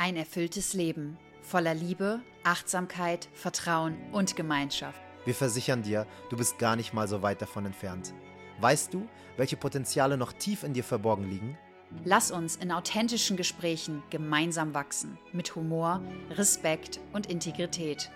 [0.00, 4.98] Ein erfülltes Leben voller Liebe, Achtsamkeit, Vertrauen und Gemeinschaft.
[5.26, 8.14] Wir versichern dir, du bist gar nicht mal so weit davon entfernt.
[8.62, 11.58] Weißt du, welche Potenziale noch tief in dir verborgen liegen?
[12.02, 18.10] Lass uns in authentischen Gesprächen gemeinsam wachsen, mit Humor, Respekt und Integrität.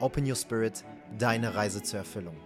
[0.00, 0.84] Open Your Spirit,
[1.18, 2.45] deine Reise zur Erfüllung.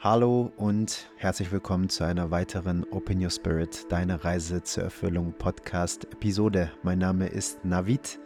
[0.00, 6.70] Hallo und herzlich willkommen zu einer weiteren Open Your Spirit, deine Reise zur Erfüllung Podcast-Episode.
[6.84, 8.20] Mein Name ist Navid.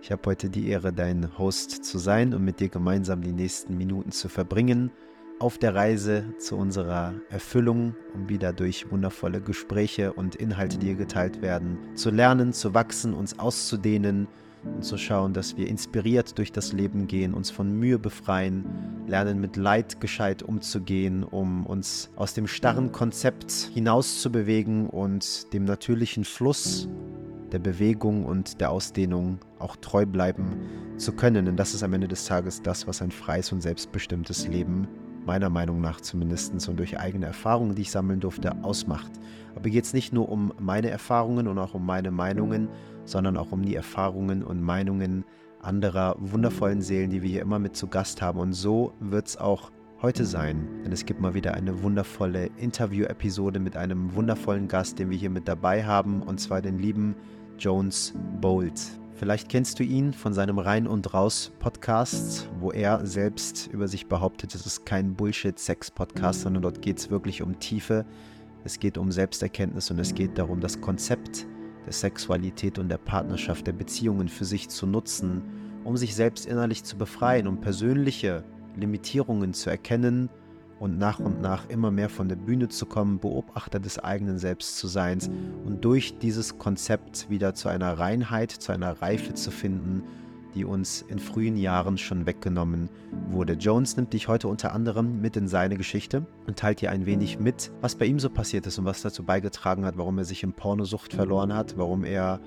[0.00, 3.76] Ich habe heute die Ehre, dein Host zu sein und mit dir gemeinsam die nächsten
[3.76, 4.92] Minuten zu verbringen
[5.40, 10.94] auf der Reise zu unserer Erfüllung, um wieder durch wundervolle Gespräche und Inhalte, die hier
[10.94, 14.28] geteilt werden, zu lernen, zu wachsen, uns auszudehnen
[14.74, 18.64] und zu schauen, dass wir inspiriert durch das Leben gehen, uns von Mühe befreien,
[19.06, 26.24] lernen mit Leid gescheit umzugehen, um uns aus dem starren Konzept hinauszubewegen und dem natürlichen
[26.24, 26.88] Fluss
[27.52, 30.56] der Bewegung und der Ausdehnung auch treu bleiben
[30.96, 31.46] zu können.
[31.46, 34.88] Denn das ist am Ende des Tages das, was ein freies und selbstbestimmtes Leben
[35.26, 39.10] meiner Meinung nach zumindest und durch eigene Erfahrungen, die ich sammeln durfte, ausmacht.
[39.54, 42.68] Aber hier geht es nicht nur um meine Erfahrungen und auch um meine Meinungen,
[43.06, 45.24] sondern auch um die Erfahrungen und Meinungen
[45.60, 48.38] anderer wundervollen Seelen, die wir hier immer mit zu Gast haben.
[48.38, 49.70] Und so wird es auch
[50.02, 55.10] heute sein, denn es gibt mal wieder eine wundervolle Interview-Episode mit einem wundervollen Gast, den
[55.10, 57.16] wir hier mit dabei haben, und zwar den lieben
[57.58, 58.80] Jones Bolt.
[59.14, 64.08] Vielleicht kennst du ihn von seinem Rein und Raus Podcast, wo er selbst über sich
[64.08, 68.04] behauptet, es ist kein Bullshit-Sex-Podcast, sondern dort geht es wirklich um Tiefe,
[68.64, 71.46] es geht um Selbsterkenntnis und es geht darum, das Konzept
[71.86, 75.42] der Sexualität und der Partnerschaft, der Beziehungen für sich zu nutzen,
[75.84, 78.44] um sich selbst innerlich zu befreien, um persönliche
[78.76, 80.28] Limitierungen zu erkennen
[80.78, 84.76] und nach und nach immer mehr von der Bühne zu kommen, Beobachter des eigenen Selbst
[84.76, 85.18] zu sein
[85.64, 90.02] und durch dieses Konzept wieder zu einer Reinheit, zu einer Reife zu finden,
[90.56, 92.88] die uns in frühen Jahren schon weggenommen
[93.30, 93.52] wurde.
[93.52, 97.38] Jones nimmt dich heute unter anderem mit in seine Geschichte und teilt dir ein wenig
[97.38, 100.42] mit, was bei ihm so passiert ist und was dazu beigetragen hat, warum er sich
[100.42, 102.40] in Pornosucht verloren hat, warum er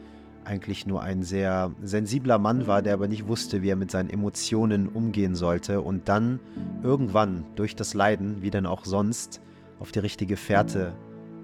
[0.43, 4.09] eigentlich nur ein sehr sensibler Mann war, der aber nicht wusste, wie er mit seinen
[4.09, 6.39] Emotionen umgehen sollte und dann
[6.81, 9.41] irgendwann durch das Leiden, wie denn auch sonst,
[9.79, 10.93] auf die richtige Fährte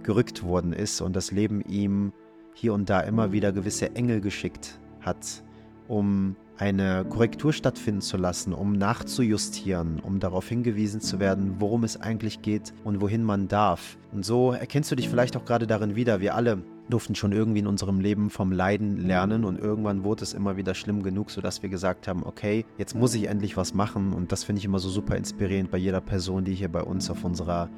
[0.01, 2.11] gerückt worden ist und das Leben ihm
[2.53, 5.43] hier und da immer wieder gewisse Engel geschickt hat,
[5.87, 11.99] um eine Korrektur stattfinden zu lassen, um nachzujustieren, um darauf hingewiesen zu werden, worum es
[11.99, 13.97] eigentlich geht und wohin man darf.
[14.11, 16.21] Und so erkennst du dich vielleicht auch gerade darin wieder.
[16.21, 20.33] Wir alle durften schon irgendwie in unserem Leben vom Leiden lernen und irgendwann wurde es
[20.33, 24.13] immer wieder schlimm genug, sodass wir gesagt haben, okay, jetzt muss ich endlich was machen
[24.13, 27.09] und das finde ich immer so super inspirierend bei jeder Person, die hier bei uns
[27.09, 27.69] auf unserer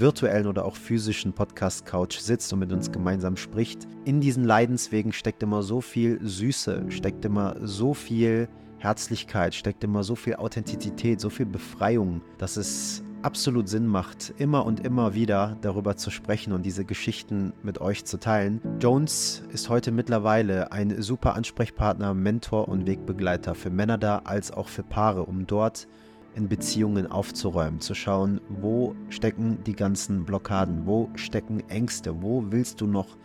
[0.00, 3.86] virtuellen oder auch physischen Podcast-Couch sitzt und mit uns gemeinsam spricht.
[4.04, 8.48] In diesen Leidenswegen steckt immer so viel Süße, steckt immer so viel
[8.78, 14.64] Herzlichkeit, steckt immer so viel Authentizität, so viel Befreiung, dass es absolut Sinn macht, immer
[14.64, 18.60] und immer wieder darüber zu sprechen und diese Geschichten mit euch zu teilen.
[18.80, 24.68] Jones ist heute mittlerweile ein super Ansprechpartner, Mentor und Wegbegleiter für Männer da als auch
[24.68, 25.88] für Paare, um dort
[26.36, 32.80] in Beziehungen aufzuräumen, zu schauen, wo stecken die ganzen Blockaden, wo stecken Ängste, wo willst
[32.80, 33.16] du noch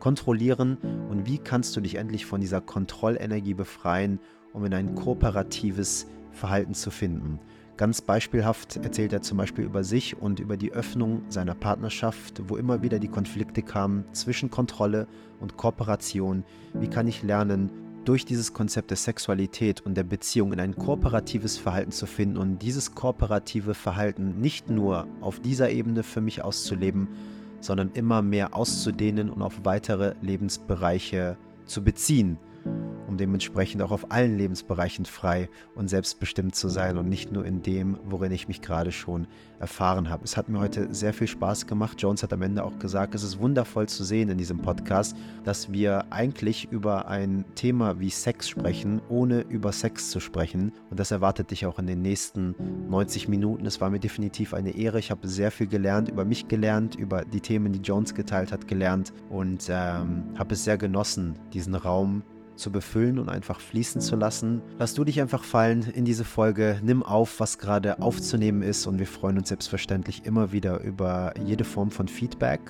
[0.00, 0.78] kontrollieren
[1.10, 4.18] und wie kannst du dich endlich von dieser Kontrollenergie befreien,
[4.52, 7.38] um in ein kooperatives Verhalten zu finden.
[7.76, 12.56] Ganz beispielhaft erzählt er zum Beispiel über sich und über die Öffnung seiner Partnerschaft, wo
[12.56, 15.06] immer wieder die Konflikte kamen zwischen Kontrolle
[15.40, 16.44] und Kooperation.
[16.72, 17.70] Wie kann ich lernen,
[18.04, 22.60] durch dieses Konzept der Sexualität und der Beziehung in ein kooperatives Verhalten zu finden und
[22.60, 27.08] dieses kooperative Verhalten nicht nur auf dieser Ebene für mich auszuleben,
[27.60, 32.38] sondern immer mehr auszudehnen und auf weitere Lebensbereiche zu beziehen
[33.06, 37.62] um dementsprechend auch auf allen Lebensbereichen frei und selbstbestimmt zu sein und nicht nur in
[37.62, 39.26] dem, worin ich mich gerade schon
[39.58, 40.24] erfahren habe.
[40.24, 42.00] Es hat mir heute sehr viel Spaß gemacht.
[42.00, 45.72] Jones hat am Ende auch gesagt, es ist wundervoll zu sehen in diesem Podcast, dass
[45.72, 50.72] wir eigentlich über ein Thema wie Sex sprechen, ohne über Sex zu sprechen.
[50.90, 52.54] Und das erwartet dich auch in den nächsten
[52.88, 53.64] 90 Minuten.
[53.66, 54.98] Es war mir definitiv eine Ehre.
[54.98, 58.68] Ich habe sehr viel gelernt, über mich gelernt, über die Themen, die Jones geteilt hat,
[58.68, 62.22] gelernt und ähm, habe es sehr genossen, diesen Raum
[62.56, 64.62] zu befüllen und einfach fließen zu lassen.
[64.78, 68.98] Lass du dich einfach fallen in diese Folge, nimm auf, was gerade aufzunehmen ist und
[68.98, 72.60] wir freuen uns selbstverständlich immer wieder über jede Form von Feedback,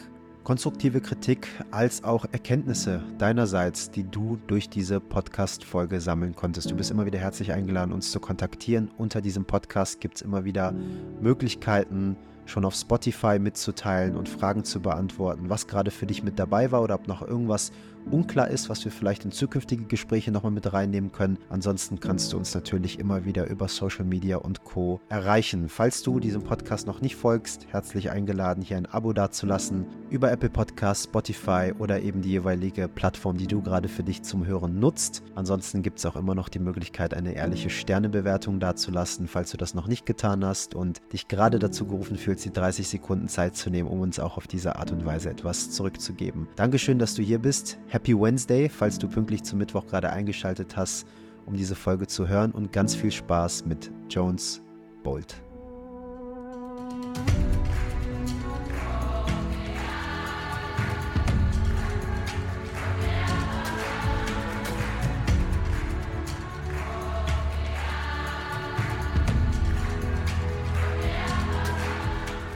[0.45, 6.71] konstruktive Kritik als auch Erkenntnisse deinerseits, die du durch diese Podcast-Folge sammeln konntest.
[6.71, 8.91] Du bist immer wieder herzlich eingeladen, uns zu kontaktieren.
[8.99, 10.75] Unter diesem Podcast gibt es immer wieder
[11.21, 12.17] Möglichkeiten,
[12.47, 16.83] schon auf Spotify mitzuteilen und Fragen zu beantworten, was gerade für dich mit dabei war
[16.83, 17.73] oder ob noch irgendwas
[18.11, 21.39] unklar ist, was wir vielleicht in zukünftige Gespräche nochmal mit reinnehmen können.
[21.49, 25.01] Ansonsten kannst du uns natürlich immer wieder über Social Media und Co.
[25.09, 25.69] erreichen.
[25.69, 30.51] Falls du diesem Podcast noch nicht folgst, herzlich eingeladen, hier ein Abo dazulassen über Apple
[30.51, 35.23] Podcasts, Spotify oder eben die jeweilige Plattform, die du gerade für dich zum Hören nutzt.
[35.35, 39.75] Ansonsten gibt es auch immer noch die Möglichkeit, eine ehrliche Sternebewertung dazulassen, falls du das
[39.75, 43.71] noch nicht getan hast und dich gerade dazu gerufen fühlst, die 30 Sekunden Zeit zu
[43.71, 46.49] nehmen, um uns auch auf diese Art und Weise etwas zurückzugeben.
[46.57, 47.79] Dankeschön, dass du hier bist.
[47.95, 51.07] Happy Wednesday, falls du pünktlich zum Mittwoch gerade eingeschaltet hast,
[51.47, 54.61] um diese Folge zu hören und ganz viel Spaß mit Jones
[55.05, 55.44] Bolt.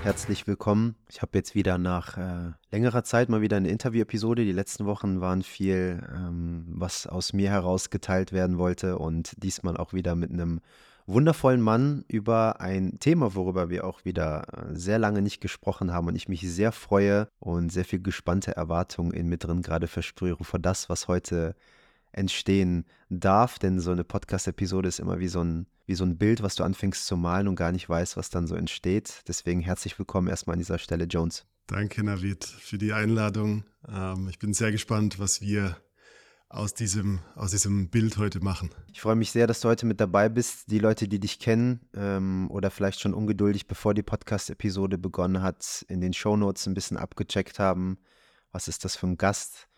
[0.08, 0.94] Herzlich willkommen.
[1.10, 4.42] Ich habe jetzt wieder nach äh, längerer Zeit mal wieder eine Interview-Episode.
[4.46, 9.76] Die letzten Wochen waren viel, ähm, was aus mir heraus geteilt werden wollte und diesmal
[9.76, 10.62] auch wieder mit einem
[11.04, 16.06] wundervollen Mann über ein Thema, worüber wir auch wieder äh, sehr lange nicht gesprochen haben
[16.06, 20.42] und ich mich sehr freue und sehr viel gespannte Erwartungen in mir drin gerade verspüre
[20.42, 21.54] vor das, was heute
[22.12, 26.42] entstehen darf, denn so eine Podcast-Episode ist immer wie so ein wie so ein Bild,
[26.42, 29.22] was du anfängst zu malen und gar nicht weißt, was dann so entsteht.
[29.26, 31.46] Deswegen herzlich willkommen erstmal an dieser Stelle, Jones.
[31.66, 33.64] Danke, Navid, für die Einladung.
[33.88, 35.78] Ähm, ich bin sehr gespannt, was wir
[36.50, 38.70] aus diesem, aus diesem Bild heute machen.
[38.92, 40.70] Ich freue mich sehr, dass du heute mit dabei bist.
[40.70, 45.86] Die Leute, die dich kennen ähm, oder vielleicht schon ungeduldig, bevor die Podcast-Episode begonnen hat,
[45.88, 47.98] in den Shownotes ein bisschen abgecheckt haben.
[48.52, 49.68] Was ist das für ein Gast?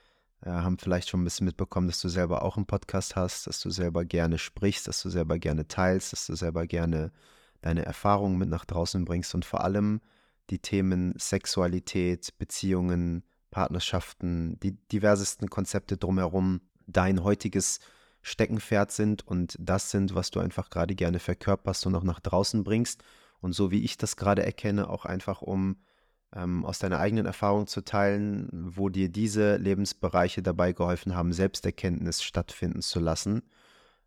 [0.46, 3.70] Haben vielleicht schon ein bisschen mitbekommen, dass du selber auch einen Podcast hast, dass du
[3.70, 7.12] selber gerne sprichst, dass du selber gerne teilst, dass du selber gerne
[7.60, 10.00] deine Erfahrungen mit nach draußen bringst und vor allem
[10.48, 17.80] die Themen Sexualität, Beziehungen, Partnerschaften, die diversesten Konzepte drumherum dein heutiges
[18.22, 22.64] Steckenpferd sind und das sind, was du einfach gerade gerne verkörperst und auch nach draußen
[22.64, 23.02] bringst.
[23.40, 25.76] Und so wie ich das gerade erkenne, auch einfach um
[26.34, 32.22] ähm, aus deiner eigenen Erfahrung zu teilen, wo dir diese Lebensbereiche dabei geholfen haben, Selbsterkenntnis
[32.22, 33.42] stattfinden zu lassen,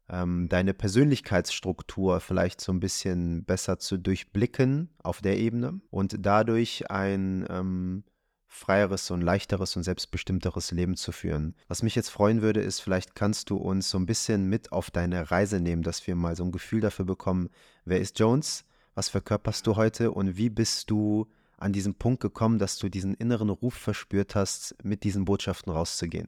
[0.10, 6.90] ähm, deine Persönlichkeitsstruktur vielleicht so ein bisschen besser zu durchblicken auf der Ebene und dadurch
[6.92, 8.04] ein ähm,
[8.48, 11.56] freieres und leichteres und selbstbestimmteres Leben zu führen.
[11.68, 14.92] Was mich jetzt freuen würde, ist, vielleicht kannst du uns so ein bisschen mit auf
[14.92, 17.50] deine Reise nehmen, dass wir mal so ein Gefühl dafür bekommen,
[17.84, 21.28] wer ist Jones, was verkörperst du heute und wie bist du
[21.64, 26.28] an diesen Punkt gekommen, dass du diesen inneren Ruf verspürt hast, mit diesen Botschaften rauszugehen?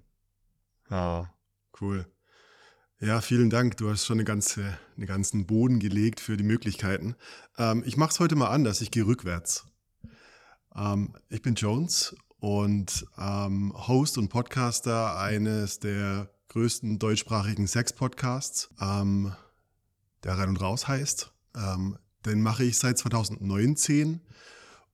[0.90, 1.28] Ah,
[1.82, 2.08] cool.
[3.02, 3.76] Ja, vielen Dank.
[3.78, 7.16] Du hast schon eine ganze, einen ganzen Boden gelegt für die Möglichkeiten.
[7.58, 8.80] Ähm, ich mache es heute mal anders.
[8.80, 9.66] Ich gehe rückwärts.
[10.74, 19.34] Ähm, ich bin Jones und ähm, Host und Podcaster eines der größten deutschsprachigen Sex-Podcasts, ähm,
[20.24, 21.32] der Rein und Raus heißt.
[21.56, 24.22] Ähm, den mache ich seit 2019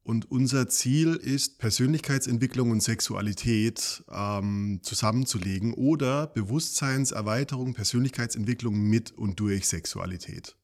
[0.03, 9.68] und unser Ziel ist, Persönlichkeitsentwicklung und Sexualität ähm, zusammenzulegen oder Bewusstseinserweiterung, Persönlichkeitsentwicklung mit und durch
[9.68, 10.56] Sexualität.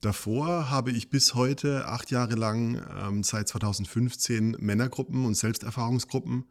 [0.00, 6.44] Davor habe ich bis heute acht Jahre lang, ähm, seit 2015, Männergruppen und Selbsterfahrungsgruppen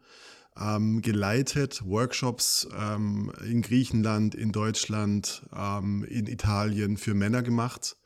[0.58, 7.96] ähm, geleitet, Workshops ähm, in Griechenland, in Deutschland, ähm, in Italien für Männer gemacht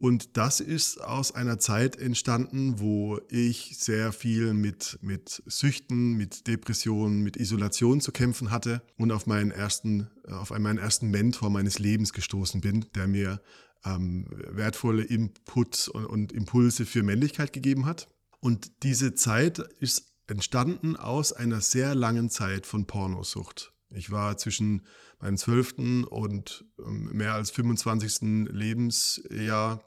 [0.00, 6.46] und das ist aus einer Zeit entstanden, wo ich sehr viel mit, mit Süchten, mit
[6.46, 11.78] Depressionen, mit Isolation zu kämpfen hatte und auf meinen ersten, auf meinen ersten Mentor meines
[11.78, 13.42] Lebens gestoßen bin, der mir
[13.84, 18.08] ähm, wertvolle Inputs und, und Impulse für Männlichkeit gegeben hat.
[18.40, 23.74] Und diese Zeit ist entstanden aus einer sehr langen Zeit von Pornosucht.
[23.90, 24.86] Ich war zwischen
[25.18, 26.06] meinem 12.
[26.08, 28.48] und ähm, mehr als 25.
[28.50, 29.84] Lebensjahr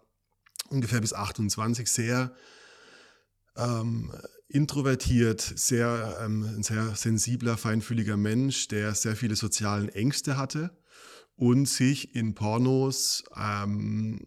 [0.74, 2.36] ungefähr bis 28 sehr
[3.56, 4.12] ähm,
[4.48, 10.76] introvertiert, sehr, ähm, ein sehr sensibler, feinfühliger Mensch, der sehr viele sozialen Ängste hatte
[11.36, 14.20] und sich in Pornos, ähm,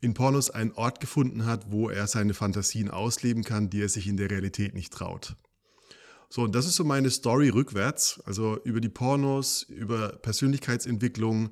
[0.00, 4.08] in Pornos einen Ort gefunden hat, wo er seine Fantasien ausleben kann, die er sich
[4.08, 5.36] in der Realität nicht traut.
[6.28, 11.50] So, und das ist so meine Story rückwärts, also über die Pornos, über Persönlichkeitsentwicklung,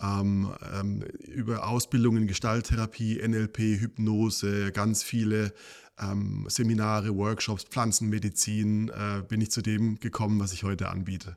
[0.00, 5.52] ähm, ähm, über Ausbildungen in Gestalttherapie, NLP, Hypnose, ganz viele
[5.98, 11.36] ähm, Seminare, Workshops, Pflanzenmedizin, äh, bin ich zu dem gekommen, was ich heute anbiete.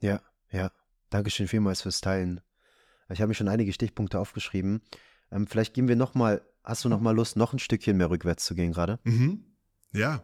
[0.00, 0.70] Ja, ja.
[1.10, 2.40] Dankeschön vielmals fürs Teilen.
[3.10, 4.80] Ich habe mir schon einige Stichpunkte aufgeschrieben.
[5.30, 8.54] Ähm, vielleicht gehen wir nochmal, hast du nochmal Lust, noch ein Stückchen mehr rückwärts zu
[8.54, 8.98] gehen gerade?
[9.04, 9.44] Mhm.
[9.92, 10.22] Ja.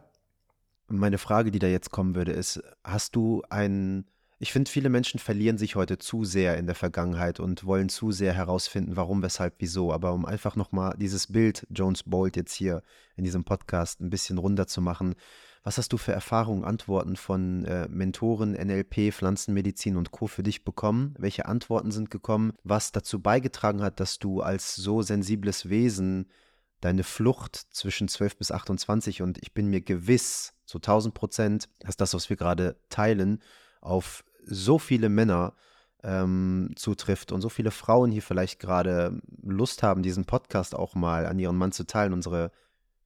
[0.87, 4.05] Meine Frage, die da jetzt kommen würde, ist, hast du einen
[4.41, 8.11] Ich finde, viele Menschen verlieren sich heute zu sehr in der Vergangenheit und wollen zu
[8.11, 9.91] sehr herausfinden, warum, weshalb, wieso.
[9.91, 12.81] Aber um einfach nochmal dieses Bild Jones Bolt jetzt hier
[13.17, 15.15] in diesem Podcast ein bisschen runter zu machen,
[15.63, 20.27] was hast du für Erfahrungen, Antworten von äh, Mentoren, NLP, Pflanzenmedizin und Co.
[20.27, 21.15] für dich bekommen?
[21.17, 22.53] Welche Antworten sind gekommen?
[22.63, 26.31] Was dazu beigetragen hat, dass du als so sensibles Wesen
[26.79, 31.97] deine Flucht zwischen 12 bis 28 und ich bin mir gewiss, zu 1000 Prozent, dass
[31.97, 33.41] das, was wir gerade teilen,
[33.81, 35.53] auf so viele Männer
[36.03, 41.25] ähm, zutrifft und so viele Frauen hier vielleicht gerade Lust haben, diesen Podcast auch mal
[41.25, 42.13] an ihren Mann zu teilen.
[42.13, 42.51] Unsere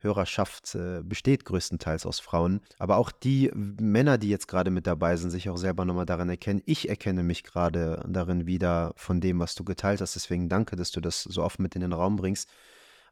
[0.03, 2.61] Hörerschaft äh, besteht größtenteils aus Frauen.
[2.77, 6.29] Aber auch die Männer, die jetzt gerade mit dabei sind, sich auch selber nochmal daran
[6.29, 6.61] erkennen.
[6.65, 10.15] Ich erkenne mich gerade darin wieder von dem, was du geteilt hast.
[10.15, 12.49] Deswegen danke, dass du das so oft mit in den Raum bringst.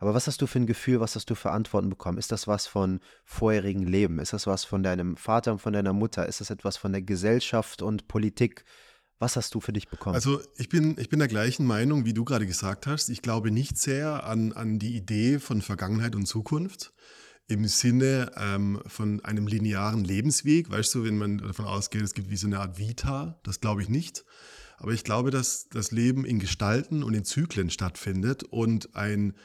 [0.01, 2.17] Aber was hast du für ein Gefühl, was hast du für Antworten bekommen?
[2.17, 4.17] Ist das was von vorherigen Leben?
[4.17, 6.25] Ist das was von deinem Vater und von deiner Mutter?
[6.25, 8.65] Ist das etwas von der Gesellschaft und Politik?
[9.19, 10.15] Was hast du für dich bekommen?
[10.15, 13.09] Also ich bin, ich bin der gleichen Meinung, wie du gerade gesagt hast.
[13.09, 16.93] Ich glaube nicht sehr an, an die Idee von Vergangenheit und Zukunft
[17.47, 20.71] im Sinne ähm, von einem linearen Lebensweg.
[20.71, 23.83] Weißt du, wenn man davon ausgeht, es gibt wie so eine Art Vita, das glaube
[23.83, 24.25] ich nicht.
[24.79, 29.35] Aber ich glaube, dass das Leben in Gestalten und in Zyklen stattfindet und ein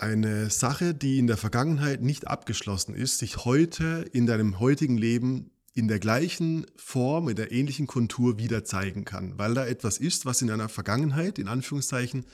[0.00, 5.50] eine Sache, die in der Vergangenheit nicht abgeschlossen ist, sich heute in deinem heutigen Leben
[5.74, 10.26] in der gleichen Form, in der ähnlichen Kontur wieder zeigen kann, weil da etwas ist,
[10.26, 12.26] was in einer Vergangenheit, in Anführungszeichen,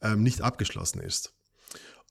[0.00, 1.34] ähm, nicht abgeschlossen ist.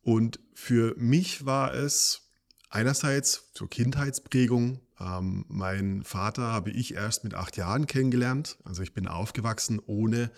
[0.02, 2.30] Und für mich war es
[2.70, 4.80] einerseits zur Kindheitsprägung.
[5.00, 8.58] Ähm, mein Vater habe ich erst mit acht Jahren kennengelernt.
[8.64, 10.32] Also ich bin aufgewachsen ohne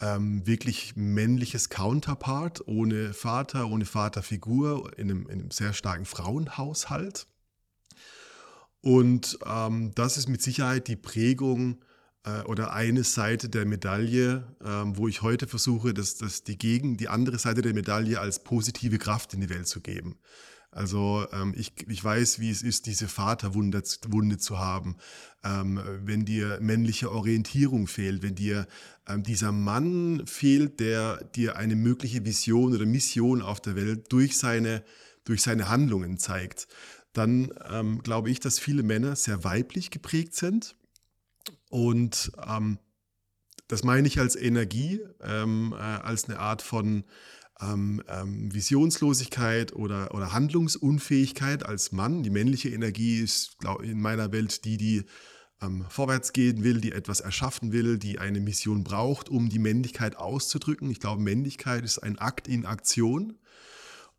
[0.00, 7.26] ähm, wirklich männliches Counterpart, ohne Vater, ohne Vaterfigur, in einem, in einem sehr starken Frauenhaushalt.
[8.82, 11.82] Und ähm, das ist mit Sicherheit die Prägung
[12.24, 16.96] äh, oder eine Seite der Medaille, ähm, wo ich heute versuche, dass, dass die Gegen,
[16.96, 20.18] die andere Seite der Medaille als positive Kraft in die Welt zu geben.
[20.76, 24.96] Also ähm, ich, ich weiß, wie es ist, diese Vaterwunde Wunde zu haben.
[25.42, 28.66] Ähm, wenn dir männliche Orientierung fehlt, wenn dir
[29.08, 34.36] ähm, dieser Mann fehlt, der dir eine mögliche Vision oder Mission auf der Welt durch
[34.36, 34.84] seine,
[35.24, 36.68] durch seine Handlungen zeigt,
[37.14, 40.76] dann ähm, glaube ich, dass viele Männer sehr weiblich geprägt sind.
[41.70, 42.78] Und ähm,
[43.66, 47.04] das meine ich als Energie, ähm, äh, als eine Art von
[47.60, 52.22] ähm, ähm, Visionslosigkeit oder, oder Handlungsunfähigkeit als Mann.
[52.22, 55.04] Die männliche Energie ist glaub, in meiner Welt die, die
[55.62, 60.16] ähm, vorwärts gehen will, die etwas erschaffen will, die eine Mission braucht, um die Männlichkeit
[60.16, 60.90] auszudrücken.
[60.90, 63.38] Ich glaube, Männlichkeit ist ein Akt in Aktion.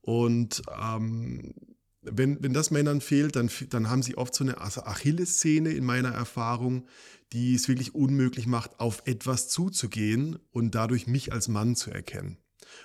[0.02, 1.54] Und ähm,
[2.02, 6.10] wenn, wenn das Männern fehlt, dann, dann haben sie oft so eine Achillessehne in meiner
[6.10, 6.88] Erfahrung,
[7.34, 12.38] die es wirklich unmöglich macht, auf etwas zuzugehen und dadurch mich als Mann zu erkennen.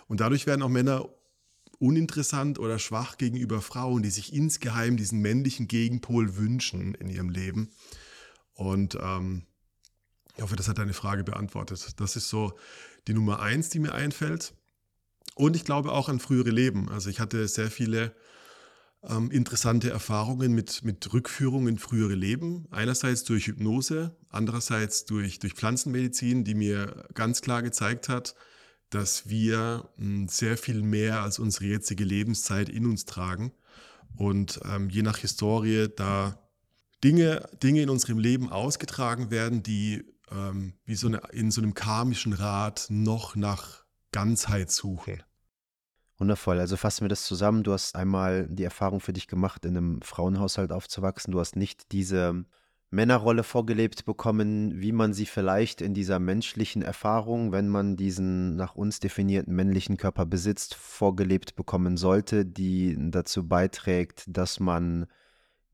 [0.09, 1.09] Und dadurch werden auch Männer
[1.79, 7.73] uninteressant oder schwach gegenüber Frauen, die sich insgeheim diesen männlichen Gegenpol wünschen in ihrem Leben.
[8.55, 9.47] Und ähm,
[10.37, 12.01] ich hoffe, das hat deine Frage beantwortet.
[12.01, 12.57] Das ist so
[13.09, 14.55] die Nummer eins, die mir einfällt.
[15.35, 16.89] Und ich glaube auch an frühere Leben.
[16.89, 18.15] Also ich hatte sehr viele
[19.03, 22.67] ähm, interessante Erfahrungen mit, mit Rückführung in frühere Leben.
[22.71, 28.35] Einerseits durch Hypnose, andererseits durch, durch Pflanzenmedizin, die mir ganz klar gezeigt hat,
[28.95, 33.53] dass wir hm, sehr viel mehr als unsere jetzige Lebenszeit in uns tragen
[34.17, 36.39] und ähm, je nach Historie da
[37.03, 41.75] Dinge, Dinge in unserem Leben ausgetragen werden, die ähm, wie so eine, in so einem
[41.75, 45.23] karmischen Rad noch nach Ganzheit suchen.
[46.19, 46.61] Wundervoll.
[46.61, 47.65] Also fassen wir das zusammen.
[47.65, 51.33] Du hast einmal die Erfahrung für dich gemacht, in einem Frauenhaushalt aufzuwachsen.
[51.33, 52.45] Du hast nicht diese
[52.93, 58.75] Männerrolle vorgelebt bekommen, wie man sie vielleicht in dieser menschlichen Erfahrung, wenn man diesen nach
[58.75, 65.07] uns definierten männlichen Körper besitzt, vorgelebt bekommen sollte, die dazu beiträgt, dass man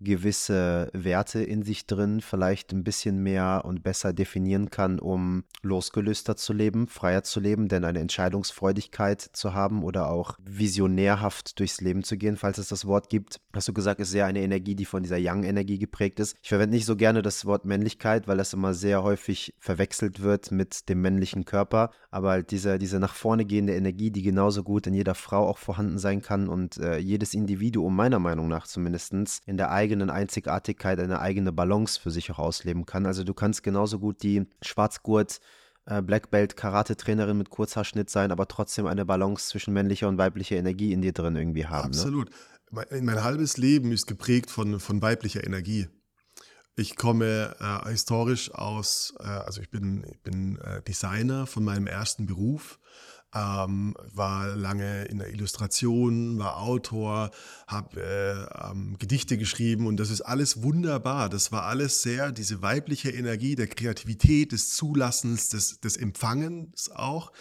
[0.00, 6.36] gewisse Werte in sich drin vielleicht ein bisschen mehr und besser definieren kann, um losgelöster
[6.36, 12.02] zu leben, freier zu leben, denn eine Entscheidungsfreudigkeit zu haben oder auch visionärhaft durchs Leben
[12.04, 13.40] zu gehen, falls es das Wort gibt.
[13.52, 16.36] Hast du gesagt, ist sehr eine Energie, die von dieser Young-Energie geprägt ist.
[16.42, 20.50] Ich verwende nicht so gerne das Wort Männlichkeit, weil das immer sehr häufig verwechselt wird
[20.50, 24.86] mit dem männlichen Körper, aber halt diese, diese nach vorne gehende Energie, die genauso gut
[24.86, 29.08] in jeder Frau auch vorhanden sein kann und äh, jedes Individuum meiner Meinung nach zumindest
[29.46, 33.06] in der eigenen eigenen Einzigartigkeit eine eigene Balance für sich auch ausleben kann.
[33.06, 35.40] Also du kannst genauso gut die Schwarzgurt
[35.86, 40.56] äh, Black Belt Karate-Trainerin mit Kurzhaarschnitt sein, aber trotzdem eine Balance zwischen männlicher und weiblicher
[40.56, 41.90] Energie in dir drin irgendwie haben.
[41.90, 41.96] Ne?
[41.96, 42.28] Absolut.
[42.28, 42.36] Ne?
[42.70, 45.88] Mein, mein halbes Leben ist geprägt von, von weiblicher Energie.
[46.76, 51.86] Ich komme äh, historisch aus, äh, also ich bin, ich bin äh, Designer von meinem
[51.86, 52.78] ersten Beruf
[53.34, 57.30] ähm, war lange in der Illustration, war Autor,
[57.66, 61.28] habe äh, ähm, Gedichte geschrieben und das ist alles wunderbar.
[61.28, 67.32] Das war alles sehr, diese weibliche Energie der Kreativität, des Zulassens, des, des Empfangens auch.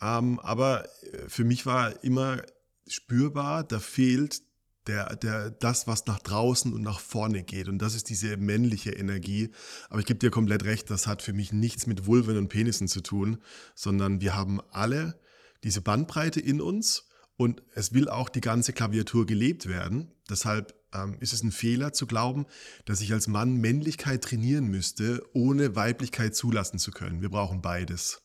[0.00, 2.42] Ähm, aber äh, für mich war immer
[2.88, 4.42] spürbar, da fehlt
[4.86, 7.68] der, der, das, was nach draußen und nach vorne geht.
[7.68, 9.50] Und das ist diese männliche Energie.
[9.88, 12.88] Aber ich gebe dir komplett recht, das hat für mich nichts mit Vulven und Penissen
[12.88, 13.38] zu tun,
[13.74, 15.20] sondern wir haben alle
[15.62, 20.12] diese Bandbreite in uns und es will auch die ganze Klaviatur gelebt werden.
[20.28, 22.46] Deshalb ähm, ist es ein Fehler zu glauben,
[22.84, 27.22] dass ich als Mann Männlichkeit trainieren müsste, ohne Weiblichkeit zulassen zu können.
[27.22, 28.22] Wir brauchen beides.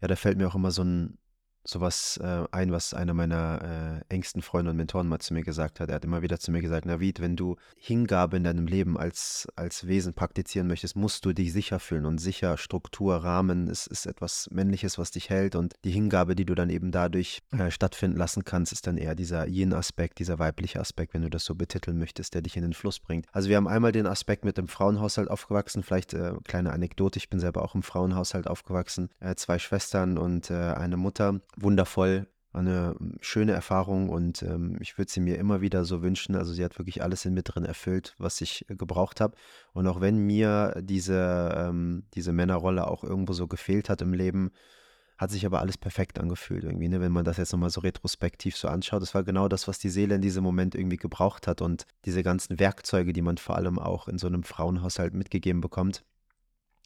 [0.00, 1.18] Ja, da fällt mir auch immer so ein
[1.64, 5.80] sowas äh, ein, was einer meiner äh, engsten Freunde und Mentoren mal zu mir gesagt
[5.80, 5.88] hat.
[5.88, 9.46] Er hat immer wieder zu mir gesagt, Navid, wenn du Hingabe in deinem Leben als,
[9.56, 14.06] als Wesen praktizieren möchtest, musst du dich sicher fühlen und sicher Struktur, Rahmen ist, ist
[14.06, 18.16] etwas Männliches, was dich hält und die Hingabe, die du dann eben dadurch äh, stattfinden
[18.16, 21.98] lassen kannst, ist dann eher dieser Yin-Aspekt, dieser weibliche Aspekt, wenn du das so betiteln
[21.98, 23.26] möchtest, der dich in den Fluss bringt.
[23.32, 27.30] Also wir haben einmal den Aspekt mit dem Frauenhaushalt aufgewachsen, vielleicht äh, kleine Anekdote, ich
[27.30, 32.94] bin selber auch im Frauenhaushalt aufgewachsen, äh, zwei Schwestern und äh, eine Mutter wundervoll, eine
[33.20, 36.34] schöne Erfahrung und ähm, ich würde sie mir immer wieder so wünschen.
[36.34, 39.36] Also sie hat wirklich alles in mir drin erfüllt, was ich äh, gebraucht habe.
[39.72, 44.50] Und auch wenn mir diese, ähm, diese Männerrolle auch irgendwo so gefehlt hat im Leben,
[45.16, 47.00] hat sich aber alles perfekt angefühlt irgendwie, ne?
[47.00, 49.02] wenn man das jetzt nochmal so retrospektiv so anschaut.
[49.02, 52.22] Das war genau das, was die Seele in diesem Moment irgendwie gebraucht hat und diese
[52.22, 56.04] ganzen Werkzeuge, die man vor allem auch in so einem Frauenhaushalt mitgegeben bekommt.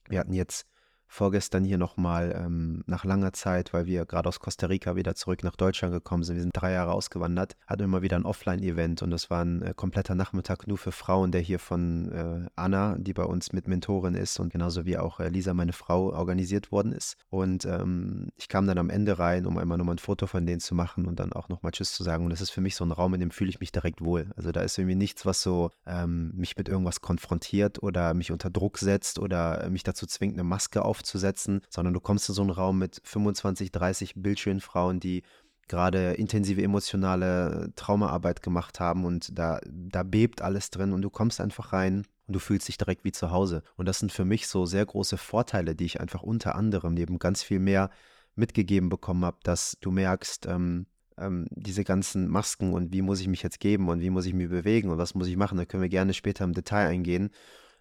[0.09, 0.67] Wir hatten jetzt
[1.09, 5.43] vorgestern hier nochmal ähm, nach langer Zeit, weil wir gerade aus Costa Rica wieder zurück
[5.45, 6.37] nach Deutschland gekommen sind.
[6.37, 9.75] Wir sind drei Jahre ausgewandert, hatten immer wieder ein Offline-Event und das war ein äh,
[9.75, 14.15] kompletter Nachmittag nur für Frauen, der hier von äh, Anna, die bei uns mit Mentorin
[14.15, 17.17] ist und genauso wie auch äh, Lisa, meine Frau, organisiert worden ist.
[17.31, 20.61] Und ähm, ich kam dann am Ende rein, um einmal nochmal ein Foto von denen
[20.61, 22.25] zu machen und dann auch nochmal Tschüss zu sagen.
[22.25, 24.31] Und das ist für mich so ein Raum, in dem fühle ich mich direkt wohl.
[24.37, 28.51] Also da ist irgendwie nichts, was so ähm, mich mit irgendwas konfrontiert oder mich unter
[28.51, 32.35] Druck setzt oder äh, mich dazu zwingt, eine Maske auf aufzusetzen, sondern du kommst in
[32.35, 34.63] so einen Raum mit 25, 30 bildschönen
[35.01, 35.23] die
[35.69, 41.41] gerade intensive emotionale Traumaarbeit gemacht haben und da, da bebt alles drin und du kommst
[41.41, 43.63] einfach rein und du fühlst dich direkt wie zu Hause.
[43.77, 47.19] Und das sind für mich so sehr große Vorteile, die ich einfach unter anderem neben
[47.19, 47.91] ganz viel mehr
[48.37, 50.87] mitgegeben bekommen habe, dass du merkst, ähm,
[51.19, 54.35] ähm, diese ganzen Masken und wie muss ich mich jetzt geben und wie muss ich
[54.35, 57.31] mich bewegen und was muss ich machen, da können wir gerne später im Detail eingehen.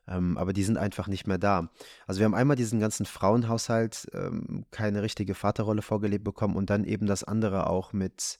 [0.07, 1.69] Ähm, aber die sind einfach nicht mehr da.
[2.05, 6.83] Also wir haben einmal diesen ganzen Frauenhaushalt ähm, keine richtige Vaterrolle vorgelebt bekommen und dann
[6.83, 8.39] eben das andere auch mit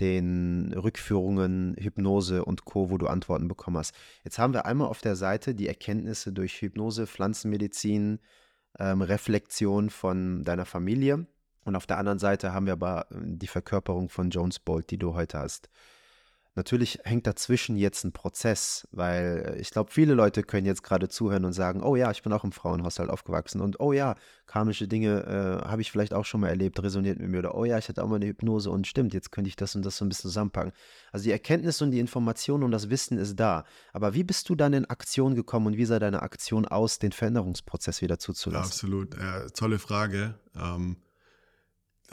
[0.00, 3.94] den Rückführungen, Hypnose und Co., wo du Antworten bekommen hast.
[4.24, 8.18] Jetzt haben wir einmal auf der Seite die Erkenntnisse durch Hypnose, Pflanzenmedizin,
[8.78, 11.26] ähm, Reflexion von deiner Familie.
[11.64, 14.98] Und auf der anderen Seite haben wir aber äh, die Verkörperung von Jones Bolt, die
[14.98, 15.68] du heute hast.
[16.56, 21.08] Natürlich hängt dazwischen jetzt ein Prozess, weil äh, ich glaube, viele Leute können jetzt gerade
[21.08, 24.14] zuhören und sagen, oh ja, ich bin auch im Frauenhaushalt aufgewachsen und oh ja,
[24.46, 27.64] karmische Dinge äh, habe ich vielleicht auch schon mal erlebt, resoniert mit mir oder oh
[27.64, 29.96] ja, ich hatte auch mal eine Hypnose und stimmt, jetzt könnte ich das und das
[29.96, 30.72] so ein bisschen zusammenpacken.
[31.10, 33.64] Also die Erkenntnis und die Information und das Wissen ist da.
[33.92, 37.10] Aber wie bist du dann in Aktion gekommen und wie sah deine Aktion aus, den
[37.10, 38.62] Veränderungsprozess wieder zuzulassen?
[38.62, 40.34] Ja, absolut, äh, tolle Frage.
[40.56, 40.98] Ähm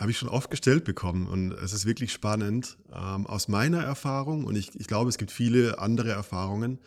[0.02, 2.80] habe ich schon oft gestellt bekommen und es ist wirklich spannend.
[2.92, 6.80] Ähm, aus meiner Erfahrung, und ich, ich glaube, es gibt viele andere Erfahrungen,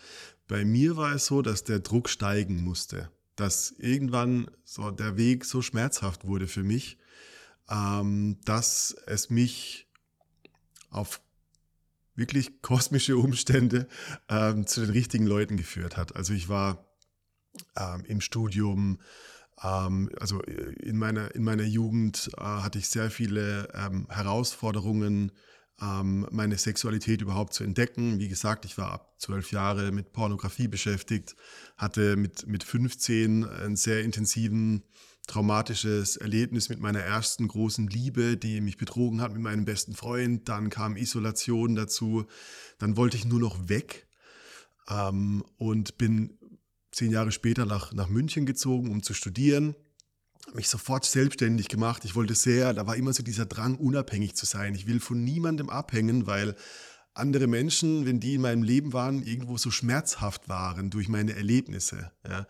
[0.48, 3.10] bei mir war es so, dass der Druck steigen musste.
[3.36, 6.98] Dass irgendwann so der Weg so schmerzhaft wurde für mich,
[7.70, 9.86] ähm, dass es mich
[10.90, 11.20] auf
[12.16, 13.86] wirklich kosmische Umstände
[14.28, 16.16] ähm, zu den richtigen Leuten geführt hat.
[16.16, 16.84] Also ich war
[17.76, 18.98] ähm, im Studium,
[19.56, 25.32] also äh, in meiner, in meiner Jugend äh, hatte ich sehr viele ähm, Herausforderungen,
[25.80, 28.18] ähm, meine Sexualität überhaupt zu entdecken.
[28.18, 31.34] Wie gesagt, ich war ab zwölf Jahre mit Pornografie beschäftigt,
[31.76, 34.84] hatte mit, mit 15 ein sehr intensiven
[35.26, 40.48] traumatisches Erlebnis mit meiner ersten großen Liebe, die mich betrogen hat mit meinem besten Freund.
[40.48, 42.26] Dann kam Isolation dazu.
[42.78, 44.06] Dann wollte ich nur noch weg
[44.88, 46.38] ähm, und bin
[46.94, 49.74] zehn Jahre später nach, nach München gezogen, um zu studieren.
[50.52, 52.04] Mich sofort selbstständig gemacht.
[52.04, 54.74] Ich wollte sehr, da war immer so dieser Drang, unabhängig zu sein.
[54.74, 56.54] Ich will von niemandem abhängen, weil
[57.14, 62.10] andere Menschen, wenn die in meinem Leben waren, irgendwo so schmerzhaft waren durch meine Erlebnisse.
[62.28, 62.46] Ja.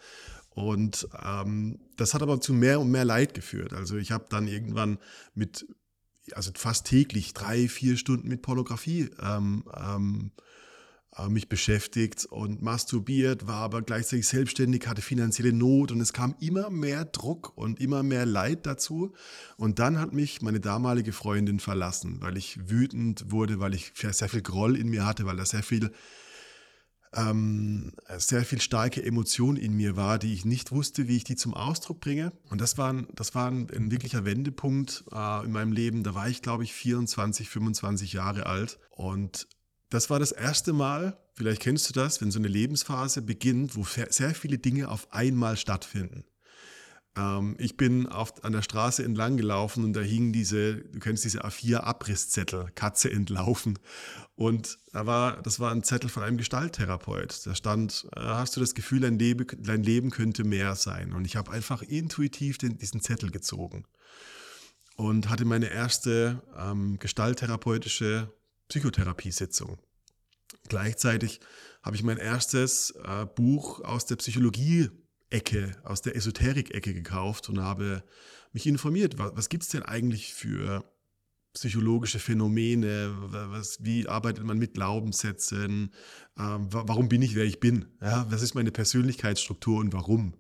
[0.51, 3.73] Und ähm, das hat aber zu mehr und mehr Leid geführt.
[3.73, 4.99] Also ich habe dann irgendwann
[5.35, 5.67] mit,
[6.33, 10.43] also fast täglich drei, vier Stunden mit Pornografie ähm, ähm, äh,
[11.29, 16.71] mich beschäftigt und masturbiert, war aber gleichzeitig selbstständig, hatte finanzielle Not und es kam immer
[16.71, 19.13] mehr Druck und immer mehr Leid dazu.
[19.57, 24.29] Und dann hat mich meine damalige Freundin verlassen, weil ich wütend wurde, weil ich sehr
[24.29, 25.91] viel Groll in mir hatte, weil da sehr viel
[27.17, 31.37] ähm, sehr viel starke Emotion in mir war, die ich nicht wusste, wie ich die
[31.37, 32.33] zum Ausdruck bringe.
[32.51, 36.03] Und das war, ein, das war ein, ein wirklicher Wendepunkt äh, in meinem Leben.
[36.03, 38.79] Da war ich, glaube ich, 24, 25 Jahre alt.
[38.91, 39.47] Und
[39.95, 43.85] das war das erste Mal, vielleicht kennst du das, wenn so eine Lebensphase beginnt, wo
[43.85, 46.25] sehr viele Dinge auf einmal stattfinden.
[47.17, 51.25] Ähm, ich bin auf, an der Straße entlang gelaufen und da hingen diese, du kennst
[51.25, 53.79] diese A4-Abrisszettel, Katze entlaufen.
[54.35, 57.47] Und da war, das war ein Zettel von einem Gestalttherapeut.
[57.47, 61.13] Da stand, äh, hast du das Gefühl, dein Leben, dein Leben könnte mehr sein?
[61.13, 63.85] Und ich habe einfach intuitiv den, diesen Zettel gezogen
[64.97, 68.33] und hatte meine erste ähm, gestalttherapeutische
[68.69, 69.79] Psychotherapiesitzung.
[70.69, 71.41] Gleichzeitig
[71.83, 78.03] habe ich mein erstes äh, Buch aus der Psychologie-Ecke, aus der Esoterik-Ecke gekauft und habe
[78.53, 80.85] mich informiert, was, was gibt es denn eigentlich für
[81.53, 83.15] psychologische Phänomene,
[83.51, 85.93] was, wie arbeitet man mit Glaubenssätzen,
[86.37, 90.35] äh, warum bin ich, wer ich bin, ja, was ist meine Persönlichkeitsstruktur und warum.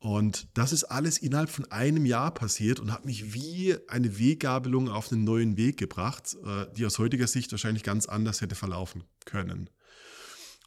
[0.00, 4.88] Und das ist alles innerhalb von einem Jahr passiert und hat mich wie eine Weggabelung
[4.88, 9.04] auf einen neuen Weg gebracht, äh, die aus heutiger Sicht wahrscheinlich ganz anders hätte verlaufen
[9.24, 9.70] können.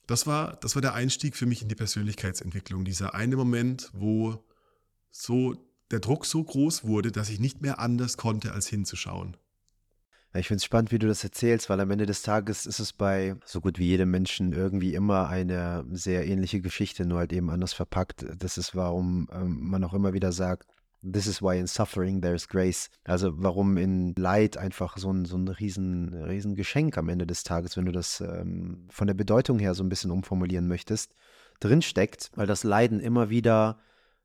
[0.06, 2.84] Das war, das war der Einstieg für mich in die Persönlichkeitsentwicklung.
[2.84, 4.44] Dieser eine Moment, wo
[5.10, 5.56] so
[5.92, 9.38] der Druck so groß wurde, dass ich nicht mehr anders konnte, als hinzuschauen.
[10.34, 12.94] Ich finde es spannend, wie du das erzählst, weil am Ende des Tages ist es
[12.94, 17.50] bei so gut wie jedem Menschen irgendwie immer eine sehr ähnliche Geschichte, nur halt eben
[17.50, 18.26] anders verpackt.
[18.38, 20.68] Das ist, warum ähm, man auch immer wieder sagt,
[21.04, 22.90] This is why in suffering there's grace.
[23.06, 27.44] Also warum in Leid einfach so ein, so ein riesen, riesen Geschenk am Ende des
[27.44, 31.16] Tages, wenn du das ähm, von der Bedeutung her so ein bisschen umformulieren möchtest,
[31.60, 33.80] drinsteckt, weil das Leiden immer wieder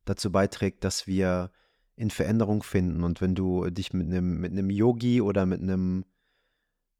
[0.05, 1.51] dazu beiträgt, dass wir
[1.97, 3.03] in Veränderung finden.
[3.03, 6.05] Und wenn du dich mit einem mit einem Yogi oder mit einem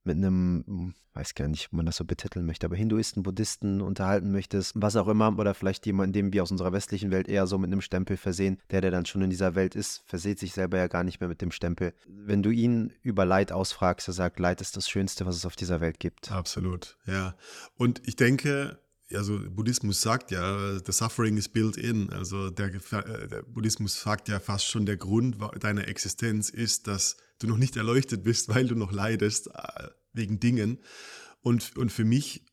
[0.07, 3.81] mit einem, hm, weiß gar nicht, ob man das so betiteln möchte, aber Hinduisten, Buddhisten
[3.81, 7.47] unterhalten möchtest, was auch immer, oder vielleicht jemanden, den wir aus unserer westlichen Welt eher
[7.47, 10.53] so mit einem Stempel versehen, der, der dann schon in dieser Welt ist, verseht sich
[10.53, 11.93] selber ja gar nicht mehr mit dem Stempel.
[12.07, 15.57] Wenn du ihn über Leid ausfragst, er sagt, Leid ist das Schönste, was es auf
[15.57, 16.31] dieser Welt gibt.
[16.31, 17.35] Absolut, ja.
[17.77, 18.79] Und ich denke,
[19.15, 22.11] also Buddhismus sagt ja, the suffering is built in.
[22.11, 27.17] Also der, äh, der, Buddhismus sagt ja fast schon, der Grund deiner Existenz ist, dass
[27.39, 30.79] du noch nicht erleuchtet bist, weil du noch leidest äh, wegen Dingen.
[31.41, 32.45] Und, und für mich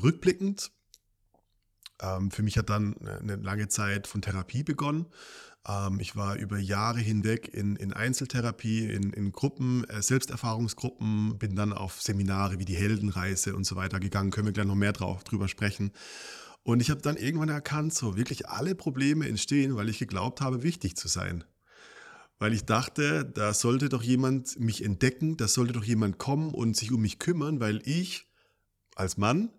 [0.00, 0.70] rückblickend,
[2.00, 5.06] ähm, für mich hat dann eine lange Zeit von Therapie begonnen.
[5.66, 11.56] Ähm, ich war über Jahre hinweg in, in Einzeltherapie, in, in Gruppen, äh, Selbsterfahrungsgruppen, bin
[11.56, 14.30] dann auf Seminare wie die Heldenreise und so weiter gegangen.
[14.30, 15.92] Können wir gleich noch mehr drauf, drüber sprechen.
[16.62, 20.62] Und ich habe dann irgendwann erkannt, so wirklich alle Probleme entstehen, weil ich geglaubt habe,
[20.62, 21.44] wichtig zu sein.
[22.38, 26.76] Weil ich dachte, da sollte doch jemand mich entdecken, da sollte doch jemand kommen und
[26.76, 28.26] sich um mich kümmern, weil ich
[28.94, 29.50] als Mann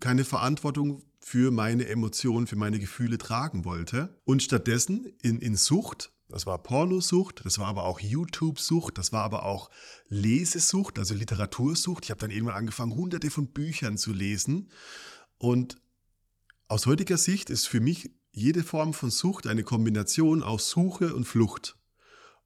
[0.00, 4.14] keine Verantwortung für meine Emotionen, für meine Gefühle tragen wollte.
[4.24, 9.24] Und stattdessen in, in Sucht, das war Pornosucht, das war aber auch YouTube-Sucht, das war
[9.24, 9.70] aber auch
[10.08, 12.04] Lesesucht, also Literatursucht.
[12.04, 14.68] Ich habe dann irgendwann angefangen, hunderte von Büchern zu lesen.
[15.38, 15.80] Und
[16.68, 21.24] aus heutiger Sicht ist für mich jede Form von Sucht eine Kombination aus Suche und
[21.24, 21.78] Flucht.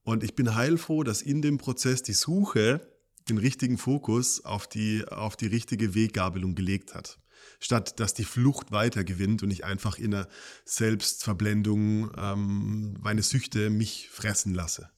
[0.04, 2.80] Und ich bin heilfroh, dass in dem Prozess die Suche
[3.28, 7.18] den richtigen Fokus auf die, auf die richtige Weggabelung gelegt hat
[7.60, 10.28] statt dass die Flucht weiter gewinnt und ich einfach in einer
[10.64, 14.90] Selbstverblendung ähm, meine Süchte mich fressen lasse.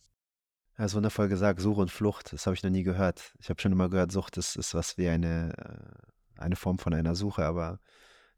[0.78, 3.34] Ja, ist wundervoll gesagt, Suche und Flucht, das habe ich noch nie gehört.
[3.38, 6.94] Ich habe schon immer gehört, Sucht ist, ist was wie eine, äh, eine Form von
[6.94, 7.80] einer Suche, aber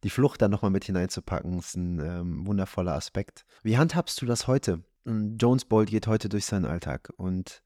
[0.02, 3.44] die Flucht dann nochmal mit hineinzupacken, ist ein ähm, wundervoller Aspekt.
[3.62, 4.82] Wie handhabst du das heute?
[5.04, 7.62] Hm, Jones Bolt geht heute durch seinen Alltag und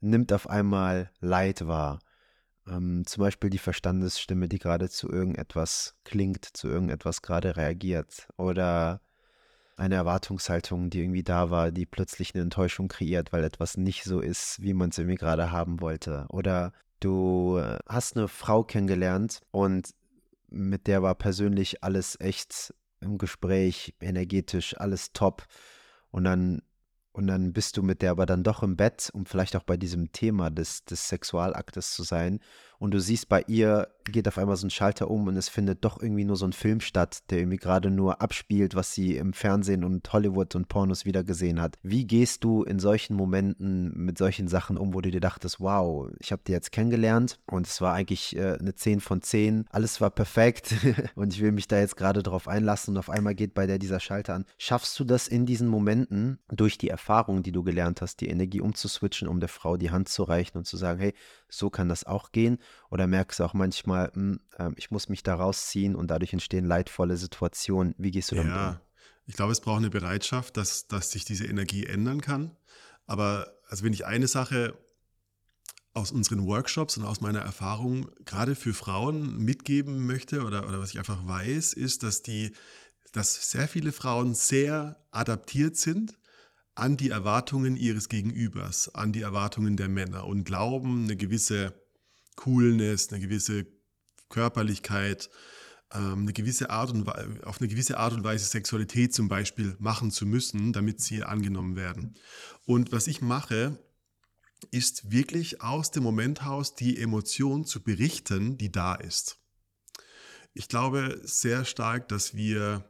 [0.00, 2.00] nimmt auf einmal Leid wahr
[2.68, 8.28] ähm, zum Beispiel die Verstandesstimme, die gerade zu irgendetwas klingt, zu irgendetwas gerade reagiert.
[8.36, 9.00] Oder
[9.76, 14.20] eine Erwartungshaltung, die irgendwie da war, die plötzlich eine Enttäuschung kreiert, weil etwas nicht so
[14.20, 16.26] ist, wie man es irgendwie gerade haben wollte.
[16.28, 19.90] Oder du äh, hast eine Frau kennengelernt und
[20.48, 25.44] mit der war persönlich alles echt im Gespräch, energetisch, alles top.
[26.10, 26.62] Und dann
[27.14, 29.76] und dann bist du mit der aber dann doch im Bett, um vielleicht auch bei
[29.76, 32.40] diesem Thema des, des Sexualaktes zu sein.
[32.78, 35.84] Und du siehst bei ihr, geht auf einmal so ein Schalter um und es findet
[35.84, 39.32] doch irgendwie nur so ein Film statt, der irgendwie gerade nur abspielt, was sie im
[39.32, 41.76] Fernsehen und Hollywood und Pornos wieder gesehen hat.
[41.82, 46.10] Wie gehst du in solchen Momenten mit solchen Sachen um, wo du dir dachtest, wow,
[46.20, 50.00] ich habe die jetzt kennengelernt und es war eigentlich äh, eine 10 von 10, alles
[50.00, 50.74] war perfekt
[51.14, 53.78] und ich will mich da jetzt gerade drauf einlassen und auf einmal geht bei der
[53.78, 54.44] dieser Schalter an.
[54.58, 58.60] Schaffst du das in diesen Momenten durch die Erfahrung, die du gelernt hast, die Energie
[58.60, 61.14] umzuswitchen, um der Frau die Hand zu reichen und zu sagen, hey,
[61.48, 62.58] so kann das auch gehen?
[62.90, 66.64] Oder merkst du auch manchmal, mh, äh, ich muss mich da rausziehen und dadurch entstehen
[66.64, 67.94] leidvolle Situationen?
[67.98, 68.76] Wie gehst du damit ja, um?
[69.26, 72.56] Ich glaube, es braucht eine Bereitschaft, dass, dass sich diese Energie ändern kann.
[73.06, 74.78] Aber also wenn ich eine Sache
[75.94, 80.90] aus unseren Workshops und aus meiner Erfahrung gerade für Frauen mitgeben möchte oder, oder was
[80.90, 82.52] ich einfach weiß, ist, dass die,
[83.12, 86.18] dass sehr viele Frauen sehr adaptiert sind
[86.74, 91.72] an die Erwartungen ihres Gegenübers, an die Erwartungen der Männer und glauben, eine gewisse
[92.36, 93.66] Coolness, eine gewisse
[94.28, 95.30] Körperlichkeit,
[95.92, 97.08] ähm, eine gewisse Art und
[97.44, 101.76] auf eine gewisse Art und Weise Sexualität zum Beispiel machen zu müssen, damit sie angenommen
[101.76, 102.14] werden.
[102.66, 103.78] Und was ich mache,
[104.70, 109.38] ist wirklich aus dem Moment heraus die Emotion zu berichten, die da ist.
[110.54, 112.88] Ich glaube sehr stark, dass wir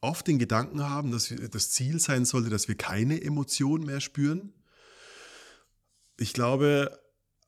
[0.00, 4.52] oft den Gedanken haben, dass das Ziel sein sollte, dass wir keine Emotion mehr spüren.
[6.18, 7.01] Ich glaube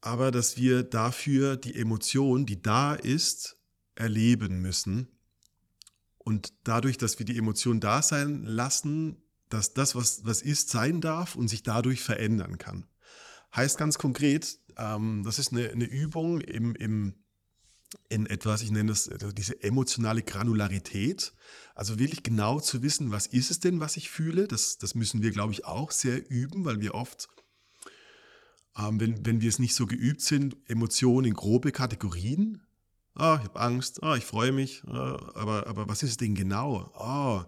[0.04, 3.56] aber, dass wir dafür die Emotion, die da ist,
[3.94, 5.08] erleben müssen.
[6.18, 11.00] Und dadurch, dass wir die Emotion da sein lassen, dass das, was, was ist, sein
[11.00, 12.86] darf und sich dadurch verändern kann.
[13.56, 17.14] Heißt ganz konkret, ähm, das ist eine, eine Übung im, im,
[18.10, 21.32] in etwas, ich nenne das also diese emotionale Granularität.
[21.74, 24.48] Also wirklich genau zu wissen, was ist es denn, was ich fühle.
[24.48, 27.28] Das, das müssen wir, glaube ich, auch sehr üben, weil wir oft,
[28.78, 32.62] ähm, wenn, wenn wir es nicht so geübt sind, Emotionen in grobe Kategorien.
[33.14, 36.34] Ah, ich habe Angst, ah, ich freue mich, ah, aber, aber was ist es denn
[36.34, 36.92] genau?
[36.94, 37.46] Ah,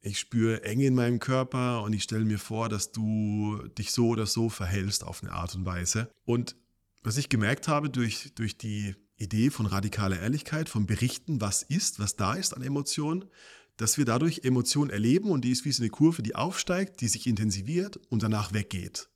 [0.00, 4.08] ich spüre Enge in meinem Körper und ich stelle mir vor, dass du dich so
[4.08, 6.10] oder so verhältst auf eine Art und Weise.
[6.24, 6.56] Und
[7.02, 12.00] was ich gemerkt habe durch, durch die Idee von radikaler Ehrlichkeit, vom Berichten, was ist,
[12.00, 13.26] was da ist an Emotionen,
[13.76, 17.08] dass wir dadurch Emotionen erleben und die ist wie so eine Kurve, die aufsteigt, die
[17.08, 19.08] sich intensiviert und danach weggeht.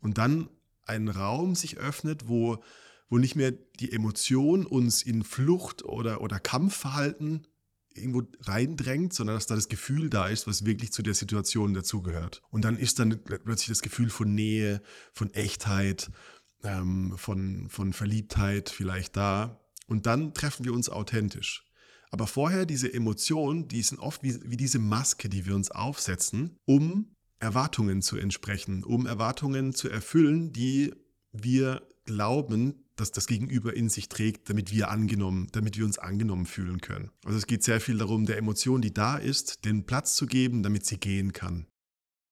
[0.00, 0.48] Und dann
[0.86, 2.62] ein Raum sich öffnet, wo,
[3.08, 7.46] wo nicht mehr die Emotion uns in Flucht oder, oder Kampfverhalten
[7.94, 12.42] irgendwo reindrängt, sondern dass da das Gefühl da ist, was wirklich zu der Situation dazugehört.
[12.50, 16.10] Und dann ist dann plötzlich das Gefühl von Nähe, von Echtheit,
[16.64, 19.60] ähm, von, von Verliebtheit vielleicht da.
[19.86, 21.70] Und dann treffen wir uns authentisch.
[22.10, 26.58] Aber vorher diese Emotionen, die sind oft wie, wie diese Maske, die wir uns aufsetzen,
[26.64, 27.13] um
[27.44, 30.92] Erwartungen zu entsprechen, um Erwartungen zu erfüllen, die
[31.32, 36.46] wir glauben, dass das Gegenüber in sich trägt, damit wir angenommen, damit wir uns angenommen
[36.46, 37.10] fühlen können.
[37.24, 40.62] Also es geht sehr viel darum, der Emotion, die da ist, den Platz zu geben,
[40.62, 41.66] damit sie gehen kann.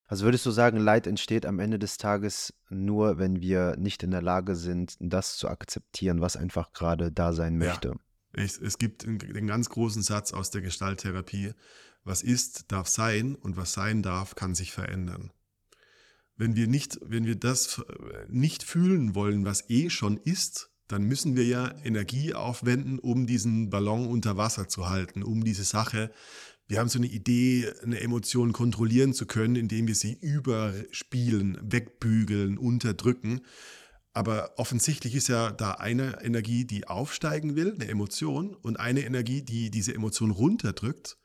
[0.07, 4.11] Also würdest du sagen, Leid entsteht am Ende des Tages nur, wenn wir nicht in
[4.11, 7.89] der Lage sind, das zu akzeptieren, was einfach gerade da sein möchte?
[7.89, 8.43] Ja.
[8.45, 11.53] Ich, es gibt den ganz großen Satz aus der Gestalttherapie,
[12.05, 15.33] was ist, darf sein und was sein darf, kann sich verändern
[16.43, 21.05] wenn wir nicht, wenn wir das äh, nicht fühlen wollen, was eh schon ist, dann
[21.05, 26.11] müssen wir ja Energie aufwenden, um diesen Ballon unter Wasser zu halten, um diese Sache.
[26.67, 32.59] Wir haben so eine Idee, eine Emotion kontrollieren zu können, indem wir sie überspielen, wegbügeln,
[32.59, 33.43] unterdrücken.
[34.13, 39.43] Aber offensichtlich ist ja da eine Energie, die aufsteigen will, eine Emotion, und eine Energie,
[39.43, 41.17] die diese Emotion runterdrückt.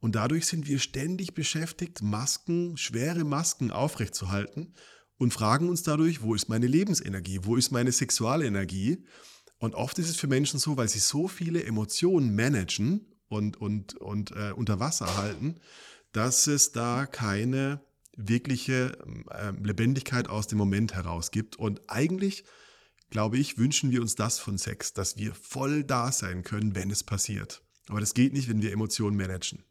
[0.00, 4.74] Und dadurch sind wir ständig beschäftigt, Masken, schwere Masken aufrechtzuerhalten
[5.18, 9.04] und fragen uns dadurch, wo ist meine Lebensenergie, wo ist meine Sexualenergie?
[9.58, 13.94] Und oft ist es für Menschen so, weil sie so viele Emotionen managen und, und,
[13.98, 15.60] und äh, unter Wasser halten,
[16.12, 17.84] dass es da keine
[18.16, 18.98] wirkliche
[19.30, 21.56] äh, Lebendigkeit aus dem Moment heraus gibt.
[21.56, 22.44] Und eigentlich,
[23.10, 26.90] glaube ich, wünschen wir uns das von Sex, dass wir voll da sein können, wenn
[26.90, 27.62] es passiert.
[27.88, 29.64] Aber das geht nicht, wenn wir Emotionen managen.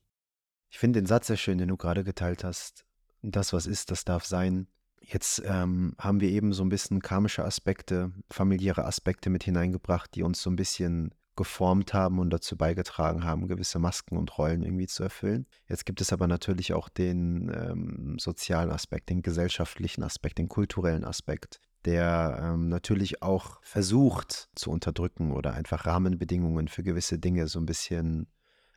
[0.70, 2.86] Ich finde den Satz sehr schön, den du gerade geteilt hast.
[3.22, 4.68] Das, was ist, das darf sein.
[5.02, 10.24] Jetzt ähm, haben wir eben so ein bisschen karmische Aspekte, familiäre Aspekte mit hineingebracht, die
[10.24, 14.88] uns so ein bisschen geformt haben und dazu beigetragen haben, gewisse Masken und Rollen irgendwie
[14.88, 15.48] zu erfüllen.
[15.70, 21.06] Jetzt gibt es aber natürlich auch den ähm, sozialen Aspekt, den gesellschaftlichen Aspekt, den kulturellen
[21.06, 27.60] Aspekt, der ähm, natürlich auch versucht zu unterdrücken oder einfach Rahmenbedingungen für gewisse Dinge so
[27.60, 28.28] ein bisschen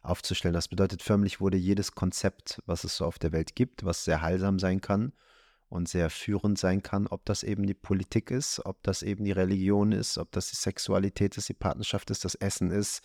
[0.03, 0.55] aufzustellen.
[0.55, 4.23] Das bedeutet, förmlich wurde jedes Konzept, was es so auf der Welt gibt, was sehr
[4.23, 5.13] heilsam sein kann
[5.69, 9.33] und sehr führend sein kann, ob das eben die Politik ist, ob das eben die
[9.33, 13.03] Religion ist, ob das die Sexualität ist, die Partnerschaft ist, das Essen ist,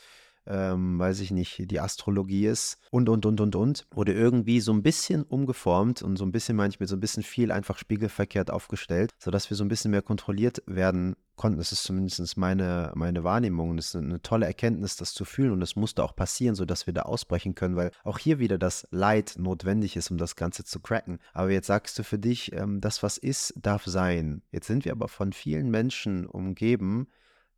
[0.47, 3.88] ähm, weiß ich nicht, die Astrologie ist und, und, und, und, und.
[3.91, 7.51] Wurde irgendwie so ein bisschen umgeformt und so ein bisschen manchmal so ein bisschen viel
[7.51, 11.60] einfach spiegelverkehrt aufgestellt, sodass wir so ein bisschen mehr kontrolliert werden konnten.
[11.60, 13.77] Das ist zumindest meine, meine Wahrnehmung.
[13.77, 16.93] Das ist eine tolle Erkenntnis, das zu fühlen und das musste auch passieren, sodass wir
[16.93, 20.79] da ausbrechen können, weil auch hier wieder das Leid notwendig ist, um das Ganze zu
[20.79, 21.19] cracken.
[21.33, 24.41] Aber jetzt sagst du für dich, ähm, das, was ist, darf sein.
[24.51, 27.07] Jetzt sind wir aber von vielen Menschen umgeben,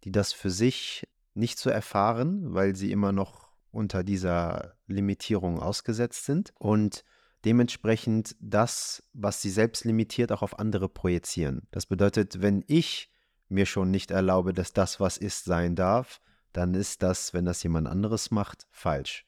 [0.03, 6.25] die das für sich nicht zu erfahren, weil sie immer noch unter dieser Limitierung ausgesetzt
[6.25, 7.03] sind und
[7.45, 11.67] dementsprechend das, was sie selbst limitiert, auch auf andere projizieren.
[11.71, 13.11] Das bedeutet, wenn ich
[13.47, 16.21] mir schon nicht erlaube, dass das, was ist, sein darf,
[16.53, 19.25] dann ist das, wenn das jemand anderes macht, falsch.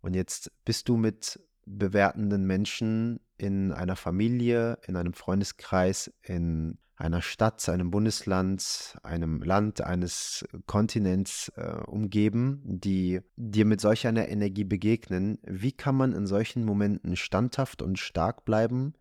[0.00, 7.20] Und jetzt bist du mit bewertenden Menschen in einer Familie, in einem Freundeskreis, in einer
[7.20, 14.64] Stadt, einem Bundesland, einem Land, eines Kontinents äh, umgeben, die dir mit solch einer Energie
[14.64, 18.94] begegnen, wie kann man in solchen Momenten standhaft und stark bleiben,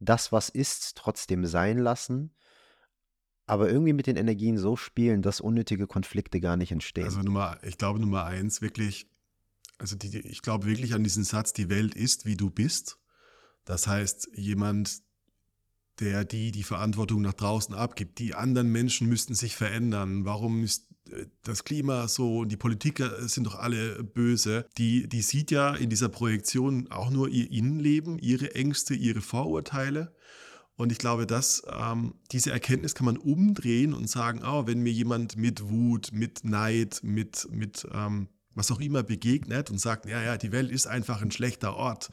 [0.00, 2.32] das, was ist, trotzdem sein lassen,
[3.46, 7.04] aber irgendwie mit den Energien so spielen, dass unnötige Konflikte gar nicht entstehen?
[7.04, 9.08] Also Nummer, ich glaube Nummer eins wirklich,
[9.78, 12.98] also die, ich glaube wirklich an diesen Satz, die Welt ist, wie du bist.
[13.64, 15.02] Das heißt, jemand,
[16.00, 18.18] der die die Verantwortung nach draußen abgibt.
[18.18, 20.24] Die anderen Menschen müssten sich verändern.
[20.24, 24.66] Warum ist äh, das Klima so und die Politiker sind doch alle böse.
[24.78, 30.14] Die, die sieht ja in dieser Projektion auch nur ihr Innenleben, ihre Ängste, ihre Vorurteile.
[30.76, 34.92] Und ich glaube, dass ähm, diese Erkenntnis kann man umdrehen und sagen, oh, wenn mir
[34.92, 40.22] jemand mit Wut, mit Neid, mit, mit ähm, was auch immer begegnet und sagt, ja,
[40.22, 42.10] ja, die Welt ist einfach ein schlechter Ort,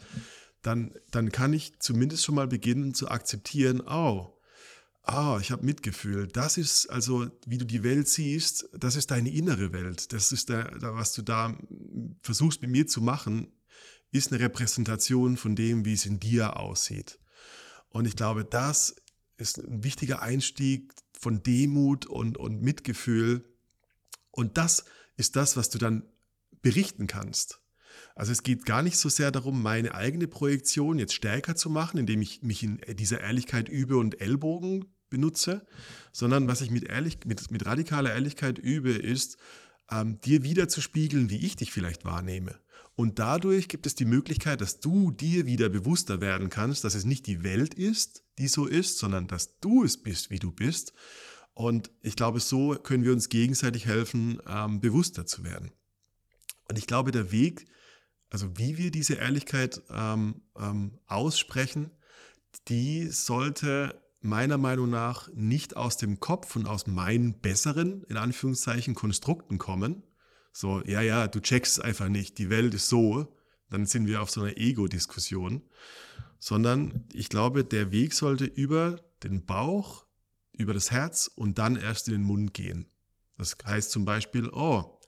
[0.63, 4.33] dann, dann kann ich zumindest schon mal beginnen zu akzeptieren, oh,
[5.03, 6.27] ah, ich habe Mitgefühl.
[6.27, 10.13] Das ist also, wie du die Welt siehst, das ist deine innere Welt.
[10.13, 11.55] Das ist der, was du da
[12.21, 13.51] versuchst mit mir zu machen,
[14.11, 17.19] ist eine Repräsentation von dem, wie es in dir aussieht.
[17.89, 18.95] Und ich glaube, das
[19.37, 23.43] ist ein wichtiger Einstieg von Demut und, und Mitgefühl.
[24.31, 24.85] Und das
[25.17, 26.03] ist das, was du dann
[26.61, 27.59] berichten kannst.
[28.15, 31.97] Also es geht gar nicht so sehr darum, meine eigene Projektion jetzt stärker zu machen,
[31.97, 35.65] indem ich mich in dieser Ehrlichkeit übe und Ellbogen benutze,
[36.11, 39.37] sondern was ich mit, ehrlich, mit, mit radikaler Ehrlichkeit übe, ist,
[39.91, 42.59] ähm, dir wieder zu spiegeln, wie ich dich vielleicht wahrnehme.
[42.95, 47.05] Und dadurch gibt es die Möglichkeit, dass du dir wieder bewusster werden kannst, dass es
[47.05, 50.93] nicht die Welt ist, die so ist, sondern dass du es bist, wie du bist.
[51.55, 55.71] Und ich glaube, so können wir uns gegenseitig helfen, ähm, bewusster zu werden.
[56.69, 57.65] Und ich glaube, der Weg
[58.33, 61.91] also wie wir diese Ehrlichkeit ähm, ähm, aussprechen,
[62.67, 68.95] die sollte meiner Meinung nach nicht aus dem Kopf und aus meinen besseren, in Anführungszeichen,
[68.95, 70.01] Konstrukten kommen.
[70.51, 73.27] So, ja, ja, du checkst einfach nicht, die Welt ist so,
[73.69, 75.61] dann sind wir auf so einer Ego-Diskussion.
[76.39, 80.07] Sondern ich glaube, der Weg sollte über den Bauch,
[80.53, 82.87] über das Herz und dann erst in den Mund gehen.
[83.37, 84.99] Das heißt zum Beispiel, oh,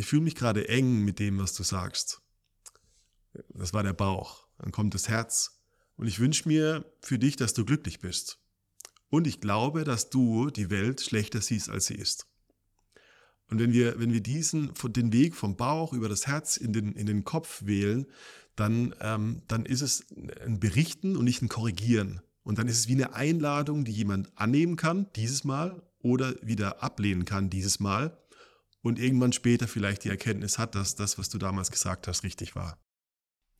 [0.00, 2.22] ich fühle mich gerade eng mit dem, was du sagst.
[3.50, 4.46] Das war der Bauch.
[4.58, 5.60] Dann kommt das Herz.
[5.96, 8.38] Und ich wünsche mir für dich, dass du glücklich bist.
[9.10, 12.26] Und ich glaube, dass du die Welt schlechter siehst, als sie ist.
[13.48, 16.92] Und wenn wir, wenn wir diesen, den Weg vom Bauch über das Herz in den,
[16.92, 18.06] in den Kopf wählen,
[18.56, 20.06] dann, ähm, dann ist es
[20.44, 22.22] ein Berichten und nicht ein Korrigieren.
[22.42, 26.82] Und dann ist es wie eine Einladung, die jemand annehmen kann, dieses Mal, oder wieder
[26.82, 28.16] ablehnen kann, dieses Mal
[28.82, 32.56] und irgendwann später vielleicht die Erkenntnis hat, dass das, was du damals gesagt hast, richtig
[32.56, 32.78] war.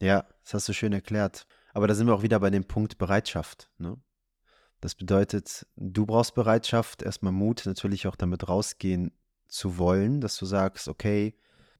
[0.00, 1.46] Ja, das hast du schön erklärt.
[1.72, 3.70] Aber da sind wir auch wieder bei dem Punkt Bereitschaft.
[3.78, 3.96] Ne?
[4.80, 9.12] Das bedeutet, du brauchst Bereitschaft, erstmal Mut, natürlich auch damit rausgehen
[9.46, 11.34] zu wollen, dass du sagst, okay,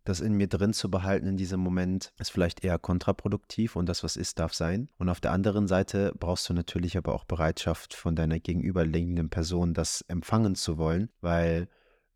[0.05, 4.03] das in mir drin zu behalten in diesem Moment ist vielleicht eher kontraproduktiv und das,
[4.03, 4.89] was ist, darf sein.
[4.99, 9.75] Und auf der anderen Seite brauchst du natürlich aber auch Bereitschaft von deiner gegenüberliegenden Person,
[9.75, 11.69] das empfangen zu wollen, weil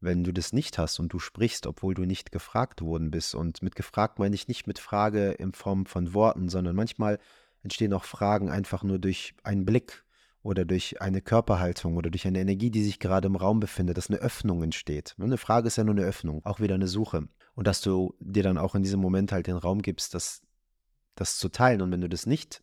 [0.04, 3.34] wenn du das nicht hast und du sprichst, obwohl du nicht gefragt worden bist.
[3.34, 7.18] Und mit gefragt meine ich nicht mit Frage in Form von Worten, sondern manchmal
[7.62, 10.04] entstehen auch Fragen einfach nur durch einen Blick
[10.42, 14.10] oder durch eine Körperhaltung oder durch eine Energie, die sich gerade im Raum befindet, dass
[14.10, 15.16] eine Öffnung entsteht.
[15.18, 17.26] Eine Frage ist ja nur eine Öffnung, auch wieder eine Suche.
[17.54, 20.42] Und dass du dir dann auch in diesem Moment halt den Raum gibst, das,
[21.14, 21.80] das zu teilen.
[21.80, 22.62] Und wenn du das nicht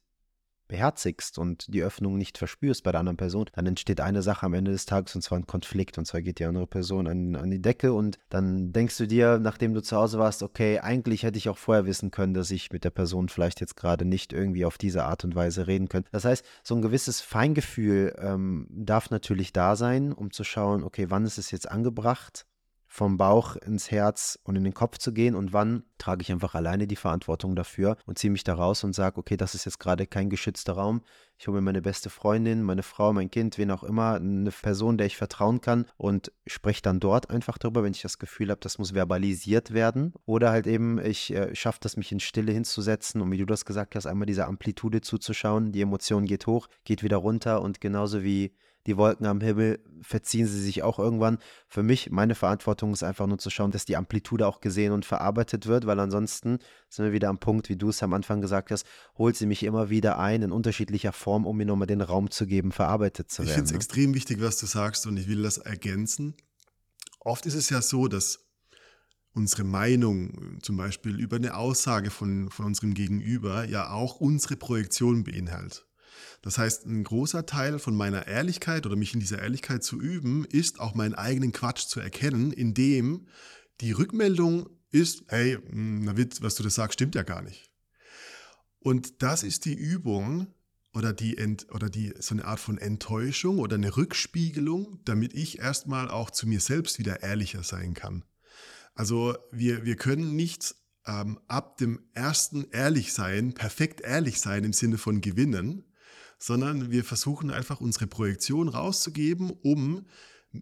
[0.71, 4.53] beherzigst und die Öffnung nicht verspürst bei der anderen Person, dann entsteht eine Sache am
[4.53, 7.51] Ende des Tages und zwar ein Konflikt und zwar geht die andere Person an, an
[7.51, 11.37] die Decke und dann denkst du dir, nachdem du zu Hause warst, okay, eigentlich hätte
[11.37, 14.63] ich auch vorher wissen können, dass ich mit der Person vielleicht jetzt gerade nicht irgendwie
[14.63, 16.09] auf diese Art und Weise reden könnte.
[16.13, 21.07] Das heißt, so ein gewisses Feingefühl ähm, darf natürlich da sein, um zu schauen, okay,
[21.09, 22.45] wann ist es jetzt angebracht,
[22.93, 26.55] vom Bauch ins Herz und in den Kopf zu gehen und wann trage ich einfach
[26.55, 29.79] alleine die Verantwortung dafür und ziehe mich da raus und sage, okay, das ist jetzt
[29.79, 31.01] gerade kein geschützter Raum.
[31.37, 34.97] Ich hole mir meine beste Freundin, meine Frau, mein Kind, wen auch immer, eine Person,
[34.97, 38.59] der ich vertrauen kann und spreche dann dort einfach darüber, wenn ich das Gefühl habe,
[38.59, 40.13] das muss verbalisiert werden.
[40.25, 43.63] Oder halt eben, ich äh, schaffe das, mich in Stille hinzusetzen und wie du das
[43.63, 45.71] gesagt hast, einmal diese Amplitude zuzuschauen.
[45.71, 48.53] Die Emotion geht hoch, geht wieder runter und genauso wie
[48.87, 51.37] die Wolken am Himmel verziehen sie sich auch irgendwann.
[51.67, 55.05] Für mich, meine Verantwortung ist einfach nur zu schauen, dass die Amplitude auch gesehen und
[55.05, 56.59] verarbeitet wird, weil ansonsten
[56.89, 58.85] sind wir wieder am Punkt, wie du es am Anfang gesagt hast,
[59.17, 62.47] holt sie mich immer wieder ein in unterschiedlicher Form, um mir nochmal den Raum zu
[62.47, 63.49] geben, verarbeitet zu werden.
[63.49, 63.77] Ich finde es ne?
[63.77, 66.35] extrem wichtig, was du sagst und ich will das ergänzen.
[67.19, 68.39] Oft ist es ja so, dass
[69.33, 75.23] unsere Meinung zum Beispiel über eine Aussage von, von unserem Gegenüber ja auch unsere Projektion
[75.23, 75.85] beinhaltet.
[76.41, 80.45] Das heißt, ein großer Teil von meiner Ehrlichkeit oder mich in dieser Ehrlichkeit zu üben,
[80.45, 83.27] ist auch meinen eigenen Quatsch zu erkennen, indem
[83.81, 87.71] die Rückmeldung ist, hey, hm, Navid, was du das sagst, stimmt ja gar nicht.
[88.79, 90.47] Und das ist die Übung
[90.93, 95.59] oder die Ent, oder die so eine Art von Enttäuschung oder eine Rückspiegelung, damit ich
[95.59, 98.25] erstmal auch zu mir selbst wieder ehrlicher sein kann.
[98.93, 104.73] Also wir, wir können nicht ähm, ab dem ersten ehrlich sein, perfekt ehrlich sein im
[104.73, 105.85] Sinne von gewinnen,
[106.41, 110.07] sondern wir versuchen einfach unsere Projektion rauszugeben, um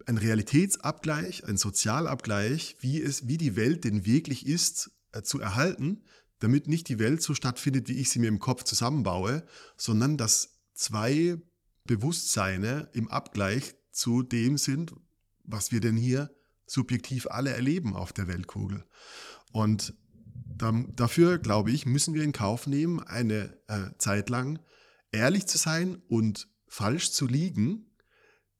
[0.06, 6.04] einen Realitätsabgleich, einen Sozialabgleich, wie es, wie die Welt denn wirklich ist, äh, zu erhalten,
[6.40, 9.46] damit nicht die Welt so stattfindet, wie ich sie mir im Kopf zusammenbaue,
[9.78, 11.38] sondern dass zwei
[11.86, 14.94] Bewusstseine im Abgleich zu dem sind,
[15.46, 16.30] was wir denn hier
[16.66, 18.84] subjektiv alle erleben auf der Weltkugel.
[19.54, 19.94] Und
[20.58, 24.60] dafür, glaube ich, müssen wir in Kauf nehmen, eine äh, Zeit lang
[25.12, 27.86] ehrlich zu sein und falsch zu liegen,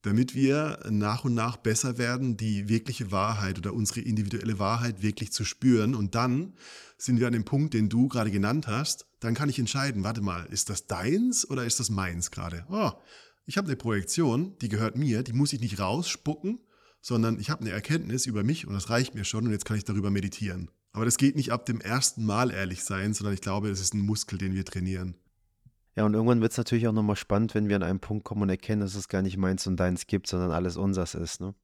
[0.02, 5.32] damit wir nach und nach besser werden, die wirkliche Wahrheit oder unsere individuelle Wahrheit wirklich
[5.32, 5.94] zu spüren.
[5.94, 6.54] Und dann
[6.96, 9.06] sind wir an dem Punkt, den du gerade genannt hast.
[9.20, 12.64] Dann kann ich entscheiden, warte mal, ist das deins oder ist das meins gerade?
[12.70, 12.92] Oh,
[13.44, 16.60] ich habe eine Projektion, die gehört mir, die muss ich nicht rausspucken,
[17.02, 19.76] sondern ich habe eine Erkenntnis über mich und das reicht mir schon und jetzt kann
[19.76, 20.70] ich darüber meditieren.
[20.92, 23.94] Aber das geht nicht ab dem ersten Mal ehrlich sein, sondern ich glaube, es ist
[23.94, 25.14] ein Muskel, den wir trainieren.
[25.96, 28.42] Ja, und irgendwann wird es natürlich auch nochmal spannend, wenn wir an einem Punkt kommen
[28.42, 31.54] und erkennen, dass es gar nicht meins und deins gibt, sondern alles unseres ist, ne?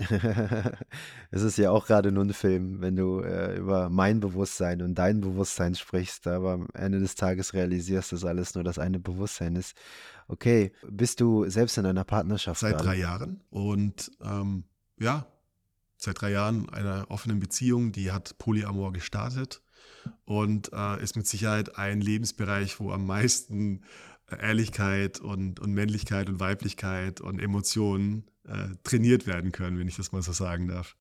[1.30, 4.94] es ist ja auch gerade nur ein Film, wenn du äh, über mein Bewusstsein und
[4.94, 9.56] dein Bewusstsein sprichst, aber am Ende des Tages realisierst, dass alles nur das eine Bewusstsein
[9.56, 9.76] ist.
[10.26, 12.60] Okay, bist du selbst in einer Partnerschaft?
[12.60, 12.84] Seit gerade?
[12.84, 14.64] drei Jahren und ähm,
[14.98, 15.26] ja,
[15.98, 19.62] seit drei Jahren einer offenen Beziehung, die hat Polyamor gestartet
[20.24, 23.82] und äh, ist mit Sicherheit ein Lebensbereich, wo am meisten
[24.30, 29.96] äh, Ehrlichkeit und, und Männlichkeit und Weiblichkeit und Emotionen äh, trainiert werden können, wenn ich
[29.96, 30.96] das mal so sagen darf.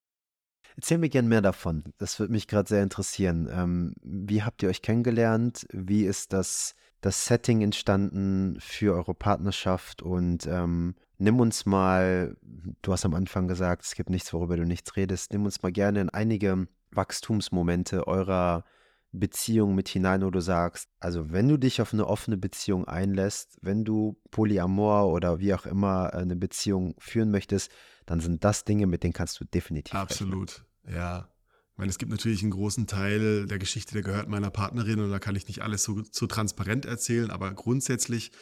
[0.75, 1.83] Erzähl mir gern mehr davon.
[1.97, 3.49] Das würde mich gerade sehr interessieren.
[3.51, 5.67] Ähm, wie habt ihr euch kennengelernt?
[5.73, 10.01] Wie ist das, das Setting entstanden für eure Partnerschaft?
[10.01, 12.37] Und ähm, nimm uns mal,
[12.81, 15.33] du hast am Anfang gesagt, es gibt nichts, worüber du nichts redest.
[15.33, 18.63] Nimm uns mal gerne in einige Wachstumsmomente eurer
[19.11, 23.57] Beziehung mit hinein, wo du sagst, also wenn du dich auf eine offene Beziehung einlässt,
[23.61, 27.71] wenn du Polyamor oder wie auch immer eine Beziehung führen möchtest,
[28.05, 29.95] dann sind das Dinge, mit denen kannst du definitiv.
[29.95, 31.01] Absolut, rechnen.
[31.01, 31.29] ja.
[31.73, 35.11] Ich meine, es gibt natürlich einen großen Teil der Geschichte, der gehört meiner Partnerin und
[35.11, 38.33] da kann ich nicht alles so, so transparent erzählen, aber grundsätzlich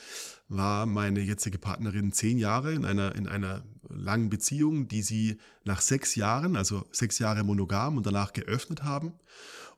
[0.47, 5.81] war meine jetzige Partnerin zehn Jahre in einer, in einer langen Beziehung, die sie nach
[5.81, 9.13] sechs Jahren, also sechs Jahre monogam und danach geöffnet haben.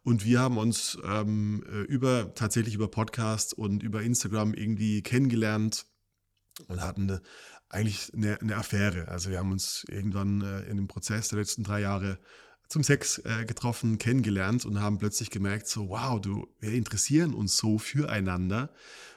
[0.03, 5.85] Und wir haben uns ähm, äh, über tatsächlich über Podcasts und über Instagram irgendwie kennengelernt
[6.67, 7.21] und hatten eine,
[7.69, 9.07] eigentlich eine, eine, Affäre.
[9.09, 12.19] Also wir haben uns irgendwann äh, in dem Prozess der letzten drei Jahre
[12.69, 17.57] zum Sex äh, getroffen, kennengelernt und haben plötzlich gemerkt, so wow, du, wir interessieren uns
[17.57, 18.71] so füreinander,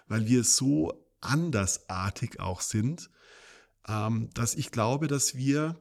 [0.09, 3.11] weil wir so andersartig auch sind,
[3.87, 5.81] ähm, dass ich glaube, dass wir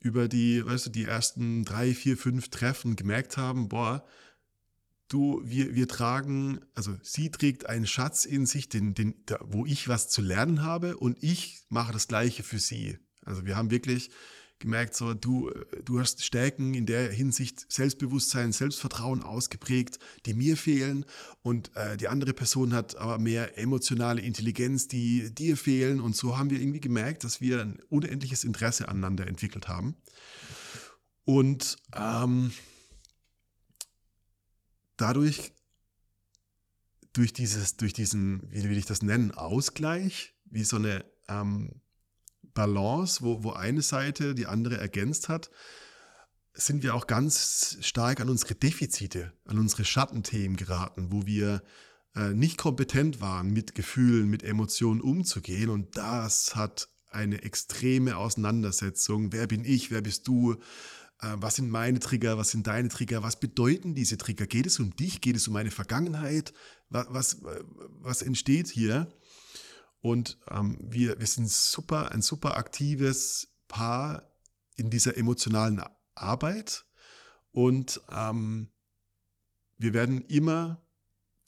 [0.00, 4.06] über die, weißt du, die ersten drei, vier, fünf Treffen gemerkt haben, boah,
[5.08, 9.88] du, wir, wir tragen, also sie trägt einen Schatz in sich, den, den, wo ich
[9.88, 12.98] was zu lernen habe und ich mache das Gleiche für sie.
[13.24, 14.10] Also wir haben wirklich
[14.58, 15.50] gemerkt, so du,
[15.84, 21.04] du hast Stärken in der Hinsicht Selbstbewusstsein, Selbstvertrauen ausgeprägt, die mir fehlen.
[21.42, 26.00] Und äh, die andere Person hat aber mehr emotionale Intelligenz, die dir fehlen.
[26.00, 29.96] Und so haben wir irgendwie gemerkt, dass wir ein unendliches Interesse aneinander entwickelt haben.
[31.24, 32.52] Und ähm,
[34.96, 35.52] dadurch
[37.12, 41.80] durch dieses, durch diesen, wie will ich das nennen, Ausgleich, wie so eine ähm,
[42.56, 45.50] Balance, wo, wo eine Seite die andere ergänzt hat,
[46.54, 51.62] sind wir auch ganz stark an unsere Defizite, an unsere Schattenthemen geraten, wo wir
[52.16, 55.70] äh, nicht kompetent waren, mit Gefühlen, mit Emotionen umzugehen.
[55.70, 59.32] Und das hat eine extreme Auseinandersetzung.
[59.32, 59.90] Wer bin ich?
[59.90, 60.54] Wer bist du?
[61.20, 62.38] Äh, was sind meine Trigger?
[62.38, 63.22] Was sind deine Trigger?
[63.22, 64.46] Was bedeuten diese Trigger?
[64.46, 65.20] Geht es um dich?
[65.20, 66.54] Geht es um meine Vergangenheit?
[66.88, 67.36] Was, was,
[68.00, 69.08] was entsteht hier?
[70.06, 74.22] Und ähm, wir, wir sind super, ein super aktives Paar
[74.76, 75.82] in dieser emotionalen
[76.14, 76.84] Arbeit.
[77.50, 78.68] Und ähm,
[79.78, 80.80] wir werden immer,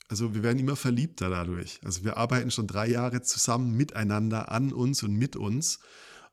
[0.09, 1.79] also wir werden immer verliebter dadurch.
[1.85, 5.79] Also wir arbeiten schon drei Jahre zusammen miteinander, an uns und mit uns.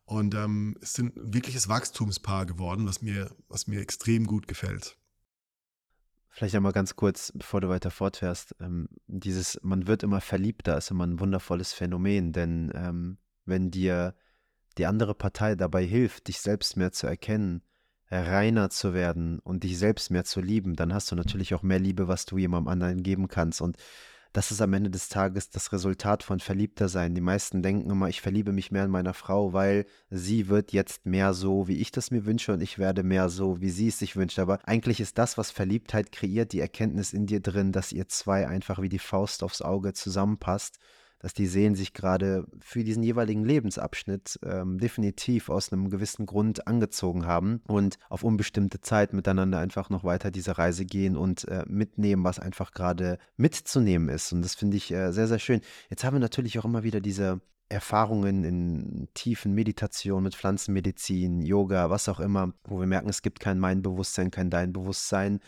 [0.05, 4.99] Und ähm, es sind ein wirkliches Wachstumspaar geworden, was mir, was mir extrem gut gefällt.
[6.37, 8.57] Vielleicht einmal ganz kurz, bevor du weiter fortfährst.
[8.61, 13.17] Ähm, dieses, man wird immer verliebter, ist immer ein wundervolles Phänomen, denn ähm,
[13.47, 14.15] wenn dir
[14.77, 17.63] die andere Partei dabei hilft, dich selbst mehr zu erkennen,
[18.11, 21.79] reiner zu werden und dich selbst mehr zu lieben, dann hast du natürlich auch mehr
[21.79, 23.63] Liebe, was du jemandem anderen geben kannst.
[23.63, 23.79] Und
[24.37, 27.15] das ist am Ende des Tages das Resultat von verliebter sein.
[27.15, 31.07] Die meisten denken immer, ich verliebe mich mehr in meiner Frau, weil sie wird jetzt
[31.07, 33.99] mehr so, wie ich das mir wünsche und ich werde mehr so, wie sie es
[33.99, 34.39] sich wünscht.
[34.39, 38.47] Aber eigentlich ist das, was Verliebtheit kreiert, die Erkenntnis in dir drin, dass ihr zwei
[38.47, 40.81] einfach wie die Faust aufs Auge zusammenpasst
[41.19, 46.67] dass die Seelen sich gerade für diesen jeweiligen Lebensabschnitt ähm, definitiv aus einem gewissen Grund
[46.67, 51.65] angezogen haben und auf unbestimmte Zeit miteinander einfach noch weiter diese Reise gehen und äh,
[51.67, 54.33] mitnehmen, was einfach gerade mitzunehmen ist.
[54.33, 55.61] Und das finde ich äh, sehr, sehr schön.
[55.91, 61.91] Jetzt haben wir natürlich auch immer wieder diese Erfahrungen in tiefen Meditation mit Pflanzenmedizin, Yoga,
[61.91, 65.41] was auch immer, wo wir merken, es gibt kein Mein-Bewusstsein, kein Dein-Bewusstsein.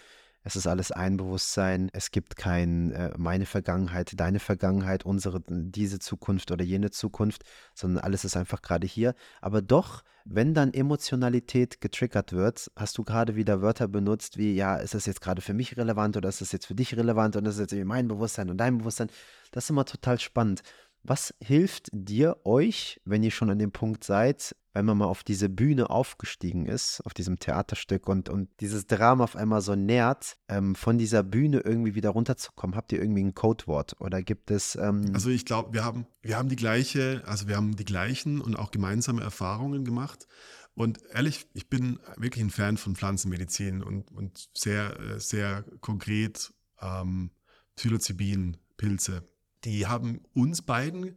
[0.45, 1.91] Es ist alles ein Bewusstsein.
[1.93, 7.43] Es gibt kein äh, meine Vergangenheit, deine Vergangenheit, unsere, diese Zukunft oder jene Zukunft,
[7.75, 9.15] sondern alles ist einfach gerade hier.
[9.41, 14.77] Aber doch, wenn dann Emotionalität getriggert wird, hast du gerade wieder Wörter benutzt wie, ja,
[14.77, 17.47] ist das jetzt gerade für mich relevant oder ist das jetzt für dich relevant und
[17.47, 19.11] ist das jetzt mein Bewusstsein und dein Bewusstsein?
[19.53, 20.63] Das ist immer total spannend.
[21.03, 25.25] Was hilft dir, euch, wenn ihr schon an dem Punkt seid, wenn man mal auf
[25.25, 30.37] diese Bühne aufgestiegen ist, auf diesem Theaterstück und, und dieses Drama auf einmal so nährt,
[30.49, 32.77] ähm, von dieser Bühne irgendwie wieder runterzukommen?
[32.77, 34.77] Habt ihr irgendwie ein Codewort oder gibt es.
[34.77, 38.41] Ähm also ich glaube, wir haben, wir haben die gleiche, also wir haben die gleichen
[38.41, 40.29] und auch gemeinsame Erfahrungen gemacht.
[40.75, 46.53] Und ehrlich, ich bin wirklich ein Fan von Pflanzenmedizin und, und sehr, äh, sehr konkret
[46.81, 47.33] ähm,
[47.75, 49.25] Psilocybin, Pilze
[49.65, 51.17] die haben uns beiden,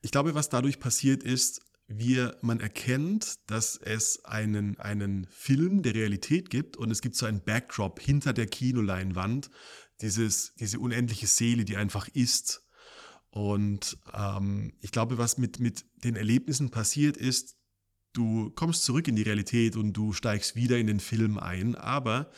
[0.00, 1.60] ich glaube, was dadurch passiert ist,
[1.90, 7.26] wir, man erkennt, dass es einen, einen Film der Realität gibt und es gibt so
[7.26, 9.50] einen Backdrop hinter der Kinoleinwand,
[10.00, 12.62] dieses, diese unendliche Seele, die einfach ist.
[13.30, 17.56] Und ähm, ich glaube, was mit, mit den Erlebnissen passiert ist,
[18.12, 22.30] du kommst zurück in die Realität und du steigst wieder in den Film ein, aber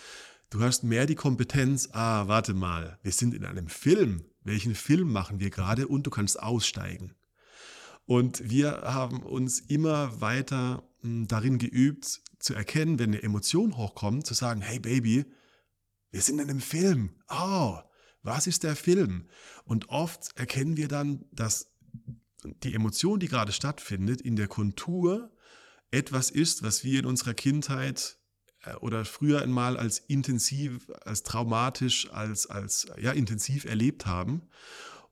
[0.50, 5.12] du hast mehr die Kompetenz, ah, warte mal, wir sind in einem Film welchen Film
[5.12, 7.14] machen wir gerade und du kannst aussteigen.
[8.06, 14.26] Und wir haben uns immer weiter hm, darin geübt, zu erkennen, wenn eine Emotion hochkommt,
[14.26, 15.24] zu sagen, hey Baby,
[16.10, 17.10] wir sind in einem Film.
[17.28, 17.78] Oh,
[18.22, 19.28] was ist der Film?
[19.64, 21.72] Und oft erkennen wir dann, dass
[22.44, 25.32] die Emotion, die gerade stattfindet, in der Kontur
[25.90, 28.18] etwas ist, was wir in unserer Kindheit
[28.62, 34.48] äh, oder früher einmal als intensiv, als traumatisch, als, als ja, intensiv erlebt haben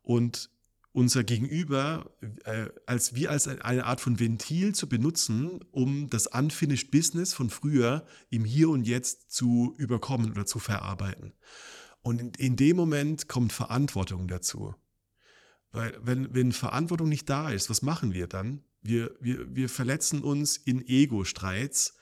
[0.02, 0.50] und
[0.92, 2.10] unser Gegenüber
[2.44, 7.50] äh, als wie als eine Art von Ventil zu benutzen, um das unfinished Business von
[7.50, 11.32] früher im Hier und Jetzt zu überkommen oder zu verarbeiten.
[12.02, 14.74] Und in, in dem Moment kommt Verantwortung dazu.
[15.72, 18.64] Weil wenn, wenn Verantwortung nicht da ist, was machen wir dann?
[18.82, 21.94] Wir, wir, wir verletzen uns in Ego-Streits,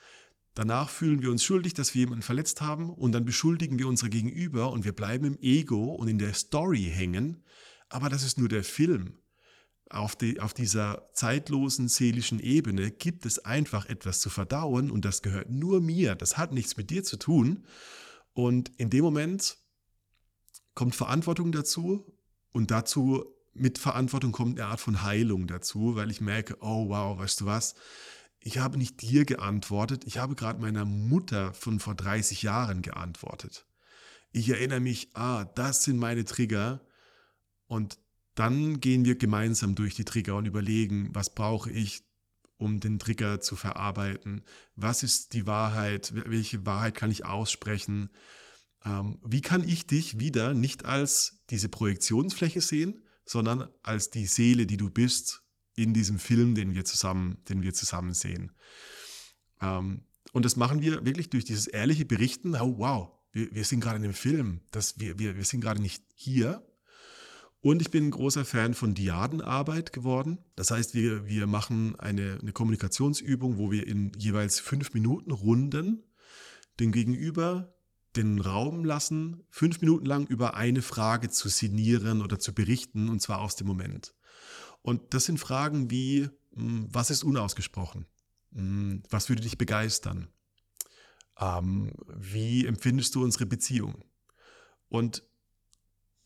[0.55, 4.09] Danach fühlen wir uns schuldig, dass wir jemanden verletzt haben und dann beschuldigen wir unsere
[4.09, 7.45] Gegenüber und wir bleiben im Ego und in der Story hängen.
[7.89, 9.17] Aber das ist nur der Film.
[9.89, 15.23] Auf, die, auf dieser zeitlosen seelischen Ebene gibt es einfach etwas zu verdauen und das
[15.23, 16.13] gehört nur mir.
[16.13, 17.65] Das hat nichts mit dir zu tun.
[18.33, 19.57] Und in dem Moment
[20.75, 22.05] kommt Verantwortung dazu
[22.51, 27.17] und dazu mit Verantwortung kommt eine Art von Heilung dazu, weil ich merke, oh wow,
[27.17, 27.73] weißt du was,
[28.39, 33.65] ich habe nicht dir geantwortet, ich habe gerade meiner Mutter von vor 30 Jahren geantwortet.
[34.31, 36.79] Ich erinnere mich, ah, das sind meine Trigger
[37.69, 37.99] und
[38.33, 42.01] dann gehen wir gemeinsam durch die Trigger und überlegen, was brauche ich,
[42.57, 44.43] um den Trigger zu verarbeiten?
[44.75, 46.11] Was ist die Wahrheit?
[46.13, 48.09] Welche Wahrheit kann ich aussprechen?
[48.83, 54.65] Ähm, wie kann ich dich wieder nicht als diese Projektionsfläche sehen, sondern als die Seele,
[54.65, 55.43] die du bist
[55.75, 58.51] in diesem Film, den wir zusammen, den wir zusammen sehen?
[59.61, 62.55] Ähm, und das machen wir wirklich durch dieses ehrliche Berichten.
[62.55, 64.61] Oh, wow, wir, wir sind gerade in einem Film.
[64.71, 66.65] Das, wir, wir, wir sind gerade nicht hier,
[67.61, 70.39] und ich bin ein großer Fan von Diadenarbeit geworden.
[70.55, 76.03] Das heißt, wir, wir machen eine, eine Kommunikationsübung, wo wir in jeweils fünf Minuten Runden
[76.79, 77.75] den Gegenüber
[78.15, 83.21] den Raum lassen, fünf Minuten lang über eine Frage zu sinnieren oder zu berichten, und
[83.21, 84.13] zwar aus dem Moment.
[84.81, 88.05] Und das sind Fragen wie, hm, was ist unausgesprochen?
[88.53, 90.29] Hm, was würde dich begeistern?
[91.37, 94.03] Ähm, wie empfindest du unsere Beziehung?
[94.87, 95.23] Und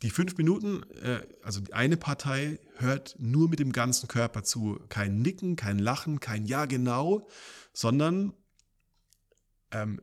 [0.04, 4.80] die fünf Minuten, äh, also die eine Partei hört nur mit dem ganzen Körper zu.
[4.90, 7.28] Kein Nicken, kein Lachen, kein Ja genau,
[7.72, 8.34] sondern
[9.72, 10.02] ähm,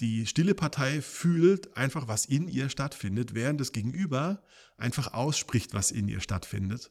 [0.00, 4.42] die stille Partei fühlt einfach, was in ihr stattfindet, während das Gegenüber
[4.76, 6.90] einfach ausspricht, was in ihr stattfindet.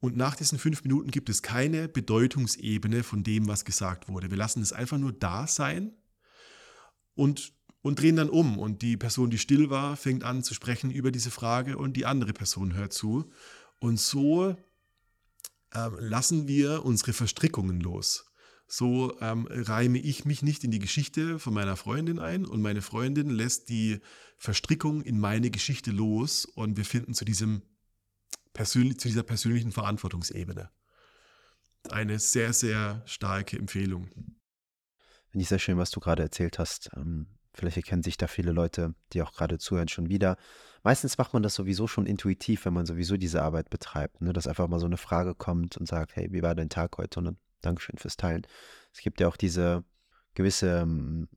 [0.00, 4.30] Und nach diesen fünf Minuten gibt es keine Bedeutungsebene von dem, was gesagt wurde.
[4.30, 5.94] Wir lassen es einfach nur da sein
[7.14, 7.54] und
[7.86, 8.58] und drehen dann um.
[8.58, 12.04] Und die Person, die still war, fängt an zu sprechen über diese Frage und die
[12.04, 13.30] andere Person hört zu.
[13.78, 14.56] Und so
[15.72, 18.32] äh, lassen wir unsere Verstrickungen los.
[18.66, 22.82] So ähm, reime ich mich nicht in die Geschichte von meiner Freundin ein und meine
[22.82, 24.00] Freundin lässt die
[24.36, 27.62] Verstrickung in meine Geschichte los und wir finden zu, diesem
[28.52, 30.70] persönlich, zu dieser persönlichen Verantwortungsebene.
[31.90, 34.08] Eine sehr, sehr starke Empfehlung.
[35.30, 36.90] Finde ich sehr schön, was du gerade erzählt hast.
[36.96, 40.36] Ähm, Vielleicht erkennen sich da viele Leute, die auch gerade zuhören, schon wieder.
[40.82, 44.20] Meistens macht man das sowieso schon intuitiv, wenn man sowieso diese Arbeit betreibt.
[44.20, 44.32] Ne?
[44.32, 47.20] Dass einfach mal so eine Frage kommt und sagt, hey, wie war dein Tag heute?
[47.20, 48.46] Und dann Dankeschön fürs Teilen.
[48.92, 49.84] Es gibt ja auch diese
[50.34, 51.28] gewisse ähm,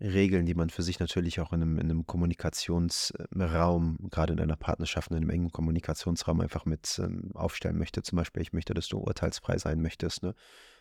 [0.00, 4.56] Regeln, die man für sich natürlich auch in einem, in einem Kommunikationsraum, gerade in einer
[4.56, 8.02] Partnerschaft, in einem engen Kommunikationsraum einfach mit ähm, aufstellen möchte.
[8.02, 10.22] Zum Beispiel, ich möchte, dass du urteilsfrei sein möchtest.
[10.22, 10.34] Ne?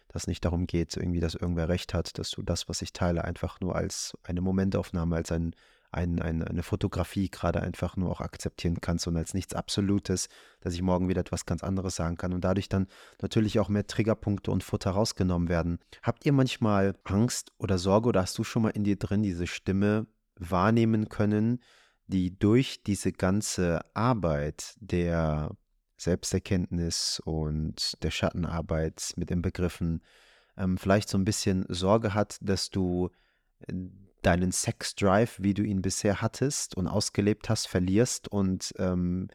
[0.07, 3.23] Dass nicht darum geht, irgendwie, dass irgendwer recht hat, dass du das, was ich teile,
[3.23, 5.55] einfach nur als eine Momentaufnahme, als ein,
[5.91, 10.27] ein, ein, eine Fotografie gerade einfach nur auch akzeptieren kannst und als nichts Absolutes,
[10.61, 12.87] dass ich morgen wieder etwas ganz anderes sagen kann und dadurch dann
[13.21, 15.79] natürlich auch mehr Triggerpunkte und Futter rausgenommen werden.
[16.03, 19.47] Habt ihr manchmal Angst oder Sorge oder hast du schon mal in dir drin diese
[19.47, 21.59] Stimme wahrnehmen können,
[22.07, 25.51] die durch diese ganze Arbeit der
[25.97, 30.01] Selbsterkenntnis und der Schattenarbeit mit den Begriffen
[30.57, 33.09] ähm, vielleicht so ein bisschen Sorge hat, dass du
[33.67, 33.73] äh,
[34.21, 39.29] deinen Sex-Drive, wie du ihn bisher hattest und ausgelebt hast, verlierst und ähm,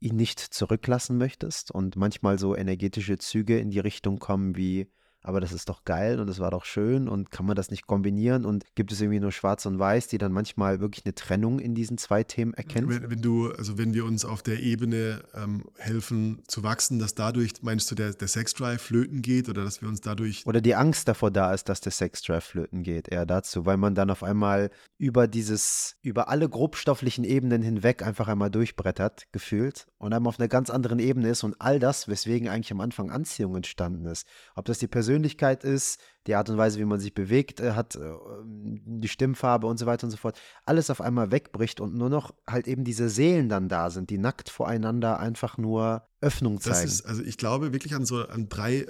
[0.00, 4.90] ihn nicht zurücklassen möchtest und manchmal so energetische Züge in die Richtung kommen wie
[5.26, 7.88] aber das ist doch geil und das war doch schön und kann man das nicht
[7.88, 11.58] kombinieren und gibt es irgendwie nur schwarz und weiß, die dann manchmal wirklich eine Trennung
[11.58, 12.88] in diesen zwei Themen erkennt?
[12.88, 17.16] Wenn, wenn du, also wenn wir uns auf der Ebene ähm, helfen zu wachsen, dass
[17.16, 20.46] dadurch, meinst du, der, der Sexdrive flöten geht oder dass wir uns dadurch.
[20.46, 23.96] Oder die Angst davor da ist, dass der Sexdrive flöten geht, eher dazu, weil man
[23.96, 30.12] dann auf einmal über dieses, über alle grobstofflichen Ebenen hinweg einfach einmal durchbrettert, gefühlt und
[30.12, 33.56] einmal auf einer ganz anderen Ebene ist und all das, weswegen eigentlich am Anfang Anziehung
[33.56, 34.24] entstanden ist.
[34.54, 37.72] Ob das die Persönlichkeit Persönlichkeit ist, die Art und Weise, wie man sich bewegt äh,
[37.72, 38.00] hat, äh,
[38.44, 42.34] die Stimmfarbe und so weiter und so fort, alles auf einmal wegbricht und nur noch
[42.46, 46.82] halt eben diese Seelen dann da sind, die nackt voreinander einfach nur Öffnung zeigen.
[46.82, 48.86] Das ist, also ich glaube wirklich an so an drei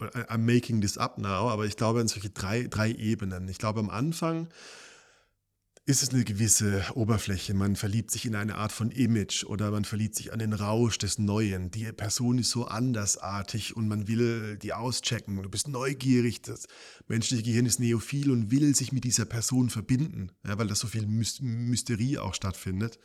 [0.00, 3.48] äh, I'm making this up now, aber ich glaube an solche drei, drei Ebenen.
[3.48, 4.48] Ich glaube am Anfang
[5.84, 7.54] ist es eine gewisse Oberfläche.
[7.54, 10.96] Man verliebt sich in eine Art von Image oder man verliebt sich an den Rausch
[10.96, 11.72] des Neuen.
[11.72, 15.42] Die Person ist so andersartig und man will die auschecken.
[15.42, 16.42] Du bist neugierig.
[16.42, 16.66] Das
[17.08, 20.86] menschliche Gehirn ist neophil und will sich mit dieser Person verbinden, ja, weil da so
[20.86, 23.00] viel Mysterie auch stattfindet.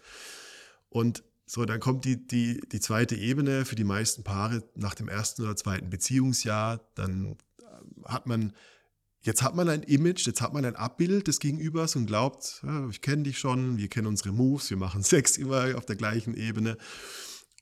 [0.90, 5.08] Und so, dann kommt die, die, die zweite Ebene für die meisten Paare nach dem
[5.08, 6.82] ersten oder zweiten Beziehungsjahr.
[6.94, 7.38] Dann
[8.06, 8.54] hat man
[9.22, 13.02] Jetzt hat man ein Image, jetzt hat man ein Abbild des Gegenübers und glaubt, ich
[13.02, 16.78] kenne dich schon, wir kennen unsere Moves, wir machen Sex immer auf der gleichen Ebene.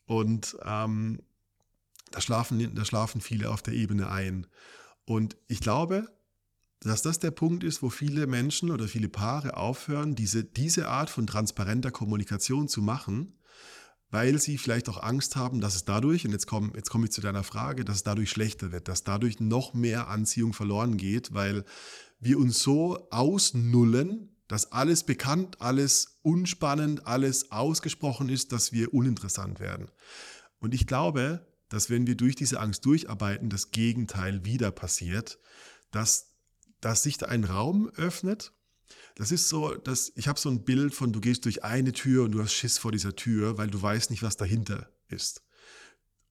[0.05, 1.21] Und ähm,
[2.11, 4.47] da, schlafen, da schlafen viele auf der Ebene ein.
[5.05, 6.07] Und ich glaube,
[6.81, 11.09] dass das der Punkt ist, wo viele Menschen oder viele Paare aufhören, diese, diese Art
[11.09, 13.39] von transparenter Kommunikation zu machen,
[14.11, 17.11] weil sie vielleicht auch Angst haben, dass es dadurch, und jetzt komme jetzt komm ich
[17.11, 21.33] zu deiner Frage, dass es dadurch schlechter wird, dass dadurch noch mehr Anziehung verloren geht,
[21.33, 21.65] weil
[22.19, 29.59] wir uns so ausnullen, dass alles bekannt, alles unspannend, alles ausgesprochen ist, dass wir uninteressant
[29.59, 29.89] werden.
[30.59, 35.39] Und ich glaube, dass wenn wir durch diese Angst durcharbeiten, das Gegenteil wieder passiert,
[35.91, 36.35] dass,
[36.79, 38.53] dass sich da ein Raum öffnet.
[39.15, 42.25] Das ist so, dass ich habe so ein Bild von, du gehst durch eine Tür
[42.25, 45.41] und du hast Schiss vor dieser Tür, weil du weißt nicht, was dahinter ist.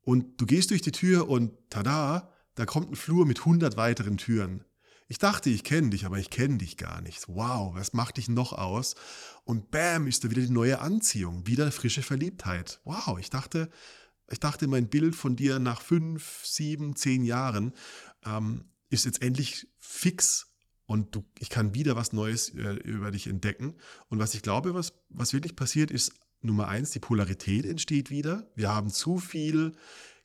[0.02, 4.18] Und du gehst durch die Tür und tada, da kommt ein Flur mit 100 weiteren
[4.18, 4.64] Türen.
[5.08, 7.28] Ich dachte, ich kenne dich, aber ich kenne dich gar nicht.
[7.28, 8.94] Wow, was macht dich noch aus?
[9.44, 12.80] Und bam, ist da wieder die neue Anziehung, wieder frische Verliebtheit.
[12.84, 13.70] Wow, ich dachte,
[14.30, 17.72] ich dachte, mein Bild von dir nach fünf, sieben, zehn Jahren
[18.24, 20.53] ähm, ist jetzt endlich fix
[20.86, 23.74] und du, ich kann wieder was Neues äh, über dich entdecken.
[24.08, 26.12] Und was ich glaube, was, was wirklich passiert, ist
[26.42, 28.50] Nummer eins, die Polarität entsteht wieder.
[28.54, 29.72] Wir haben zu viel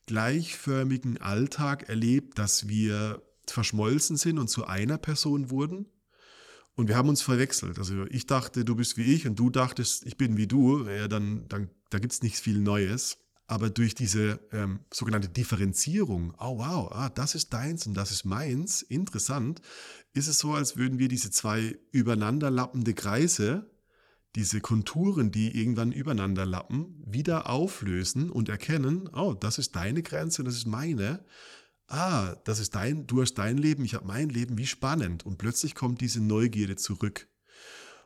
[0.06, 5.86] gleichförmigen Alltag erlebt, dass wir verschmolzen sind und zu einer Person wurden.
[6.74, 7.78] Und wir haben uns verwechselt.
[7.78, 10.86] Also ich dachte, du bist wie ich und du dachtest, ich bin wie du.
[10.86, 13.18] Ja, dann, dann da gibt es nichts viel Neues.
[13.50, 18.24] Aber durch diese ähm, sogenannte Differenzierung, oh wow, ah, das ist deins und das ist
[18.24, 19.60] meins, interessant,
[20.12, 23.68] ist es so, als würden wir diese zwei übereinanderlappende Kreise,
[24.36, 30.44] diese Konturen, die irgendwann übereinander lappen, wieder auflösen und erkennen, oh, das ist deine Grenze,
[30.44, 31.24] das ist meine
[31.88, 35.26] ah, das ist dein, du hast dein Leben, ich habe mein Leben, wie spannend.
[35.26, 37.26] Und plötzlich kommt diese Neugierde zurück.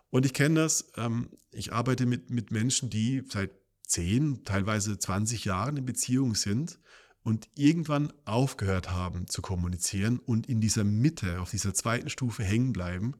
[0.09, 3.51] Und ich kenne das, ähm, ich arbeite mit, mit Menschen, die seit
[3.95, 6.80] 10, teilweise 20 Jahren in Beziehung sind
[7.22, 12.72] und irgendwann aufgehört haben zu kommunizieren und in dieser Mitte, auf dieser zweiten Stufe hängen
[12.72, 13.14] bleiben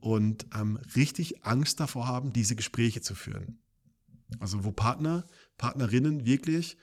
[0.00, 3.60] und ähm, richtig Angst davor haben, diese Gespräche zu führen.
[4.40, 5.26] Also wo Partner,
[5.58, 6.76] Partnerinnen wirklich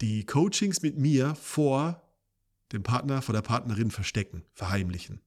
[0.00, 2.02] die Coachings mit mir vor
[2.72, 5.20] den Partner vor der Partnerin verstecken, verheimlichen.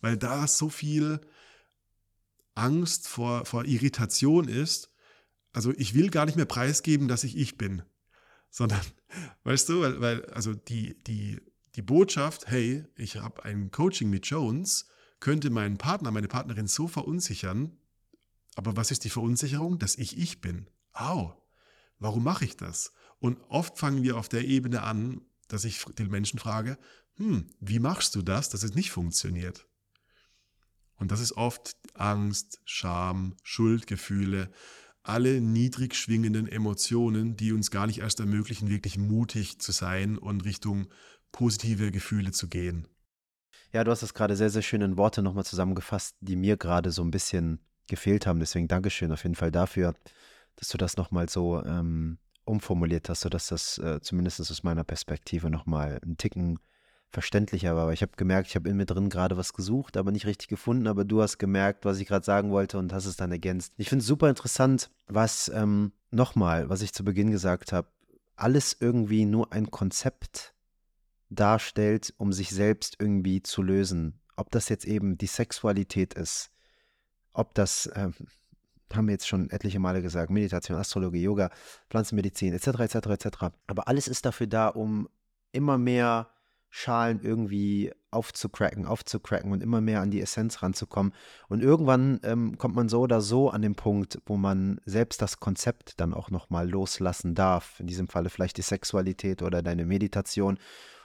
[0.00, 1.20] Weil da so viel
[2.54, 4.90] Angst vor, vor Irritation ist.
[5.52, 7.82] Also ich will gar nicht mehr preisgeben, dass ich ich bin.
[8.50, 8.80] Sondern,
[9.44, 11.40] weißt du, weil, weil also die, die,
[11.74, 14.88] die Botschaft, hey, ich habe ein Coaching mit Jones,
[15.20, 17.76] könnte meinen Partner, meine Partnerin so verunsichern.
[18.54, 19.78] Aber was ist die Verunsicherung?
[19.78, 20.68] Dass ich ich bin.
[20.92, 21.34] Au,
[21.98, 22.92] warum mache ich das?
[23.20, 26.78] Und oft fangen wir auf der Ebene an, dass ich den Menschen frage,
[27.16, 29.66] hm, wie machst du das, dass es nicht funktioniert?
[30.96, 34.50] Und das ist oft Angst, Scham, Schuldgefühle,
[35.08, 40.44] alle niedrig schwingenden Emotionen, die uns gar nicht erst ermöglichen, wirklich mutig zu sein und
[40.44, 40.88] Richtung
[41.32, 42.86] positive Gefühle zu gehen.
[43.72, 46.90] Ja, du hast das gerade sehr, sehr schön in Worte nochmal zusammengefasst, die mir gerade
[46.90, 48.40] so ein bisschen gefehlt haben.
[48.40, 49.94] Deswegen Dankeschön auf jeden Fall dafür,
[50.56, 55.50] dass du das nochmal so ähm, umformuliert hast, sodass das äh, zumindest aus meiner Perspektive
[55.50, 56.58] nochmal einen Ticken
[57.10, 57.84] verständlicher war.
[57.84, 60.48] Aber ich habe gemerkt, ich habe in mir drin gerade was gesucht, aber nicht richtig
[60.48, 60.86] gefunden.
[60.86, 63.72] Aber du hast gemerkt, was ich gerade sagen wollte und hast es dann ergänzt.
[63.76, 67.88] Ich finde es super interessant, was ähm, nochmal, was ich zu Beginn gesagt habe,
[68.36, 70.54] alles irgendwie nur ein Konzept
[71.30, 74.20] darstellt, um sich selbst irgendwie zu lösen.
[74.36, 76.50] Ob das jetzt eben die Sexualität ist,
[77.32, 78.14] ob das ähm,
[78.94, 81.50] haben wir jetzt schon etliche Male gesagt, Meditation, Astrologie, Yoga,
[81.90, 83.28] Pflanzenmedizin, etc., etc., etc.
[83.66, 85.08] Aber alles ist dafür da, um
[85.52, 86.30] immer mehr
[86.70, 91.12] Schalen irgendwie aufzucracken, aufzucracken und immer mehr an die Essenz ranzukommen.
[91.48, 95.40] Und irgendwann ähm, kommt man so oder so an den Punkt, wo man selbst das
[95.40, 97.80] Konzept dann auch nochmal loslassen darf.
[97.80, 100.58] In diesem Falle vielleicht die Sexualität oder deine Meditation,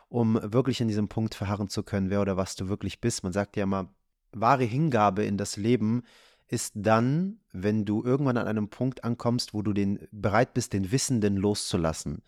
[0.10, 3.24] um wirklich in diesem Punkt verharren zu können, wer oder was du wirklich bist.
[3.24, 3.94] Man sagt ja immer,
[4.32, 6.04] wahre Hingabe in das Leben
[6.48, 10.92] ist dann, wenn du irgendwann an einem Punkt ankommst, wo du den bereit bist, den
[10.92, 12.22] Wissenden loszulassen.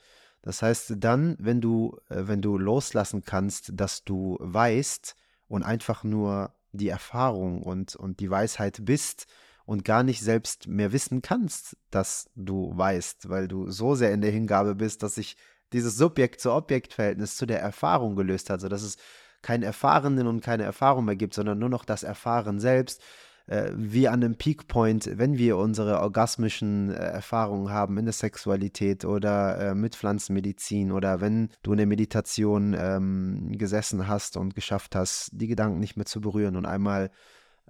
[0.46, 5.16] Das heißt, dann, wenn du, äh, wenn du loslassen kannst, dass du weißt
[5.48, 9.28] und einfach nur die Erfahrung und, und die Weisheit bist
[9.66, 14.22] und gar nicht selbst mehr wissen kannst, dass du weißt, weil du so sehr in
[14.22, 15.36] der Hingabe bist, dass sich
[15.74, 18.98] dieses Subjekt-zu-Objekt-Verhältnis zu der Erfahrung gelöst hat, sodass es
[19.42, 23.02] keinen Erfahrenen und keine Erfahrung mehr gibt, sondern nur noch das Erfahren selbst
[23.48, 29.06] äh, wie an einem Peakpoint, wenn wir unsere orgasmischen äh, Erfahrungen haben in der Sexualität
[29.06, 34.96] oder äh, mit Pflanzenmedizin oder wenn du in der Meditation ähm, gesessen hast und geschafft
[34.96, 37.12] hast, die Gedanken nicht mehr zu berühren und einmal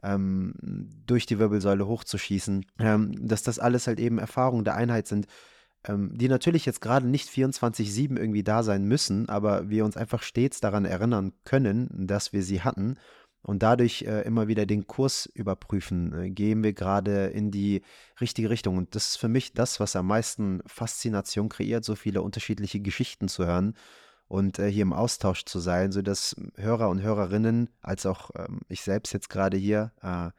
[0.03, 0.53] ähm,
[1.05, 5.27] durch die Wirbelsäule hochzuschießen, ähm, dass das alles halt eben Erfahrungen der Einheit sind,
[5.87, 10.21] ähm, die natürlich jetzt gerade nicht 24-7 irgendwie da sein müssen, aber wir uns einfach
[10.21, 12.95] stets daran erinnern können, dass wir sie hatten
[13.45, 16.13] und dadurch äh, immer wieder den Kurs überprüfen.
[16.13, 17.83] Äh, gehen wir gerade in die
[18.19, 18.77] richtige Richtung?
[18.77, 23.27] Und das ist für mich das, was am meisten Faszination kreiert, so viele unterschiedliche Geschichten
[23.27, 23.75] zu hören
[24.27, 28.81] und äh, hier im Austausch zu sein, sodass Hörer und Hörerinnen, als auch ähm, ich
[28.81, 30.31] selbst jetzt gerade hier, äh,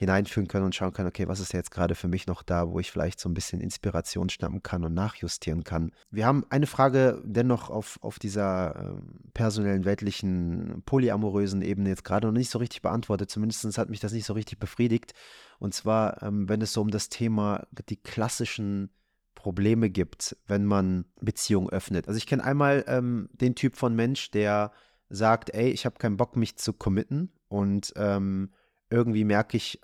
[0.00, 2.80] hineinführen können und schauen können, okay, was ist jetzt gerade für mich noch da, wo
[2.80, 5.92] ich vielleicht so ein bisschen Inspiration schnappen kann und nachjustieren kann.
[6.10, 9.02] Wir haben eine Frage dennoch auf, auf dieser äh,
[9.34, 13.30] personellen, weltlichen, polyamorösen Ebene jetzt gerade noch nicht so richtig beantwortet.
[13.30, 15.12] Zumindest hat mich das nicht so richtig befriedigt.
[15.58, 18.88] Und zwar, ähm, wenn es so um das Thema die klassischen
[19.34, 22.08] Probleme gibt, wenn man Beziehungen öffnet.
[22.08, 24.72] Also ich kenne einmal ähm, den Typ von Mensch, der
[25.10, 28.50] sagt, ey, ich habe keinen Bock, mich zu committen und ähm,
[28.88, 29.78] irgendwie merke ich,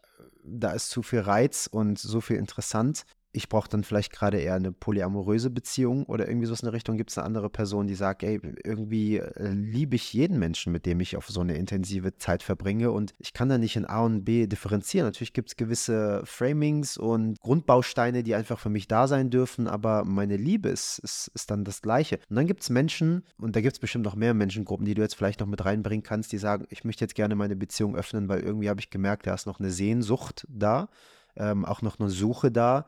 [0.45, 3.05] da ist zu viel Reiz und so viel interessant
[3.37, 6.97] ich brauche dann vielleicht gerade eher eine polyamoröse Beziehung oder irgendwie so in der Richtung.
[6.97, 10.87] Gibt es eine andere Person, die sagt, ey, irgendwie äh, liebe ich jeden Menschen, mit
[10.87, 14.01] dem ich auf so eine intensive Zeit verbringe und ich kann da nicht in A
[14.01, 15.07] und B differenzieren.
[15.07, 20.05] Natürlich gibt es gewisse Framings und Grundbausteine, die einfach für mich da sein dürfen, aber
[20.05, 22.18] meine Liebe ist, ist, ist dann das Gleiche.
[22.30, 25.03] Und dann gibt es Menschen, und da gibt es bestimmt noch mehr Menschengruppen, die du
[25.03, 28.28] jetzt vielleicht noch mit reinbringen kannst, die sagen, ich möchte jetzt gerne meine Beziehung öffnen,
[28.28, 30.89] weil irgendwie habe ich gemerkt, da ist noch eine Sehnsucht da,
[31.37, 32.87] ähm, auch noch eine Suche da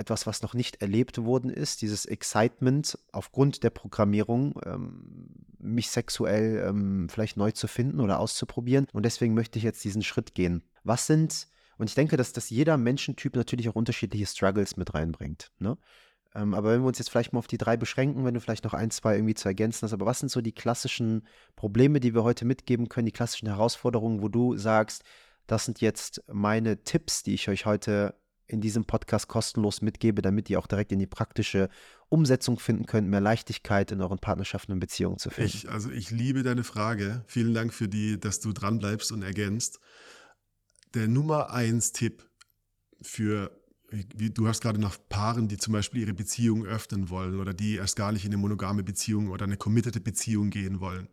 [0.00, 5.28] etwas, was noch nicht erlebt worden ist, dieses Excitement aufgrund der Programmierung, ähm,
[5.58, 8.86] mich sexuell ähm, vielleicht neu zu finden oder auszuprobieren.
[8.92, 10.62] Und deswegen möchte ich jetzt diesen Schritt gehen.
[10.82, 11.46] Was sind,
[11.76, 15.52] und ich denke, dass, dass jeder Menschentyp natürlich auch unterschiedliche Struggles mit reinbringt.
[15.58, 15.76] Ne?
[16.34, 18.64] Ähm, aber wenn wir uns jetzt vielleicht mal auf die drei beschränken, wenn du vielleicht
[18.64, 21.26] noch ein, zwei irgendwie zu ergänzen hast, aber was sind so die klassischen
[21.56, 25.04] Probleme, die wir heute mitgeben können, die klassischen Herausforderungen, wo du sagst,
[25.46, 28.14] das sind jetzt meine Tipps, die ich euch heute
[28.50, 31.68] in diesem Podcast kostenlos mitgebe, damit ihr auch direkt in die praktische
[32.08, 35.52] Umsetzung finden könnt, mehr Leichtigkeit in euren Partnerschaften und Beziehungen zu finden.
[35.54, 37.24] Ich, also ich liebe deine Frage.
[37.26, 39.78] Vielen Dank für die, dass du dranbleibst und ergänzt.
[40.94, 42.28] Der Nummer eins Tipp
[43.00, 43.56] für,
[43.90, 47.94] du hast gerade nach Paaren, die zum Beispiel ihre Beziehung öffnen wollen oder die erst
[47.94, 51.08] gar nicht in eine monogame Beziehung oder eine committete Beziehung gehen wollen.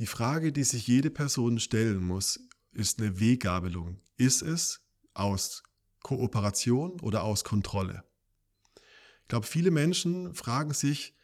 [0.00, 2.40] Die Frage, die sich jede Person stellen muss,
[2.72, 4.00] ist eine Weggabelung.
[4.16, 4.80] Ist es
[5.12, 5.62] aus
[6.04, 8.04] Kooperation oder aus Kontrolle?
[9.22, 11.16] Ich glaube, viele Menschen fragen sich,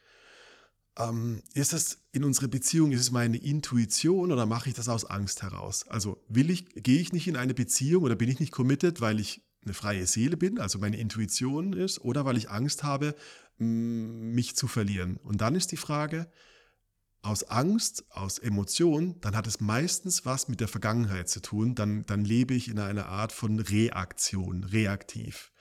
[0.99, 5.05] ähm, ist es in unserer Beziehung, ist es meine Intuition oder mache ich das aus
[5.05, 5.87] Angst heraus?
[5.87, 9.21] Also will ich, gehe ich nicht in eine Beziehung oder bin ich nicht committed, weil
[9.21, 13.15] ich eine freie Seele bin, also meine Intuition ist, oder weil ich Angst habe,
[13.59, 15.19] mich zu verlieren?
[15.19, 16.31] Und dann ist die Frage,
[17.23, 21.75] aus Angst, aus Emotion, dann hat es meistens was mit der Vergangenheit zu tun.
[21.75, 25.53] Dann, dann lebe ich in einer Art von Reaktion, reaktiv.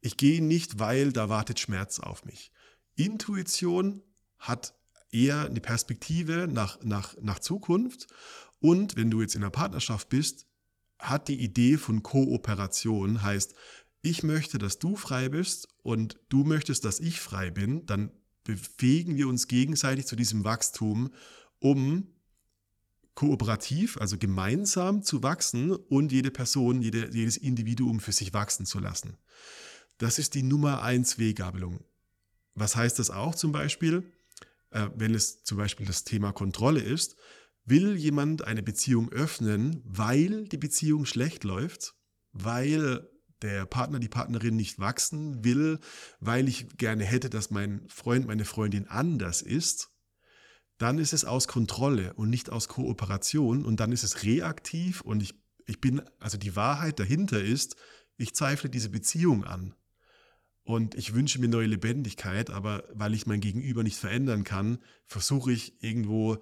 [0.00, 2.52] Ich gehe nicht, weil da wartet Schmerz auf mich.
[2.96, 4.02] Intuition
[4.38, 4.74] hat
[5.10, 8.08] eher eine Perspektive nach, nach, nach Zukunft.
[8.58, 10.46] Und wenn du jetzt in einer Partnerschaft bist,
[10.98, 13.54] hat die Idee von Kooperation, heißt,
[14.02, 18.12] ich möchte, dass du frei bist und du möchtest, dass ich frei bin, dann
[18.46, 21.10] bewegen wir uns gegenseitig zu diesem Wachstum,
[21.58, 22.08] um
[23.14, 28.78] kooperativ, also gemeinsam zu wachsen und jede Person, jede, jedes Individuum für sich wachsen zu
[28.78, 29.16] lassen.
[29.98, 31.80] Das ist die Nummer eins Weggabelung.
[32.54, 34.12] Was heißt das auch zum Beispiel,
[34.70, 37.16] äh, wenn es zum Beispiel das Thema Kontrolle ist?
[37.64, 41.94] Will jemand eine Beziehung öffnen, weil die Beziehung schlecht läuft,
[42.32, 43.08] weil
[43.46, 45.78] der Partner, die Partnerin nicht wachsen will,
[46.20, 49.90] weil ich gerne hätte, dass mein Freund, meine Freundin anders ist,
[50.78, 55.22] dann ist es aus Kontrolle und nicht aus Kooperation und dann ist es reaktiv und
[55.22, 55.34] ich,
[55.66, 57.76] ich bin, also die Wahrheit dahinter ist,
[58.18, 59.74] ich zweifle diese Beziehung an.
[60.62, 65.52] Und ich wünsche mir neue Lebendigkeit, aber weil ich mein Gegenüber nicht verändern kann, versuche
[65.52, 66.38] ich irgendwo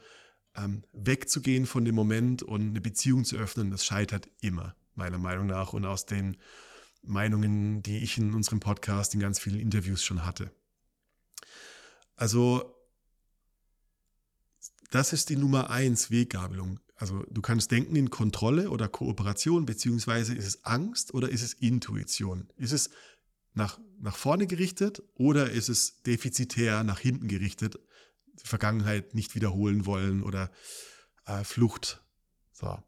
[0.57, 3.71] ähm, wegzugehen von dem Moment und eine Beziehung zu öffnen.
[3.71, 5.75] Das scheitert immer, meiner Meinung nach.
[5.75, 6.39] Und aus den
[7.07, 10.51] Meinungen, die ich in unserem Podcast in ganz vielen Interviews schon hatte.
[12.17, 12.75] Also,
[14.91, 16.81] das ist die Nummer eins Weggabelung.
[16.97, 21.55] Also, du kannst denken in Kontrolle oder Kooperation, beziehungsweise ist es Angst oder ist es
[21.55, 22.49] Intuition?
[22.57, 22.91] Ist es
[23.53, 27.79] nach, nach vorne gerichtet oder ist es defizitär nach hinten gerichtet?
[28.43, 30.51] Die Vergangenheit nicht wiederholen wollen oder
[31.27, 32.03] äh, Flucht.
[32.53, 32.83] So.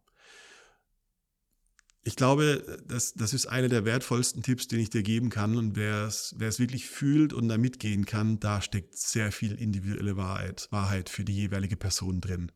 [2.06, 5.56] Ich glaube, das, das ist einer der wertvollsten Tipps, den ich dir geben kann.
[5.56, 10.68] Und wer es, wirklich fühlt und da mitgehen kann, da steckt sehr viel individuelle Wahrheit,
[10.70, 12.52] Wahrheit für die jeweilige Person drin.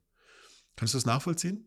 [0.76, 1.66] Kannst du das nachvollziehen?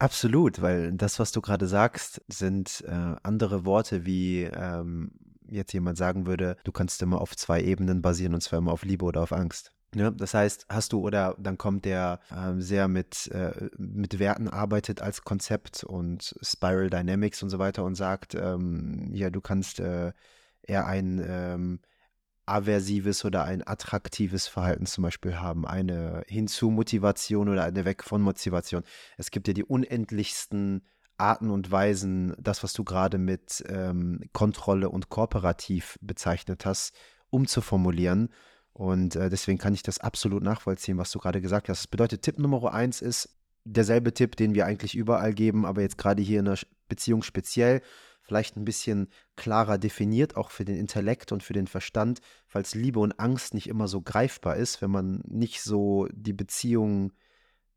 [0.00, 5.12] Absolut, weil das, was du gerade sagst, sind äh, andere Worte, wie ähm,
[5.48, 8.84] jetzt jemand sagen würde, du kannst immer auf zwei Ebenen basieren, und zwar immer auf
[8.84, 9.75] Liebe oder auf Angst.
[9.94, 14.48] Ja, das heißt, hast du oder dann kommt der äh, sehr mit, äh, mit Werten
[14.48, 19.80] arbeitet als Konzept und Spiral Dynamics und so weiter und sagt, ähm, ja, du kannst
[19.80, 20.12] äh,
[20.62, 21.80] eher ein ähm,
[22.46, 28.82] aversives oder ein attraktives Verhalten zum Beispiel haben, eine Hinzu-Motivation oder eine Weg von Motivation.
[29.16, 30.82] Es gibt ja die unendlichsten
[31.18, 36.94] Arten und Weisen, das, was du gerade mit ähm, Kontrolle und kooperativ bezeichnet hast,
[37.30, 38.28] umzuformulieren.
[38.76, 41.78] Und äh, deswegen kann ich das absolut nachvollziehen, was du gerade gesagt hast.
[41.78, 43.30] Das bedeutet, Tipp Nummer eins ist
[43.64, 47.80] derselbe Tipp, den wir eigentlich überall geben, aber jetzt gerade hier in der Beziehung speziell,
[48.20, 53.00] vielleicht ein bisschen klarer definiert, auch für den Intellekt und für den Verstand, falls Liebe
[53.00, 57.14] und Angst nicht immer so greifbar ist, wenn man nicht so die Beziehung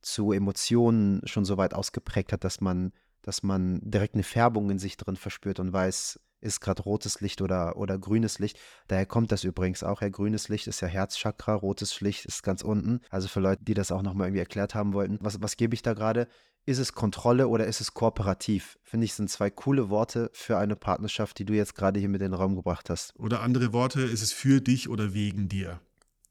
[0.01, 2.91] zu Emotionen schon so weit ausgeprägt hat, dass man,
[3.21, 7.41] dass man direkt eine Färbung in sich drin verspürt und weiß, ist gerade rotes Licht
[7.41, 8.59] oder, oder grünes Licht.
[8.87, 10.01] Daher kommt das übrigens auch.
[10.01, 13.01] Ja, grünes Licht ist ja Herzchakra, rotes Licht ist ganz unten.
[13.09, 15.17] Also für Leute, die das auch nochmal irgendwie erklärt haben wollten.
[15.21, 16.27] Was, was gebe ich da gerade?
[16.65, 18.77] Ist es Kontrolle oder ist es kooperativ?
[18.83, 22.21] Finde ich, sind zwei coole Worte für eine Partnerschaft, die du jetzt gerade hier mit
[22.21, 23.17] in den Raum gebracht hast.
[23.17, 25.79] Oder andere Worte, ist es für dich oder wegen dir?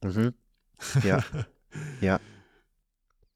[0.03, 0.35] Mhm.
[1.03, 1.25] Ja.
[2.01, 2.21] ja.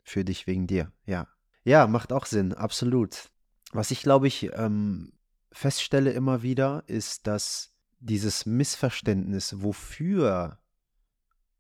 [0.05, 0.93] Für dich, wegen dir.
[1.07, 1.27] Ja.
[1.65, 3.31] Ja, macht auch Sinn, absolut.
[3.73, 5.13] Was ich, glaube ich, ähm,
[5.53, 10.59] feststelle immer wieder, ist, dass dieses Missverständnis, wofür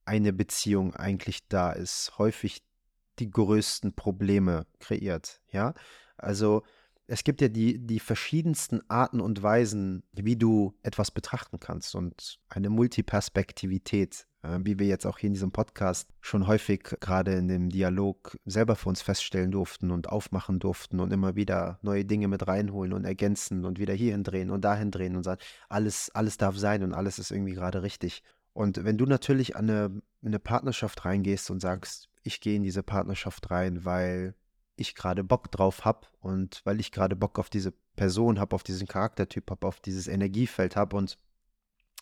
[0.04, 2.62] eine Beziehung eigentlich da ist, häufig
[3.18, 5.40] die größten Probleme kreiert.
[5.50, 5.74] Ja,
[6.16, 6.62] also
[7.06, 12.40] es gibt ja die, die verschiedensten Arten und Weisen, wie du etwas betrachten kannst und
[12.48, 17.68] eine Multiperspektivität, wie wir jetzt auch hier in diesem Podcast schon häufig gerade in dem
[17.68, 22.46] Dialog selber für uns feststellen durften und aufmachen durften und immer wieder neue Dinge mit
[22.46, 26.56] reinholen und ergänzen und wieder hierhin drehen und dahin drehen und sagen, alles, alles darf
[26.56, 28.24] sein und alles ist irgendwie gerade richtig.
[28.52, 29.84] Und wenn du natürlich an eine,
[30.20, 34.34] in eine Partnerschaft reingehst und sagst, ich gehe in diese Partnerschaft rein, weil
[34.76, 38.62] ich gerade Bock drauf habe und weil ich gerade Bock auf diese Person habe, auf
[38.62, 41.18] diesen Charaktertyp habe, auf dieses Energiefeld habe und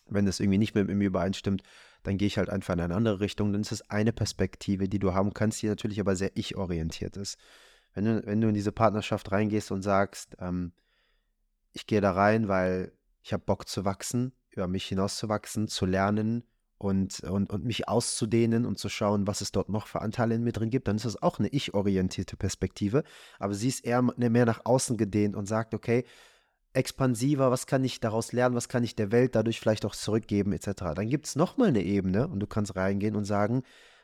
[0.06, 1.62] wenn das irgendwie nicht mit mir übereinstimmt,
[2.02, 3.52] dann gehe ich halt einfach in eine andere Richtung.
[3.52, 7.38] Dann ist es eine Perspektive, die du haben kannst, die natürlich aber sehr ich-orientiert ist.
[7.94, 10.72] Wenn du, wenn du in diese Partnerschaft reingehst und sagst, ähm,
[11.72, 12.92] ich gehe da rein, weil
[13.22, 16.44] ich habe Bock zu wachsen, über mich hinauszuwachsen, zu lernen,
[16.80, 20.42] und, und, und mich auszudehnen und zu schauen, was es dort noch für Anteile in
[20.42, 23.04] mir drin gibt, dann ist das auch eine ich-orientierte Perspektive.
[23.38, 26.06] Aber sie ist eher mehr nach außen gedehnt und sagt, okay,
[26.72, 30.52] expansiver, was kann ich daraus lernen, was kann ich der Welt dadurch vielleicht auch zurückgeben,
[30.52, 30.94] etc.
[30.94, 33.62] Dann gibt es nochmal eine Ebene und du kannst reingehen und sagen,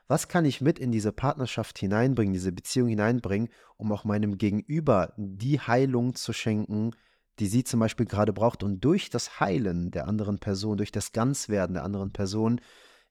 [0.08, 5.12] was kann ich mit in diese Partnerschaft hineinbringen, diese Beziehung hineinbringen, um auch meinem Gegenüber
[5.16, 6.92] die Heilung zu schenken,
[7.38, 11.12] die sie zum Beispiel gerade braucht und durch das Heilen der anderen Person, durch das
[11.12, 12.60] Ganzwerden der anderen Person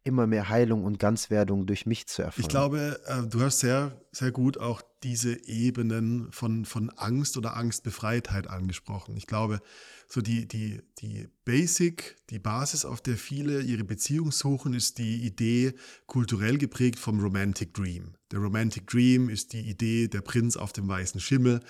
[0.06, 2.41] immer mehr Heilung und Ganzwerdung durch mich zu erfahren.
[2.41, 7.58] Ich glaube, äh, du hast sehr, sehr gut auch diese Ebenen von, von Angst oder
[7.58, 9.18] Angstbefreitheit angesprochen.
[9.18, 9.62] Ich glaube,
[10.08, 15.26] so die, die, die Basic, die Basis, auf der viele ihre Beziehung suchen, ist die
[15.26, 15.74] Idee
[16.06, 18.14] kulturell geprägt vom Romantic Dream.
[18.32, 21.62] Der Romantic Dream ist die Idee der Prinz auf dem weißen Schimmel,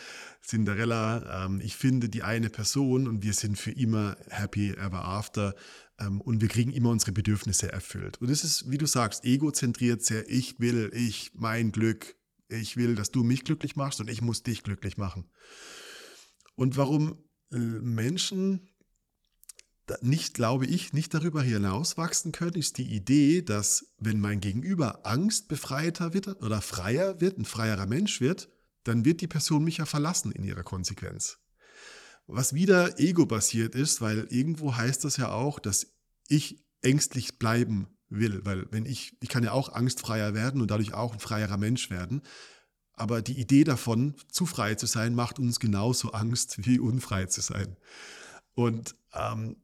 [0.42, 1.46] Cinderella.
[1.46, 5.56] Ähm, ich finde die eine Person und wir sind für immer happy ever after
[5.98, 8.20] und wir kriegen immer unsere Bedürfnisse erfüllt.
[8.22, 12.16] Und das ist, wie du sagst, egozentriert sehr, ich will, ich, mein Glück,
[12.50, 15.30] ich will, dass du mich glücklich machst und ich muss dich glücklich machen.
[16.56, 18.70] Und warum äh, Menschen
[20.02, 25.06] nicht, glaube ich, nicht darüber hinaus wachsen können, ist die Idee, dass wenn mein Gegenüber
[25.06, 28.50] angstbefreiter wird oder freier wird, ein freierer Mensch wird,
[28.84, 31.38] dann wird die Person mich ja verlassen in ihrer Konsequenz.
[32.28, 35.94] Was wieder ego-basiert ist, weil irgendwo heißt das ja auch, dass
[36.28, 40.94] ich ängstlich bleiben will, weil wenn ich, ich kann ja auch angstfreier werden und dadurch
[40.94, 42.22] auch ein freierer Mensch werden,
[42.94, 47.42] aber die Idee davon, zu frei zu sein, macht uns genauso Angst, wie unfrei zu
[47.42, 47.76] sein.
[48.54, 49.58] Und ähm,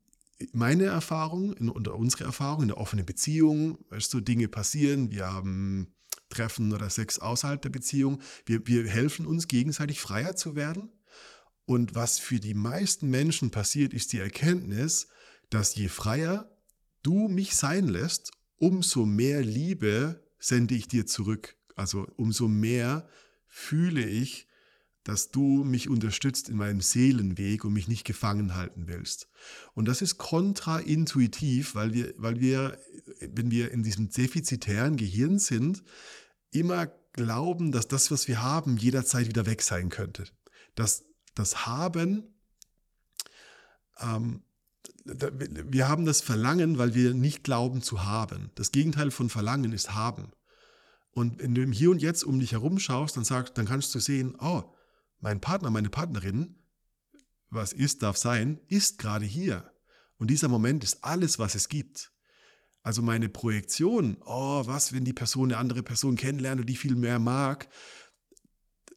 [0.51, 5.93] meine Erfahrung oder unsere Erfahrung in der offenen Beziehung, weißt du, Dinge passieren, wir haben
[6.29, 10.89] Treffen oder Sex außerhalb der Beziehung, wir, wir helfen uns gegenseitig freier zu werden.
[11.71, 15.07] Und was für die meisten Menschen passiert, ist die Erkenntnis,
[15.49, 16.51] dass je freier
[17.01, 21.55] du mich sein lässt, umso mehr Liebe sende ich dir zurück.
[21.77, 23.07] Also umso mehr
[23.47, 24.49] fühle ich,
[25.05, 29.29] dass du mich unterstützt in meinem Seelenweg und mich nicht gefangen halten willst.
[29.73, 32.77] Und das ist kontraintuitiv, weil wir, weil wir,
[33.21, 35.83] wenn wir in diesem defizitären Gehirn sind,
[36.51, 40.25] immer glauben, dass das, was wir haben, jederzeit wieder weg sein könnte.
[40.75, 42.31] Dass das Haben
[43.99, 44.43] ähm,
[45.03, 48.51] wir haben das Verlangen, weil wir nicht glauben zu haben.
[48.55, 50.31] Das Gegenteil von Verlangen ist haben.
[51.11, 53.93] Und wenn du im Hier und Jetzt um dich herum schaust, dann, sagst, dann kannst
[53.95, 54.63] du sehen, oh,
[55.19, 56.55] mein Partner, meine Partnerin,
[57.49, 59.71] was ist, darf sein, ist gerade hier.
[60.17, 62.13] Und dieser Moment ist alles, was es gibt.
[62.83, 66.95] Also meine Projektion, oh, was, wenn die Person eine andere Person kennenlernt und die viel
[66.95, 67.67] mehr mag,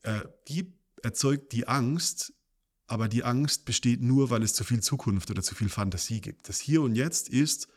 [0.02, 2.32] äh, die erzeugt die Angst,
[2.86, 6.48] aber die Angst besteht nur, weil es zu viel Zukunft oder zu viel Fantasie gibt.
[6.48, 7.68] Das Hier und Jetzt ist,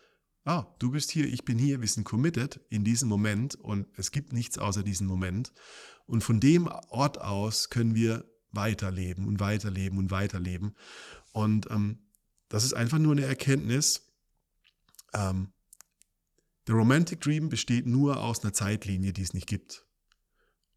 [0.45, 4.11] ah, du bist hier, ich bin hier, wir sind committed in diesem Moment und es
[4.11, 5.53] gibt nichts außer diesem Moment.
[6.05, 10.75] Und von dem Ort aus können wir weiterleben und weiterleben und weiterleben.
[11.33, 11.99] Und ähm,
[12.49, 14.13] das ist einfach nur eine Erkenntnis.
[15.13, 15.51] Ähm,
[16.67, 19.85] der Romantic Dream besteht nur aus einer Zeitlinie, die es nicht gibt.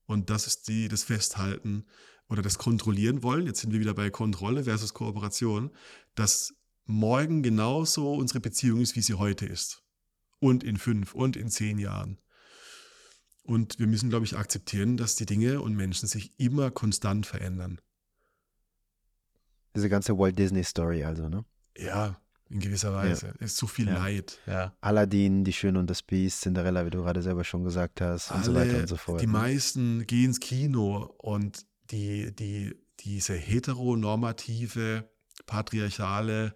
[0.07, 1.86] Und das ist die, das Festhalten
[2.31, 3.47] oder das Kontrollieren wollen.
[3.47, 5.70] Jetzt sind wir wieder bei Kontrolle versus Kooperation,
[6.14, 6.55] dass
[6.87, 9.83] morgen genauso unsere Beziehung ist, wie sie heute ist.
[10.39, 12.18] Und in fünf und in zehn Jahren.
[13.43, 17.81] Und wir müssen, glaube ich, akzeptieren, dass die Dinge und Menschen sich immer konstant verändern.
[19.74, 21.45] Diese ganze Walt Disney Story also, ne?
[21.76, 23.26] Ja, in gewisser Weise.
[23.26, 23.33] Ja.
[23.41, 23.95] Es ist zu viel ja.
[23.95, 24.39] Leid.
[24.47, 24.74] Ja.
[24.81, 28.39] Aladdin, Die Schöne und das Biest, Cinderella, wie du gerade selber schon gesagt hast, Alle,
[28.39, 29.20] und so weiter und so fort.
[29.20, 29.33] Die ne?
[29.33, 35.09] meisten gehen ins Kino und die, die, diese heteronormative,
[35.47, 36.55] patriarchale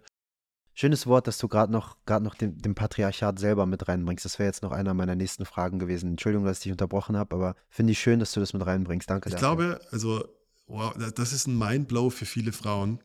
[0.77, 4.25] Schönes Wort, dass du gerade noch, grad noch den, den, Patriarchat selber mit reinbringst.
[4.25, 6.11] Das wäre jetzt noch einer meiner nächsten Fragen gewesen.
[6.11, 9.09] Entschuldigung, dass ich dich unterbrochen habe, aber finde ich schön, dass du das mit reinbringst.
[9.09, 9.55] Danke ich dafür.
[9.55, 10.27] glaube, also,
[10.67, 13.01] wow, das ist ein Mindblow für viele Frauen.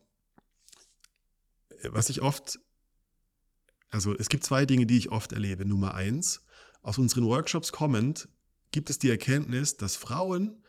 [1.84, 2.58] Was ich oft,
[3.90, 5.64] also es gibt zwei Dinge, die ich oft erlebe.
[5.64, 6.42] Nummer eins,
[6.82, 8.28] aus unseren Workshops kommend
[8.72, 10.60] gibt es die Erkenntnis, dass Frauen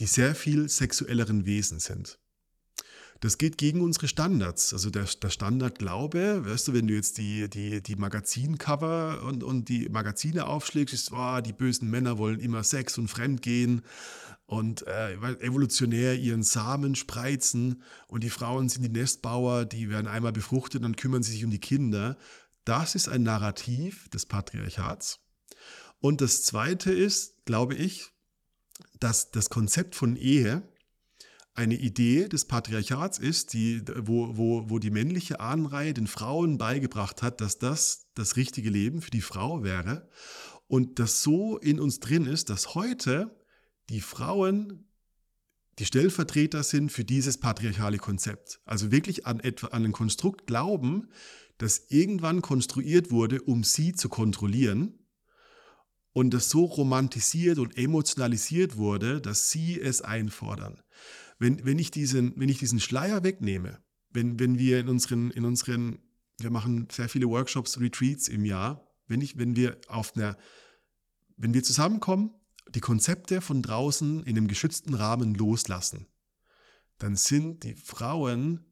[0.00, 2.18] die sehr viel sexuelleren Wesen sind.
[3.20, 4.72] Das geht gegen unsere Standards.
[4.72, 9.68] Also der, der Standardglaube, weißt du, wenn du jetzt die, die, die Magazincover und, und
[9.68, 13.82] die Magazine aufschlägst, ist, oh, die bösen Männer wollen immer Sex und Fremdgehen
[14.46, 20.32] und äh, evolutionär ihren Samen spreizen und die Frauen sind die Nestbauer, die werden einmal
[20.32, 22.16] befruchtet, dann kümmern sie sich um die Kinder.
[22.64, 25.18] Das ist ein Narrativ des Patriarchats.
[26.00, 28.12] Und das Zweite ist, glaube ich,
[29.00, 30.62] dass das Konzept von Ehe
[31.54, 37.22] eine Idee des Patriarchats ist, die, wo, wo, wo die männliche Ahnenreihe den Frauen beigebracht
[37.22, 40.08] hat, dass das das richtige Leben für die Frau wäre
[40.68, 43.36] und das so in uns drin ist, dass heute
[43.88, 44.84] die Frauen
[45.78, 48.60] die Stellvertreter sind für dieses patriarchale Konzept.
[48.64, 51.08] Also wirklich an, etwa, an ein Konstrukt glauben,
[51.56, 54.98] das irgendwann konstruiert wurde, um sie zu kontrollieren
[56.18, 60.82] und das so romantisiert und emotionalisiert wurde, dass sie es einfordern.
[61.38, 63.78] Wenn, wenn, ich, diesen, wenn ich diesen Schleier wegnehme,
[64.10, 66.00] wenn, wenn wir in unseren, in unseren,
[66.40, 70.36] wir machen sehr viele Workshops, Retreats im Jahr, wenn, ich, wenn wir auf einer,
[71.36, 72.32] wenn wir zusammenkommen,
[72.68, 76.08] die Konzepte von draußen in einem geschützten Rahmen loslassen,
[76.98, 78.64] dann sind die Frauen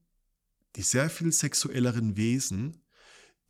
[0.75, 2.83] die sehr viel sexuelleren Wesen,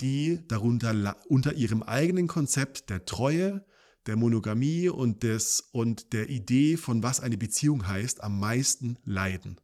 [0.02, 3.64] die darunter unter ihrem eigenen Konzept der Treue,
[4.06, 9.60] der Monogamie und, des, und der Idee von was eine Beziehung heißt, am meisten leiden.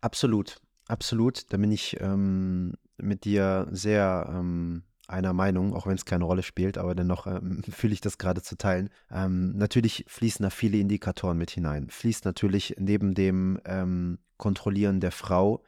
[0.00, 1.52] Absolut, absolut.
[1.52, 6.42] Da bin ich ähm, mit dir sehr ähm, einer Meinung, auch wenn es keine Rolle
[6.42, 8.90] spielt, aber dennoch ähm, fühle ich das gerade zu teilen.
[9.10, 11.90] Ähm, natürlich fließen da viele Indikatoren mit hinein.
[11.90, 15.62] Fließt natürlich neben dem ähm, Kontrollieren der Frau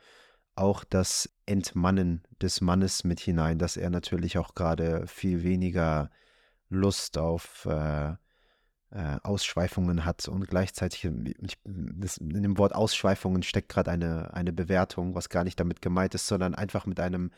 [0.54, 6.10] auch das Entmannen des Mannes mit hinein, dass er natürlich auch gerade viel weniger
[6.68, 8.14] Lust auf äh,
[8.90, 14.52] äh, Ausschweifungen hat und gleichzeitig ich, das, in dem Wort Ausschweifungen steckt gerade eine, eine
[14.52, 17.30] Bewertung, was gar nicht damit gemeint ist, sondern einfach mit einem,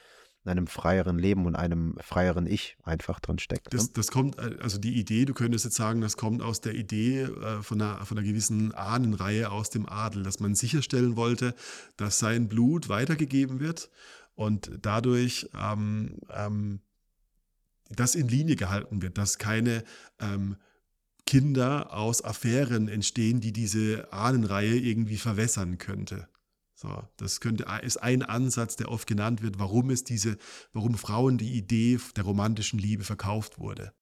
[0.44, 3.74] einem freieren Leben und einem freieren Ich einfach drin steckt.
[3.74, 3.90] Das, ne?
[3.94, 7.22] das kommt, äh, also die Idee, du könntest jetzt sagen, das kommt aus der Idee
[7.22, 11.54] äh, von, einer, von einer gewissen Ahnenreihe aus dem Adel, dass man sicherstellen wollte,
[11.96, 13.90] dass sein Blut weitergegeben wird
[14.34, 16.80] und dadurch ähm, ähm,
[17.90, 19.84] das in Linie gehalten wird, dass keine
[20.20, 20.56] ähm,
[21.26, 26.28] Kinder aus Affären entstehen, die diese Ahnenreihe irgendwie verwässern könnte.
[26.74, 30.38] So, das könnte, ist ein Ansatz, der oft genannt wird, warum es diese,
[30.72, 33.92] warum Frauen die Idee der romantischen Liebe verkauft wurde.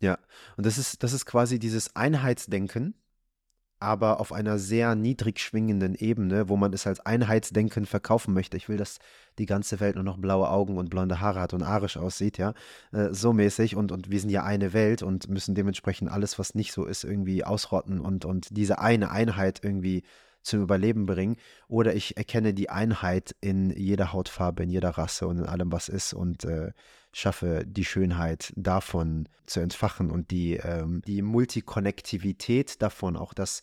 [0.00, 0.18] Ja,
[0.56, 2.94] und das ist, das ist quasi dieses Einheitsdenken,
[3.80, 8.56] aber auf einer sehr niedrig schwingenden Ebene, wo man es als Einheitsdenken verkaufen möchte.
[8.56, 8.98] Ich will, dass
[9.38, 12.52] die ganze Welt nur noch blaue Augen und blonde Haare hat und arisch aussieht, ja,
[12.92, 16.54] äh, so mäßig und, und wir sind ja eine Welt und müssen dementsprechend alles, was
[16.54, 20.02] nicht so ist, irgendwie ausrotten und, und diese eine Einheit irgendwie
[20.42, 21.36] zum Überleben bringen.
[21.68, 25.88] Oder ich erkenne die Einheit in jeder Hautfarbe, in jeder Rasse und in allem, was
[25.88, 26.72] ist und äh,
[27.12, 33.62] schaffe die Schönheit davon zu entfachen und die, ähm, die Multikonnektivität davon, auch das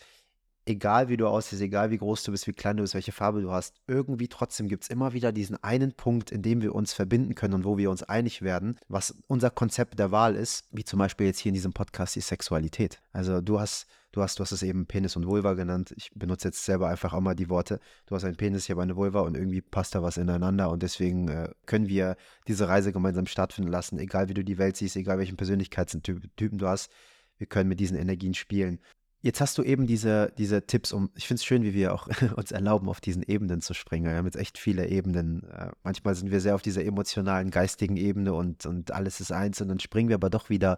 [0.67, 3.41] egal wie du aussiehst, egal wie groß du bist, wie klein du bist, welche Farbe
[3.41, 6.93] du hast, irgendwie trotzdem gibt es immer wieder diesen einen Punkt, in dem wir uns
[6.93, 10.83] verbinden können und wo wir uns einig werden, was unser Konzept der Wahl ist, wie
[10.83, 12.99] zum Beispiel jetzt hier in diesem Podcast die Sexualität.
[13.13, 15.93] Also du hast, du hast, du hast es eben Penis und Vulva genannt.
[15.95, 17.79] Ich benutze jetzt selber einfach auch mal die Worte.
[18.05, 20.83] Du hast einen Penis, ich habe eine Vulva und irgendwie passt da was ineinander und
[20.83, 22.17] deswegen äh, können wir
[22.47, 26.67] diese Reise gemeinsam stattfinden lassen, egal wie du die Welt siehst, egal welchen Persönlichkeitstypen du
[26.67, 26.91] hast.
[27.37, 28.79] Wir können mit diesen Energien spielen.
[29.21, 32.07] Jetzt hast du eben diese, diese Tipps, um, ich finde es schön, wie wir auch
[32.35, 34.05] uns erlauben, auf diesen Ebenen zu springen.
[34.05, 35.43] Wir haben jetzt echt viele Ebenen.
[35.49, 39.59] Äh, manchmal sind wir sehr auf dieser emotionalen, geistigen Ebene und, und alles ist eins
[39.59, 40.77] und dann springen wir aber doch wieder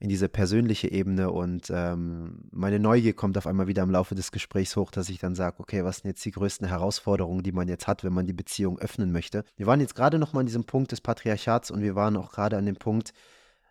[0.00, 4.30] in diese persönliche Ebene und ähm, meine Neugier kommt auf einmal wieder im Laufe des
[4.30, 7.66] Gesprächs hoch, dass ich dann sage, okay, was sind jetzt die größten Herausforderungen, die man
[7.66, 9.44] jetzt hat, wenn man die Beziehung öffnen möchte?
[9.56, 12.30] Wir waren jetzt gerade noch mal an diesem Punkt des Patriarchats und wir waren auch
[12.30, 13.12] gerade an dem Punkt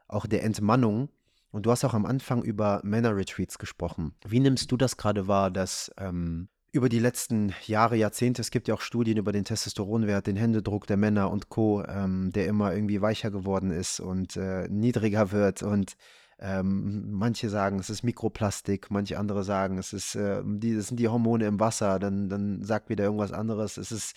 [0.10, 1.10] auch der Entmannung
[1.58, 4.14] und du hast auch am Anfang über Männer-Retreats gesprochen.
[4.28, 8.68] Wie nimmst du das gerade wahr, dass ähm, über die letzten Jahre, Jahrzehnte, es gibt
[8.68, 12.76] ja auch Studien über den Testosteronwert, den Händedruck der Männer und Co., ähm, der immer
[12.76, 15.98] irgendwie weicher geworden ist und äh, niedriger wird und
[16.38, 21.00] ähm, manche sagen, es ist Mikroplastik, manche andere sagen, es ist, äh, die, es sind
[21.00, 24.16] die Hormone im Wasser, dann, dann sagt wieder irgendwas anderes, es ist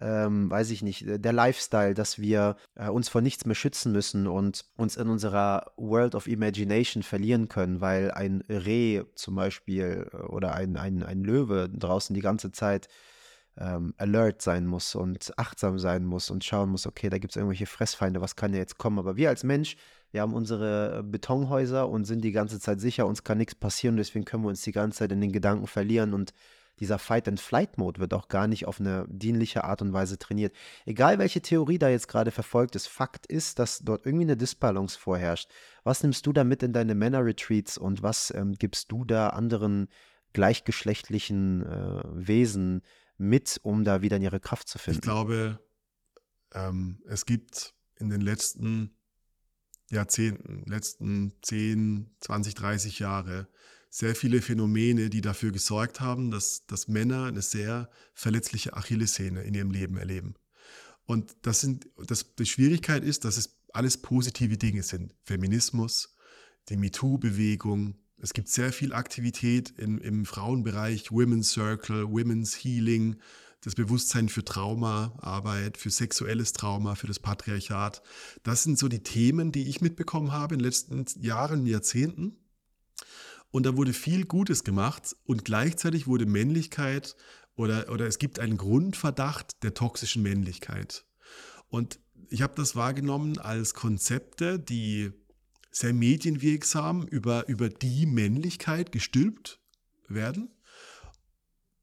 [0.00, 4.26] ähm, weiß ich nicht, der Lifestyle, dass wir äh, uns vor nichts mehr schützen müssen
[4.26, 10.16] und uns in unserer World of Imagination verlieren können, weil ein Reh zum Beispiel äh,
[10.16, 12.88] oder ein, ein, ein Löwe draußen die ganze Zeit
[13.56, 17.36] ähm, alert sein muss und achtsam sein muss und schauen muss, okay, da gibt es
[17.36, 18.98] irgendwelche Fressfeinde, was kann ja jetzt kommen.
[18.98, 19.76] Aber wir als Mensch,
[20.12, 24.24] wir haben unsere Betonhäuser und sind die ganze Zeit sicher, uns kann nichts passieren, deswegen
[24.24, 26.32] können wir uns die ganze Zeit in den Gedanken verlieren und
[26.80, 30.54] dieser Fight-and-Flight-Mode wird auch gar nicht auf eine dienliche Art und Weise trainiert.
[30.86, 34.98] Egal welche Theorie da jetzt gerade verfolgt ist, Fakt ist, dass dort irgendwie eine Disbalance
[34.98, 35.50] vorherrscht.
[35.84, 39.88] Was nimmst du da mit in deine Männer-Retreats und was ähm, gibst du da anderen
[40.32, 42.82] gleichgeschlechtlichen äh, Wesen
[43.16, 44.98] mit, um da wieder in ihre Kraft zu finden?
[44.98, 45.58] Ich glaube,
[46.52, 48.94] ähm, es gibt in den letzten
[49.90, 53.48] Jahrzehnten, letzten 10, 20, 30 Jahre
[53.90, 59.54] sehr viele Phänomene, die dafür gesorgt haben, dass, dass Männer eine sehr verletzliche Achillessehne in
[59.54, 60.34] ihrem Leben erleben.
[61.06, 65.14] Und das sind, das, die Schwierigkeit ist, dass es alles positive Dinge sind.
[65.24, 66.14] Feminismus,
[66.68, 67.96] die MeToo-Bewegung.
[68.18, 73.16] Es gibt sehr viel Aktivität im, im Frauenbereich, Women's Circle, Women's Healing,
[73.62, 78.02] das Bewusstsein für Traumaarbeit, für sexuelles Trauma, für das Patriarchat.
[78.42, 82.36] Das sind so die Themen, die ich mitbekommen habe in den letzten Jahren, Jahrzehnten.
[83.50, 87.16] Und da wurde viel Gutes gemacht und gleichzeitig wurde Männlichkeit
[87.56, 91.04] oder, oder es gibt einen Grundverdacht der toxischen Männlichkeit.
[91.68, 91.98] Und
[92.28, 95.12] ich habe das wahrgenommen als Konzepte, die
[95.70, 99.60] sehr medienwirksam über, über die Männlichkeit gestülpt
[100.08, 100.50] werden,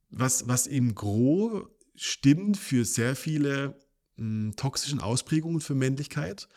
[0.09, 3.79] was, was im Gro stimmt für sehr viele
[4.17, 6.47] mh, hm, toxischen Ausprägungen für Männlichkeit,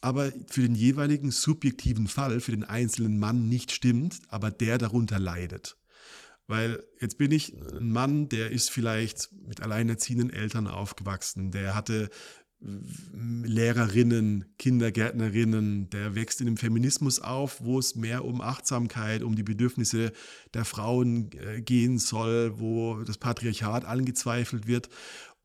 [0.00, 5.18] aber für den jeweiligen subjektiven Fall, für den einzelnen Mann nicht stimmt, aber der darunter
[5.18, 5.76] leidet.
[6.46, 12.08] Weil jetzt bin ich ein Mann, der ist vielleicht mit alleinerziehenden Eltern aufgewachsen, der hatte
[12.60, 19.44] Lehrerinnen, Kindergärtnerinnen, der wächst in einem Feminismus auf, wo es mehr um Achtsamkeit, um die
[19.44, 20.12] Bedürfnisse
[20.54, 24.88] der Frauen äh, gehen soll, wo das Patriarchat angezweifelt wird.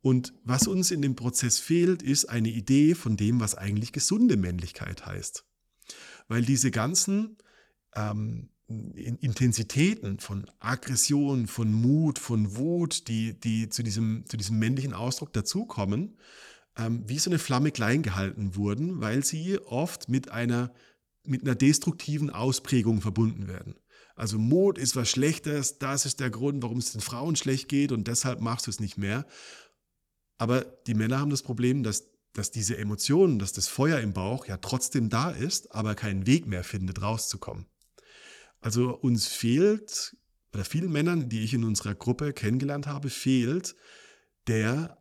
[0.03, 4.35] Und was uns in dem Prozess fehlt, ist eine Idee von dem, was eigentlich gesunde
[4.35, 5.45] Männlichkeit heißt.
[6.27, 7.37] Weil diese ganzen
[7.95, 14.93] ähm, Intensitäten von Aggression, von Mut, von Wut, die, die zu, diesem, zu diesem männlichen
[14.93, 16.17] Ausdruck dazukommen,
[16.77, 20.73] ähm, wie so eine Flamme klein gehalten wurden, weil sie oft mit einer,
[21.23, 23.75] mit einer destruktiven Ausprägung verbunden werden.
[24.15, 27.93] Also Mut ist was Schlechtes, das ist der Grund, warum es den Frauen schlecht geht
[27.93, 29.25] und deshalb machst du es nicht mehr.
[30.37, 34.45] Aber die Männer haben das Problem, dass, dass diese Emotionen, dass das Feuer im Bauch
[34.45, 37.67] ja trotzdem da ist, aber keinen Weg mehr findet, rauszukommen.
[38.61, 40.15] Also uns fehlt,
[40.53, 43.75] oder vielen Männern, die ich in unserer Gruppe kennengelernt habe, fehlt
[44.47, 44.97] der,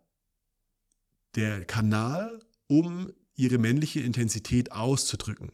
[1.34, 5.52] der Kanal, um ihre männliche Intensität auszudrücken.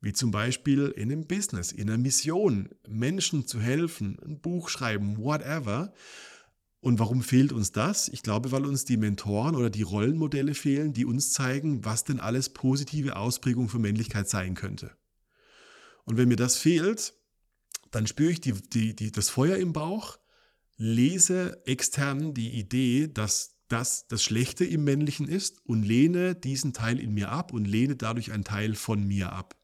[0.00, 5.16] Wie zum Beispiel in einem Business, in einer Mission, Menschen zu helfen, ein Buch schreiben,
[5.18, 5.94] whatever.
[6.84, 8.08] Und warum fehlt uns das?
[8.08, 12.20] Ich glaube, weil uns die Mentoren oder die Rollenmodelle fehlen, die uns zeigen, was denn
[12.20, 14.90] alles positive Ausprägung für Männlichkeit sein könnte.
[16.04, 17.14] Und wenn mir das fehlt,
[17.90, 20.18] dann spüre ich die, die, die, das Feuer im Bauch,
[20.76, 27.00] lese extern die Idee, dass das das Schlechte im Männlichen ist und lehne diesen Teil
[27.00, 29.56] in mir ab und lehne dadurch einen Teil von mir ab.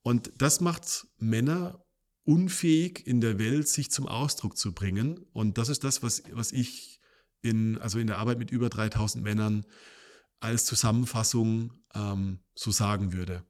[0.00, 1.81] Und das macht Männer
[2.24, 5.26] unfähig in der Welt, sich zum Ausdruck zu bringen.
[5.32, 7.00] Und das ist das, was, was ich
[7.42, 9.66] in, also in der Arbeit mit über 3000 Männern
[10.40, 13.44] als Zusammenfassung ähm, so sagen würde.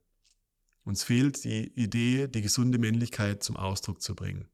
[0.85, 4.49] Uns fehlt die Idee, die gesunde Männlichkeit zum Ausdruck zu bringen.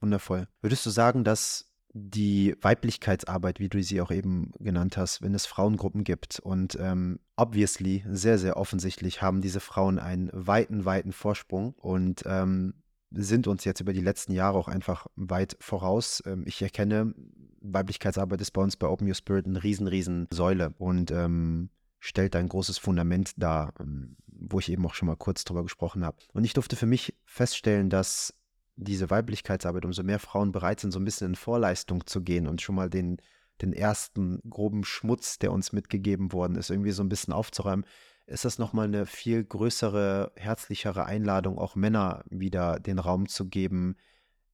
[0.00, 0.46] Wundervoll.
[0.60, 5.46] Würdest du sagen, dass die Weiblichkeitsarbeit, wie du sie auch eben genannt hast, wenn es
[5.46, 11.72] Frauengruppen gibt und ähm, obviously, sehr, sehr offensichtlich haben diese Frauen einen weiten, weiten Vorsprung
[11.72, 12.74] und ähm,
[13.10, 16.22] sind uns jetzt über die letzten Jahre auch einfach weit voraus.
[16.26, 17.14] Ähm, ich erkenne,
[17.60, 22.36] Weiblichkeitsarbeit ist bei uns bei Open Your Spirit eine riesen, riesen Säule und ähm, stellt
[22.36, 26.18] ein großes Fundament dar, ähm, wo ich eben auch schon mal kurz drüber gesprochen habe.
[26.32, 28.34] Und ich durfte für mich feststellen, dass
[28.76, 32.60] diese Weiblichkeitsarbeit, umso mehr Frauen bereit sind, so ein bisschen in Vorleistung zu gehen und
[32.60, 33.16] schon mal den,
[33.62, 37.86] den ersten groben Schmutz, der uns mitgegeben worden ist, irgendwie so ein bisschen aufzuräumen,
[38.26, 43.96] ist das nochmal eine viel größere, herzlichere Einladung, auch Männer wieder den Raum zu geben,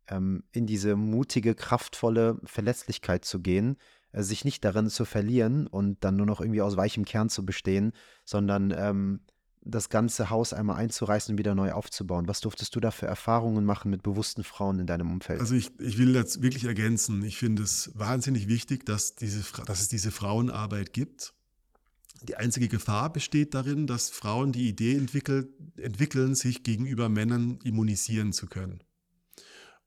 [0.09, 3.77] ähm, in diese mutige, kraftvolle Verletzlichkeit zu gehen,
[4.13, 7.47] äh, sich nicht darin zu verlieren und dann nur noch irgendwie aus weichem Kern zu
[7.47, 7.93] bestehen,
[8.25, 9.21] sondern ähm,
[9.65, 12.27] das ganze Haus einmal einzureißen und wieder neu aufzubauen.
[12.29, 15.41] Was durftest du da für Erfahrungen machen mit bewussten Frauen in deinem Umfeld?
[15.41, 17.23] Also ich, ich will das wirklich ergänzen.
[17.23, 21.35] Ich finde es wahnsinnig wichtig, dass, diese, dass es diese Frauenarbeit gibt.
[22.23, 28.47] Die einzige Gefahr besteht darin, dass Frauen die Idee entwickeln, sich gegenüber Männern immunisieren zu
[28.47, 28.83] können.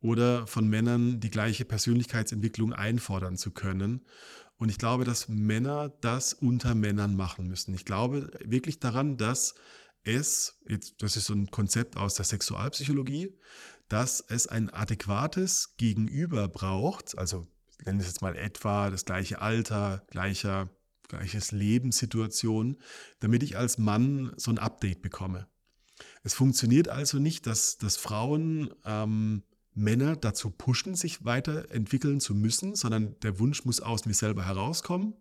[0.01, 4.05] Oder von Männern die gleiche Persönlichkeitsentwicklung einfordern zu können.
[4.57, 7.73] Und ich glaube, dass Männer das unter Männern machen müssen.
[7.73, 9.55] Ich glaube wirklich daran, dass
[10.03, 13.33] es, jetzt, das ist so ein Konzept aus der Sexualpsychologie,
[13.89, 17.47] dass es ein adäquates Gegenüber braucht, also
[17.79, 20.69] ich nenne es jetzt mal etwa das gleiche Alter, gleicher,
[21.07, 22.77] gleiches Lebenssituation,
[23.19, 25.47] damit ich als Mann so ein Update bekomme.
[26.23, 29.43] Es funktioniert also nicht, dass, dass Frauen ähm,
[29.75, 35.15] Männer dazu pushen, sich weiterentwickeln zu müssen, sondern der Wunsch muss aus mir selber herauskommen.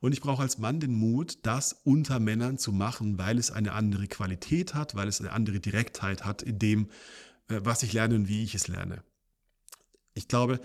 [0.00, 3.72] Und ich brauche als Mann den Mut, das unter Männern zu machen, weil es eine
[3.72, 6.90] andere Qualität hat, weil es eine andere Direktheit hat in dem,
[7.48, 9.02] äh, was ich lerne und wie ich es lerne.
[10.12, 10.60] Ich glaube,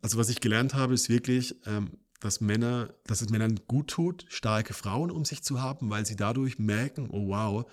[0.00, 4.24] also was ich gelernt habe, ist wirklich, ähm, dass Männer, dass es Männern gut tut,
[4.28, 7.70] starke Frauen um sich zu haben, weil sie dadurch merken, oh wow,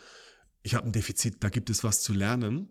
[0.61, 2.69] ich habe ein Defizit, da gibt es was zu lernen.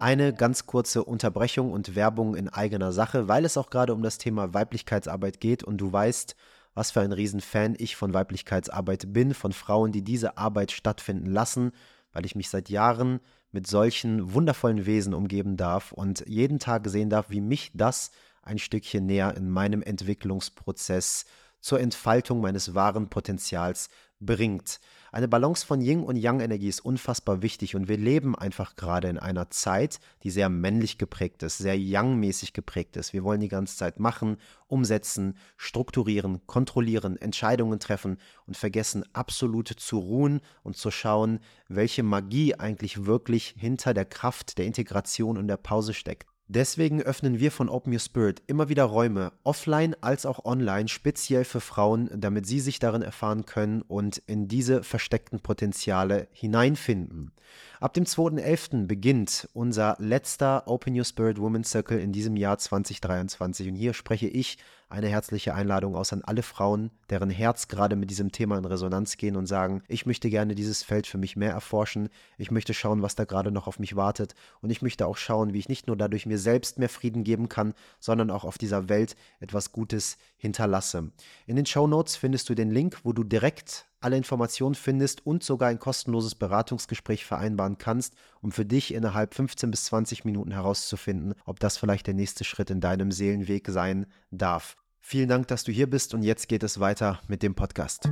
[0.00, 4.18] eine ganz kurze Unterbrechung und Werbung in eigener Sache, weil es auch gerade um das
[4.18, 6.36] Thema Weiblichkeitsarbeit geht und du weißt,
[6.74, 11.72] was für ein Riesenfan ich von Weiblichkeitsarbeit bin, von Frauen, die diese Arbeit stattfinden lassen,
[12.12, 13.20] weil ich mich seit Jahren
[13.54, 18.10] mit solchen wundervollen Wesen umgeben darf und jeden Tag sehen darf, wie mich das
[18.42, 21.24] ein Stückchen näher in meinem Entwicklungsprozess
[21.60, 24.80] zur Entfaltung meines wahren Potenzials bringt.
[25.14, 29.16] Eine Balance von Yin und Yang-Energie ist unfassbar wichtig und wir leben einfach gerade in
[29.16, 33.12] einer Zeit, die sehr männlich geprägt ist, sehr Yang-mäßig geprägt ist.
[33.12, 38.18] Wir wollen die ganze Zeit machen, umsetzen, strukturieren, kontrollieren, Entscheidungen treffen
[38.48, 41.38] und vergessen absolut zu ruhen und zu schauen,
[41.68, 46.33] welche Magie eigentlich wirklich hinter der Kraft der Integration und der Pause steckt.
[46.46, 51.44] Deswegen öffnen wir von Open Your Spirit immer wieder Räume, offline als auch online, speziell
[51.44, 57.32] für Frauen, damit sie sich darin erfahren können und in diese versteckten Potenziale hineinfinden.
[57.80, 58.86] Ab dem 2.11.
[58.86, 64.28] beginnt unser letzter Open Your Spirit Women's Circle in diesem Jahr 2023 und hier spreche
[64.28, 64.58] ich
[64.94, 69.16] eine herzliche Einladung aus an alle Frauen, deren Herz gerade mit diesem Thema in Resonanz
[69.16, 72.08] gehen und sagen, ich möchte gerne dieses Feld für mich mehr erforschen,
[72.38, 75.52] ich möchte schauen, was da gerade noch auf mich wartet und ich möchte auch schauen,
[75.52, 78.88] wie ich nicht nur dadurch mir selbst mehr Frieden geben kann, sondern auch auf dieser
[78.88, 81.10] Welt etwas Gutes hinterlasse.
[81.46, 85.42] In den Show Notes findest du den Link, wo du direkt alle Informationen findest und
[85.42, 91.34] sogar ein kostenloses Beratungsgespräch vereinbaren kannst, um für dich innerhalb 15 bis 20 Minuten herauszufinden,
[91.46, 94.76] ob das vielleicht der nächste Schritt in deinem Seelenweg sein darf.
[95.06, 98.06] Vielen Dank, dass du hier bist und jetzt geht es weiter mit dem Podcast.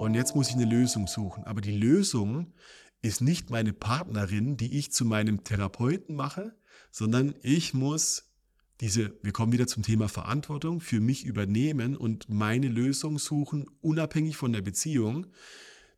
[0.00, 1.44] Und jetzt muss ich eine Lösung suchen.
[1.44, 2.54] Aber die Lösung
[3.02, 6.56] ist nicht meine Partnerin, die ich zu meinem Therapeuten mache,
[6.90, 8.32] sondern ich muss
[8.80, 14.36] diese, wir kommen wieder zum Thema Verantwortung, für mich übernehmen und meine Lösung suchen, unabhängig
[14.36, 15.28] von der Beziehung,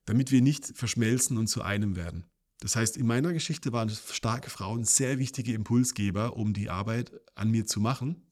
[0.05, 2.27] damit wir nicht verschmelzen und zu einem werden.
[2.65, 7.51] Das heißt, in meiner Geschichte waren starke Frauen sehr wichtige Impulsgeber, um die Arbeit an
[7.51, 8.23] mir zu machen.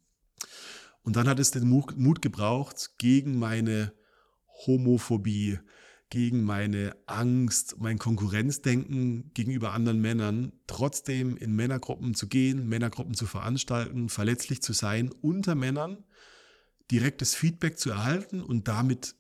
[1.03, 3.93] Und dann hat es den Mut gebraucht, gegen meine
[4.67, 5.59] Homophobie,
[6.09, 13.27] gegen meine Angst, mein Konkurrenzdenken gegenüber anderen Männern, trotzdem in Männergruppen zu gehen, Männergruppen zu
[13.27, 16.05] veranstalten, verletzlich zu sein, unter Männern
[16.91, 19.15] direktes Feedback zu erhalten und damit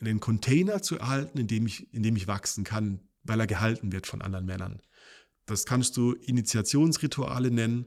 [0.00, 3.92] einen Container zu erhalten, in dem ich, in dem ich wachsen kann, weil er gehalten
[3.92, 4.80] wird von anderen Männern.
[5.46, 7.86] Das kannst du Initiationsrituale nennen,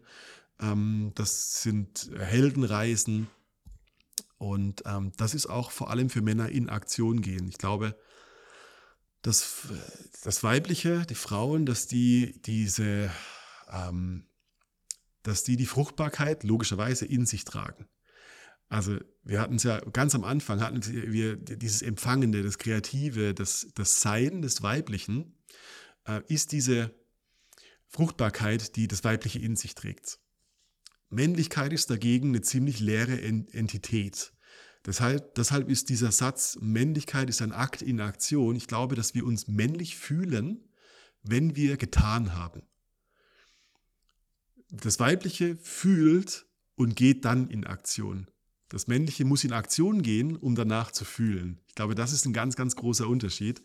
[0.59, 3.27] ähm, das sind Heldenreisen
[4.37, 7.47] und ähm, das ist auch vor allem für Männer in Aktion gehen.
[7.47, 7.97] Ich glaube,
[9.21, 9.67] das,
[10.23, 13.11] das Weibliche, die Frauen, dass die diese,
[13.71, 14.25] ähm,
[15.23, 17.87] dass die die Fruchtbarkeit logischerweise in sich tragen.
[18.69, 23.67] Also wir hatten es ja ganz am Anfang, hatten wir dieses Empfangende, das Kreative, das,
[23.75, 25.37] das Sein des Weiblichen,
[26.05, 26.93] äh, ist diese
[27.87, 30.19] Fruchtbarkeit, die das Weibliche in sich trägt.
[31.09, 34.33] Männlichkeit ist dagegen eine ziemlich leere Entität.
[34.85, 38.55] Deshalb, deshalb ist dieser Satz, Männlichkeit ist ein Akt in Aktion.
[38.55, 40.69] Ich glaube, dass wir uns männlich fühlen,
[41.23, 42.61] wenn wir getan haben.
[44.69, 46.45] Das Weibliche fühlt
[46.75, 48.27] und geht dann in Aktion.
[48.69, 51.59] Das Männliche muss in Aktion gehen, um danach zu fühlen.
[51.67, 53.61] Ich glaube, das ist ein ganz, ganz großer Unterschied,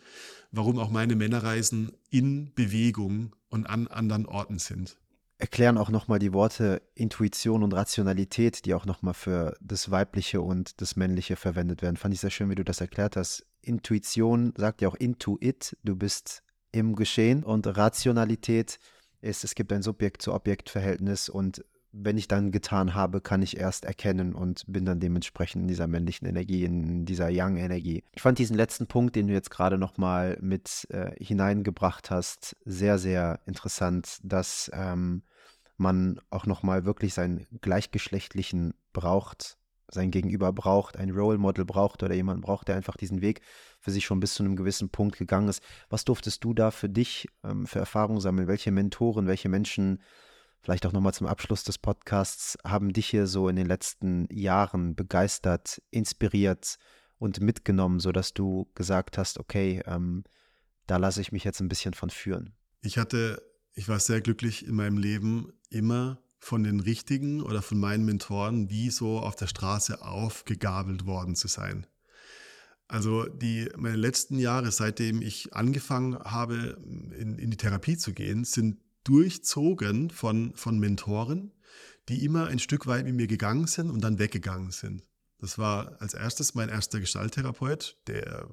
[0.51, 4.97] warum auch meine Männerreisen in Bewegung und an anderen Orten sind
[5.43, 10.81] erklären auch nochmal die Worte Intuition und Rationalität, die auch nochmal für das Weibliche und
[10.81, 11.97] das Männliche verwendet werden.
[11.97, 13.45] Fand ich sehr schön, wie du das erklärt hast.
[13.61, 18.79] Intuition sagt ja auch Intuit, du bist im Geschehen und Rationalität
[19.21, 24.35] ist, es gibt ein Subjekt-zu-Objekt-Verhältnis und wenn ich dann getan habe, kann ich erst erkennen
[24.35, 28.03] und bin dann dementsprechend in dieser männlichen Energie, in dieser Yang-Energie.
[28.13, 32.99] Ich fand diesen letzten Punkt, den du jetzt gerade nochmal mit äh, hineingebracht hast, sehr,
[32.99, 35.23] sehr interessant, dass ähm,
[35.77, 39.59] man auch nochmal wirklich seinen gleichgeschlechtlichen braucht,
[39.89, 43.43] sein Gegenüber braucht, ein Role Model braucht oder jemand braucht, der einfach diesen Weg
[43.79, 45.63] für sich schon bis zu einem gewissen Punkt gegangen ist.
[45.91, 48.49] Was durftest du da für dich ähm, für Erfahrungen sammeln?
[48.49, 50.01] Welche Mentoren, welche Menschen,
[50.63, 54.95] vielleicht auch nochmal zum Abschluss des Podcasts, haben dich hier so in den letzten Jahren
[54.95, 56.79] begeistert, inspiriert
[57.19, 60.25] und mitgenommen, sodass du gesagt hast, okay, ähm,
[60.87, 62.55] da lasse ich mich jetzt ein bisschen von führen?
[62.81, 63.41] Ich hatte
[63.75, 68.69] ich war sehr glücklich in meinem Leben, immer von den richtigen oder von meinen Mentoren
[68.69, 71.87] wie so auf der Straße aufgegabelt worden zu sein.
[72.89, 78.45] Also die, meine letzten Jahre, seitdem ich angefangen habe, in, in die Therapie zu gehen,
[78.45, 81.53] sind durchzogen von, von Mentoren,
[82.09, 85.03] die immer ein Stück weit mit mir gegangen sind und dann weggegangen sind.
[85.39, 88.49] Das war als erstes mein erster Gestalttherapeut, der,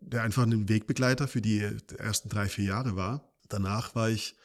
[0.00, 1.60] der einfach ein Wegbegleiter für die
[1.96, 3.32] ersten drei, vier Jahre war.
[3.48, 4.36] Danach war ich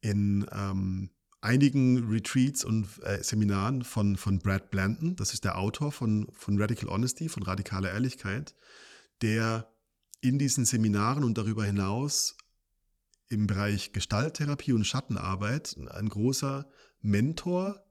[0.00, 1.10] in ähm,
[1.40, 6.60] einigen Retreats und äh, Seminaren von, von Brad Blanton, das ist der Autor von, von
[6.60, 8.54] Radical Honesty, von radikaler Ehrlichkeit,
[9.22, 9.70] der
[10.20, 12.36] in diesen Seminaren und darüber hinaus
[13.28, 16.68] im Bereich Gestalttherapie und Schattenarbeit ein großer
[17.00, 17.84] Mentor,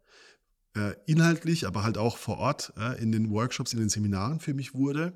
[0.76, 4.53] äh, inhaltlich, aber halt auch vor Ort äh, in den Workshops, in den Seminaren für
[4.53, 5.14] mich wurde,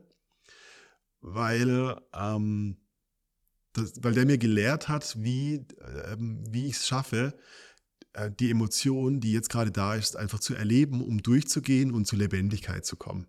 [1.21, 2.77] weil ähm,
[3.73, 5.65] das, weil der mir gelehrt hat, wie,
[6.11, 7.37] ähm, wie ich es schaffe,
[8.13, 12.19] äh, die Emotion, die jetzt gerade da ist, einfach zu erleben, um durchzugehen und zur
[12.19, 13.27] Lebendigkeit zu kommen.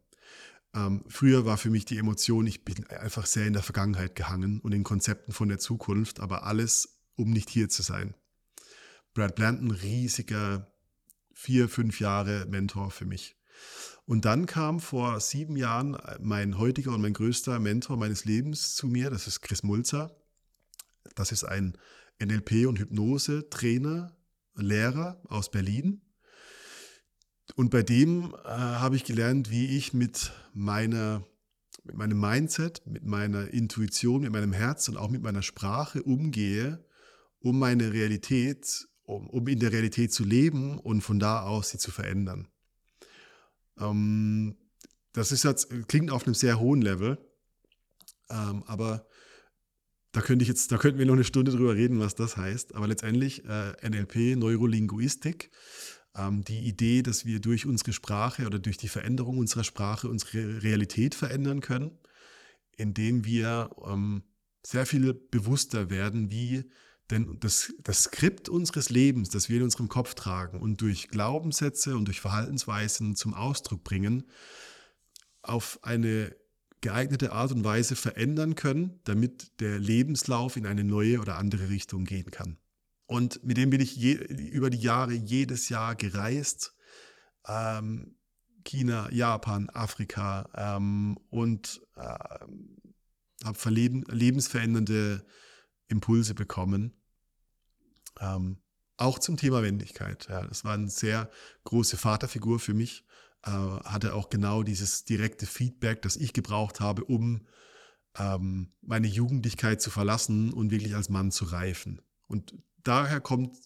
[0.74, 4.60] Ähm, früher war für mich die Emotion, ich bin einfach sehr in der Vergangenheit gehangen
[4.60, 8.14] und in Konzepten von der Zukunft, aber alles, um nicht hier zu sein.
[9.14, 10.72] Brad Blanton, riesiger,
[11.34, 13.36] vier, fünf Jahre Mentor für mich.
[14.06, 18.88] Und dann kam vor sieben Jahren mein heutiger und mein größter Mentor meines Lebens zu
[18.88, 20.16] mir, das ist Chris Mulzer.
[21.14, 21.76] Das ist ein
[22.18, 24.16] NLP- und Hypnose-Trainer,
[24.54, 26.02] Lehrer aus Berlin.
[27.54, 31.24] Und bei dem äh, habe ich gelernt, wie ich mit meiner
[31.84, 36.84] mit meinem Mindset, mit meiner Intuition, mit meinem Herz und auch mit meiner Sprache umgehe,
[37.40, 41.78] um meine Realität, um, um in der Realität zu leben und von da aus sie
[41.78, 42.48] zu verändern.
[43.78, 44.56] Ähm,
[45.12, 47.18] das ist jetzt, klingt auf einem sehr hohen Level,
[48.30, 49.06] ähm, aber
[50.12, 52.74] da könnte ich jetzt, da könnten wir noch eine Stunde drüber reden, was das heißt.
[52.74, 55.50] Aber letztendlich äh, NLP, Neurolinguistik,
[56.16, 60.62] ähm, die Idee, dass wir durch unsere Sprache oder durch die Veränderung unserer Sprache unsere
[60.62, 61.98] Realität verändern können,
[62.76, 64.22] indem wir ähm,
[64.64, 66.70] sehr viel bewusster werden, wie
[67.10, 71.96] denn das, das Skript unseres Lebens, das wir in unserem Kopf tragen und durch Glaubenssätze
[71.96, 74.24] und durch Verhaltensweisen zum Ausdruck bringen,
[75.42, 76.34] auf eine
[76.80, 82.04] geeignete Art und Weise verändern können, damit der Lebenslauf in eine neue oder andere Richtung
[82.04, 82.58] gehen kann.
[83.06, 86.74] Und mit dem bin ich je, über die Jahre jedes Jahr gereist.
[87.46, 88.16] Ähm,
[88.64, 92.78] China, Japan, Afrika ähm, und ähm,
[93.44, 95.26] habe lebensverändernde
[95.88, 96.94] Impulse bekommen.
[98.20, 98.58] Ähm,
[98.96, 100.28] auch zum Thema Wendigkeit.
[100.28, 101.30] Ja, das war eine sehr
[101.64, 103.04] große Vaterfigur für mich.
[103.44, 107.46] Äh, hatte auch genau dieses direkte Feedback, das ich gebraucht habe, um
[108.16, 112.00] ähm, meine Jugendlichkeit zu verlassen und wirklich als Mann zu reifen.
[112.28, 113.56] Und daher kommt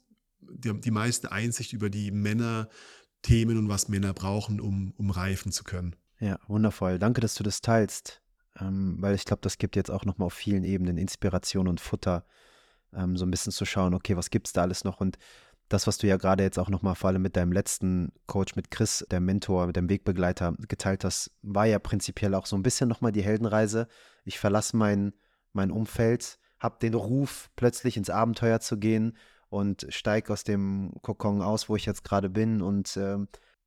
[0.41, 5.65] die, die meiste Einsicht über die Männer-Themen und was Männer brauchen, um, um reifen zu
[5.65, 5.97] können.
[6.19, 6.99] Ja, wundervoll.
[6.99, 8.23] Danke, dass du das teilst,
[8.59, 12.27] ähm, weil ich glaube, das gibt jetzt auch nochmal auf vielen Ebenen Inspiration und Futter,
[12.95, 15.19] ähm, so ein bisschen zu schauen, okay, was gibt es da alles noch und
[15.69, 18.71] das, was du ja gerade jetzt auch nochmal vor allem mit deinem letzten Coach, mit
[18.71, 22.89] Chris, der Mentor, mit dem Wegbegleiter geteilt hast, war ja prinzipiell auch so ein bisschen
[22.89, 23.89] nochmal die Heldenreise.
[24.25, 25.13] Ich verlasse mein,
[25.53, 29.17] mein Umfeld, habe den Ruf, plötzlich ins Abenteuer zu gehen
[29.49, 33.19] und steige aus dem Kokon aus, wo ich jetzt gerade bin und äh,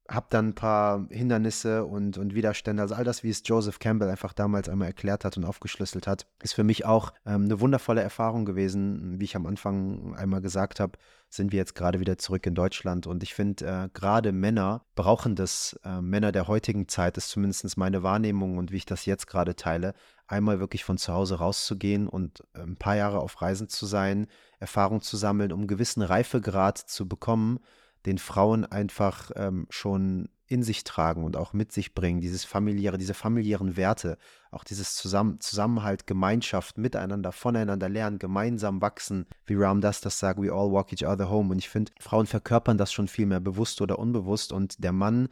[0.10, 2.82] habe dann ein paar Hindernisse und, und Widerstände.
[2.82, 6.26] Also all das, wie es Joseph Campbell einfach damals einmal erklärt hat und aufgeschlüsselt hat,
[6.42, 9.20] ist für mich auch ähm, eine wundervolle Erfahrung gewesen.
[9.20, 10.98] Wie ich am Anfang einmal gesagt habe,
[11.30, 13.06] sind wir jetzt gerade wieder zurück in Deutschland.
[13.06, 15.80] Und ich finde, äh, gerade Männer brauchen das.
[15.84, 19.56] Äh, Männer der heutigen Zeit ist zumindest meine Wahrnehmung und wie ich das jetzt gerade
[19.56, 19.94] teile,
[20.30, 24.28] einmal wirklich von zu Hause rauszugehen und äh, ein paar Jahre auf Reisen zu sein,
[24.60, 27.60] Erfahrung zu sammeln, um einen gewissen Reifegrad zu bekommen,
[28.06, 32.98] den Frauen einfach ähm, schon in sich tragen und auch mit sich bringen, dieses familiäre,
[32.98, 34.18] diese familiären Werte,
[34.50, 40.42] auch dieses Zusammen Zusammenhalt, Gemeinschaft, miteinander, voneinander lernen, gemeinsam wachsen, wie Ram Das das sagt,
[40.42, 41.52] we all walk each other home.
[41.52, 44.52] Und ich finde, Frauen verkörpern das schon viel mehr bewusst oder unbewusst.
[44.52, 45.30] Und der Mann,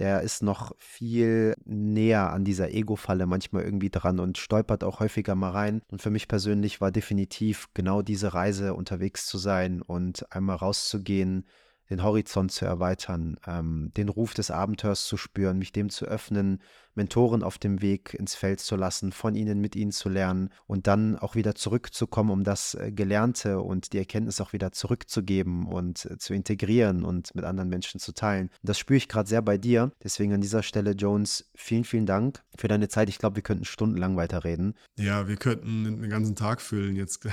[0.00, 5.34] der ist noch viel näher an dieser Ego-Falle manchmal irgendwie dran und stolpert auch häufiger
[5.34, 5.82] mal rein.
[5.88, 11.44] Und für mich persönlich war definitiv genau diese Reise unterwegs zu sein und einmal rauszugehen,
[11.90, 16.60] den Horizont zu erweitern, ähm, den Ruf des Abenteuers zu spüren, mich dem zu öffnen,
[16.94, 20.86] Mentoren auf dem Weg ins Feld zu lassen, von ihnen mit ihnen zu lernen und
[20.86, 26.04] dann auch wieder zurückzukommen, um das äh, Gelernte und die Erkenntnis auch wieder zurückzugeben und
[26.06, 28.50] äh, zu integrieren und mit anderen Menschen zu teilen.
[28.62, 29.92] Das spüre ich gerade sehr bei dir.
[30.02, 33.08] Deswegen an dieser Stelle, Jones, vielen, vielen Dank für deine Zeit.
[33.08, 34.74] Ich glaube, wir könnten stundenlang weiterreden.
[34.96, 37.26] Ja, wir könnten den ganzen Tag füllen jetzt.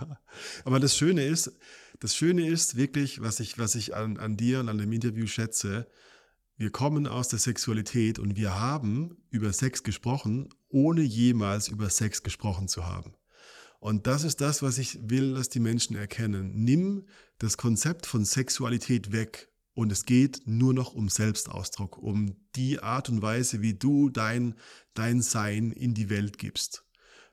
[0.64, 1.52] Aber das Schöne ist,
[2.00, 5.26] das Schöne ist wirklich, was ich, was ich an, an dir und an dem Interview
[5.26, 5.86] schätze,
[6.56, 12.22] wir kommen aus der Sexualität und wir haben über Sex gesprochen, ohne jemals über Sex
[12.22, 13.14] gesprochen zu haben.
[13.78, 16.52] Und das ist das, was ich will, dass die Menschen erkennen.
[16.54, 17.06] Nimm
[17.38, 23.08] das Konzept von Sexualität weg und es geht nur noch um Selbstausdruck, um die Art
[23.08, 24.54] und Weise, wie du dein,
[24.92, 26.84] dein Sein in die Welt gibst.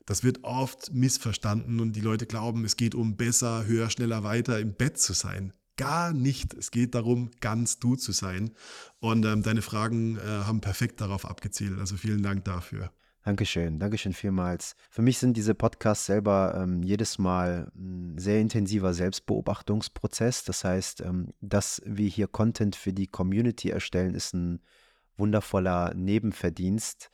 [0.07, 4.57] Das wird oft missverstanden und die Leute glauben, es geht um besser, höher, schneller, weiter
[4.57, 5.51] im Bett zu sein.
[5.75, 6.53] Gar nicht.
[6.53, 8.51] Es geht darum, ganz du zu sein.
[8.99, 11.77] Und ähm, deine Fragen äh, haben perfekt darauf abgezielt.
[11.77, 12.89] Also vielen Dank dafür.
[13.23, 14.77] Dankeschön, Dankeschön vielmals.
[14.89, 20.45] Für mich sind diese Podcasts selber ähm, jedes Mal ein sehr intensiver Selbstbeobachtungsprozess.
[20.45, 24.61] Das heißt, ähm, dass wir hier Content für die Community erstellen, ist ein
[25.17, 27.09] wundervoller Nebenverdienst.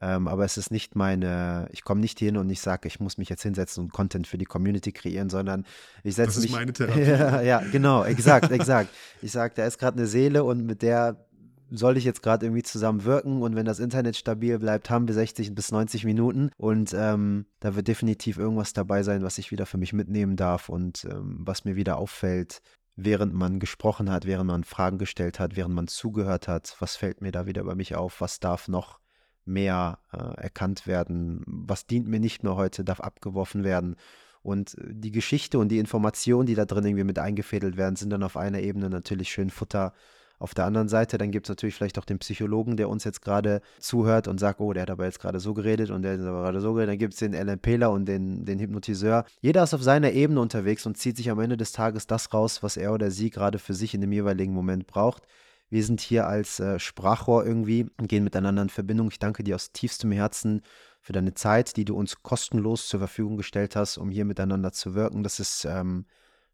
[0.00, 3.16] Ähm, aber es ist nicht meine, ich komme nicht hin und ich sage, ich muss
[3.16, 5.64] mich jetzt hinsetzen und Content für die Community kreieren, sondern
[6.02, 6.50] ich setze mich.
[6.50, 7.00] Das ist meine Therapie.
[7.02, 8.90] ja, ja, genau, exakt, exakt.
[9.22, 11.24] Ich sage, da ist gerade eine Seele und mit der
[11.70, 15.14] soll ich jetzt gerade irgendwie zusammen wirken und wenn das Internet stabil bleibt, haben wir
[15.14, 19.66] 60 bis 90 Minuten und ähm, da wird definitiv irgendwas dabei sein, was ich wieder
[19.66, 22.60] für mich mitnehmen darf und ähm, was mir wieder auffällt,
[22.96, 27.22] während man gesprochen hat, während man Fragen gestellt hat, während man zugehört hat, was fällt
[27.22, 29.00] mir da wieder über mich auf, was darf noch
[29.44, 33.96] mehr äh, erkannt werden, was dient mir nicht mehr heute, darf abgeworfen werden.
[34.42, 38.10] Und äh, die Geschichte und die Informationen, die da drin irgendwie mit eingefädelt werden, sind
[38.10, 39.92] dann auf einer Ebene natürlich schön Futter.
[40.40, 43.22] Auf der anderen Seite, dann gibt es natürlich vielleicht auch den Psychologen, der uns jetzt
[43.22, 46.22] gerade zuhört und sagt, oh, der hat aber jetzt gerade so geredet und der ist
[46.22, 46.90] aber gerade so geredet.
[46.90, 49.24] Dann gibt es den LMPler und den, den Hypnotiseur.
[49.40, 52.62] Jeder ist auf seiner Ebene unterwegs und zieht sich am Ende des Tages das raus,
[52.62, 55.22] was er oder sie gerade für sich in dem jeweiligen Moment braucht.
[55.70, 59.08] Wir sind hier als äh, Sprachrohr irgendwie und gehen miteinander in Verbindung.
[59.10, 60.62] Ich danke dir aus tiefstem Herzen
[61.00, 64.94] für deine Zeit, die du uns kostenlos zur Verfügung gestellt hast, um hier miteinander zu
[64.94, 65.22] wirken.
[65.22, 66.06] Das ist ähm,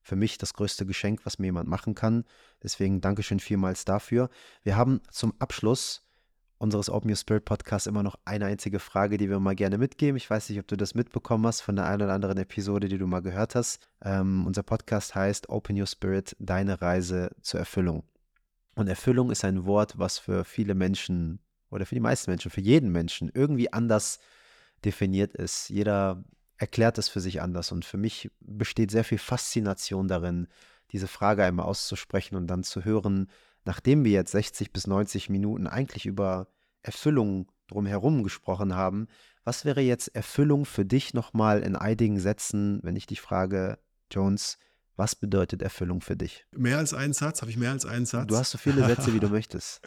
[0.02, 2.24] für mich das größte Geschenk, was mir jemand machen kann.
[2.62, 4.30] Deswegen Dankeschön vielmals dafür.
[4.62, 6.06] Wir haben zum Abschluss
[6.58, 10.16] unseres Open Your Spirit Podcasts immer noch eine einzige Frage, die wir mal gerne mitgeben.
[10.16, 12.98] Ich weiß nicht, ob du das mitbekommen hast von der einen oder anderen Episode, die
[12.98, 13.88] du mal gehört hast.
[14.02, 18.04] Ähm, unser Podcast heißt Open Your Spirit, deine Reise zur Erfüllung.
[18.74, 21.40] Und Erfüllung ist ein Wort, was für viele Menschen
[21.70, 24.18] oder für die meisten Menschen, für jeden Menschen irgendwie anders
[24.84, 25.68] definiert ist.
[25.68, 26.24] Jeder
[26.56, 27.72] erklärt es für sich anders.
[27.72, 30.48] Und für mich besteht sehr viel Faszination darin,
[30.92, 33.30] diese Frage einmal auszusprechen und dann zu hören,
[33.64, 36.48] nachdem wir jetzt 60 bis 90 Minuten eigentlich über
[36.82, 39.06] Erfüllung drumherum gesprochen haben,
[39.42, 43.78] Was wäre jetzt Erfüllung für dich nochmal in einigen Sätzen, wenn ich dich frage,
[44.10, 44.58] Jones,
[45.00, 46.46] was bedeutet Erfüllung für dich?
[46.52, 47.40] Mehr als einen Satz?
[47.40, 48.28] Habe ich mehr als einen Satz?
[48.28, 49.80] Du hast so viele Sätze, wie du möchtest.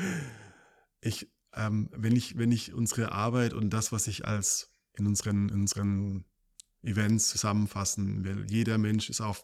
[1.02, 5.49] Ich, ähm, wenn, ich, wenn ich unsere Arbeit und das, was ich als in unseren,
[5.49, 6.26] in unseren
[6.81, 9.44] Events zusammenfassen will, jeder Mensch ist auf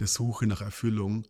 [0.00, 1.26] der Suche nach Erfüllung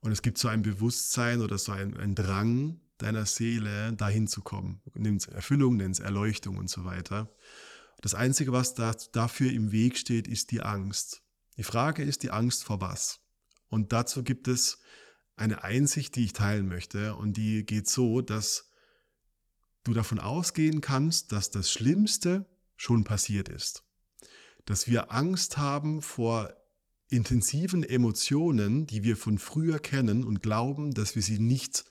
[0.00, 4.42] und es gibt so ein Bewusstsein oder so ein, ein Drang deiner Seele, dahin zu
[4.42, 4.82] kommen.
[4.94, 7.32] Nimm es Erfüllung, nenn es Erleuchtung und so weiter.
[8.00, 11.22] Das Einzige, was da, dafür im Weg steht, ist die Angst.
[11.56, 13.20] Die Frage ist die Angst vor was?
[13.68, 14.78] Und dazu gibt es
[15.36, 17.14] eine Einsicht, die ich teilen möchte.
[17.14, 18.72] Und die geht so, dass
[19.84, 22.46] du davon ausgehen kannst, dass das Schlimmste
[22.76, 23.84] schon passiert ist.
[24.64, 26.52] Dass wir Angst haben vor
[27.10, 31.84] intensiven Emotionen, die wir von früher kennen und glauben, dass wir sie nicht,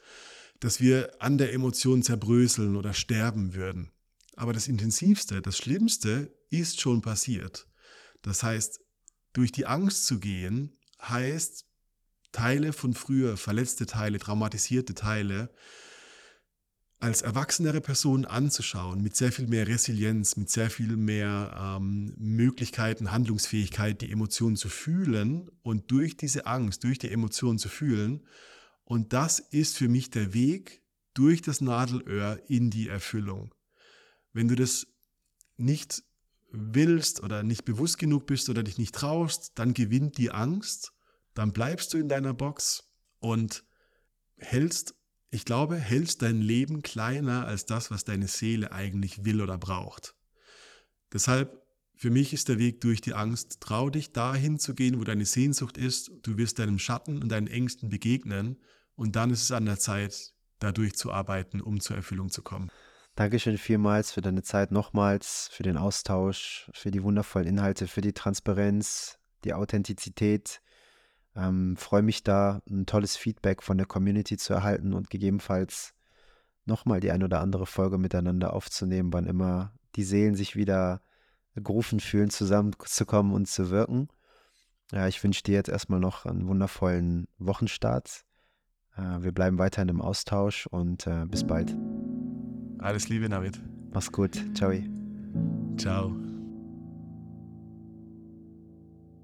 [0.60, 3.92] dass wir an der Emotion zerbröseln oder sterben würden.
[4.36, 7.68] Aber das Intensivste, das Schlimmste ist schon passiert.
[8.22, 8.80] Das heißt,
[9.34, 11.67] durch die Angst zu gehen, heißt
[12.32, 15.50] Teile von früher, verletzte Teile, traumatisierte Teile,
[17.00, 23.12] als erwachsenere Person anzuschauen, mit sehr viel mehr Resilienz, mit sehr viel mehr ähm, Möglichkeiten,
[23.12, 28.26] Handlungsfähigkeit, die Emotionen zu fühlen und durch diese Angst, durch die Emotionen zu fühlen.
[28.84, 30.82] Und das ist für mich der Weg
[31.14, 33.54] durch das Nadelöhr in die Erfüllung.
[34.34, 34.88] Wenn du das
[35.56, 36.04] nicht
[36.52, 40.94] willst oder nicht bewusst genug bist oder dich nicht traust, dann gewinnt die Angst,
[41.38, 43.64] dann bleibst du in deiner Box und
[44.38, 44.96] hältst,
[45.30, 50.16] ich glaube, hältst dein Leben kleiner als das, was deine Seele eigentlich will oder braucht.
[51.14, 51.62] Deshalb,
[51.96, 53.62] für mich ist der Weg durch die Angst.
[53.62, 56.12] Trau dich dahin zu gehen, wo deine Sehnsucht ist.
[56.24, 58.58] Du wirst deinem Schatten und deinen Ängsten begegnen
[58.96, 62.72] und dann ist es an der Zeit, da durchzuarbeiten, um zur Erfüllung zu kommen.
[63.16, 68.14] Dankeschön vielmals für deine Zeit nochmals, für den Austausch, für die wundervollen Inhalte, für die
[68.14, 70.62] Transparenz, die Authentizität.
[71.38, 75.94] Ähm, Freue mich da, ein tolles Feedback von der Community zu erhalten und gegebenenfalls
[76.66, 81.02] nochmal die ein oder andere Folge miteinander aufzunehmen, wann immer die Seelen sich wieder
[81.56, 84.10] gerufen fühlen, zusammenzukommen und zu wirken.
[84.92, 88.26] Ja, ich wünsche dir jetzt erstmal noch einen wundervollen Wochenstart.
[88.96, 91.76] Äh, wir bleiben weiterhin im Austausch und äh, bis bald.
[92.80, 93.62] Alles Liebe, Navid.
[93.92, 94.40] Mach's gut.
[94.56, 94.72] Ciao.
[95.78, 96.16] Ciao.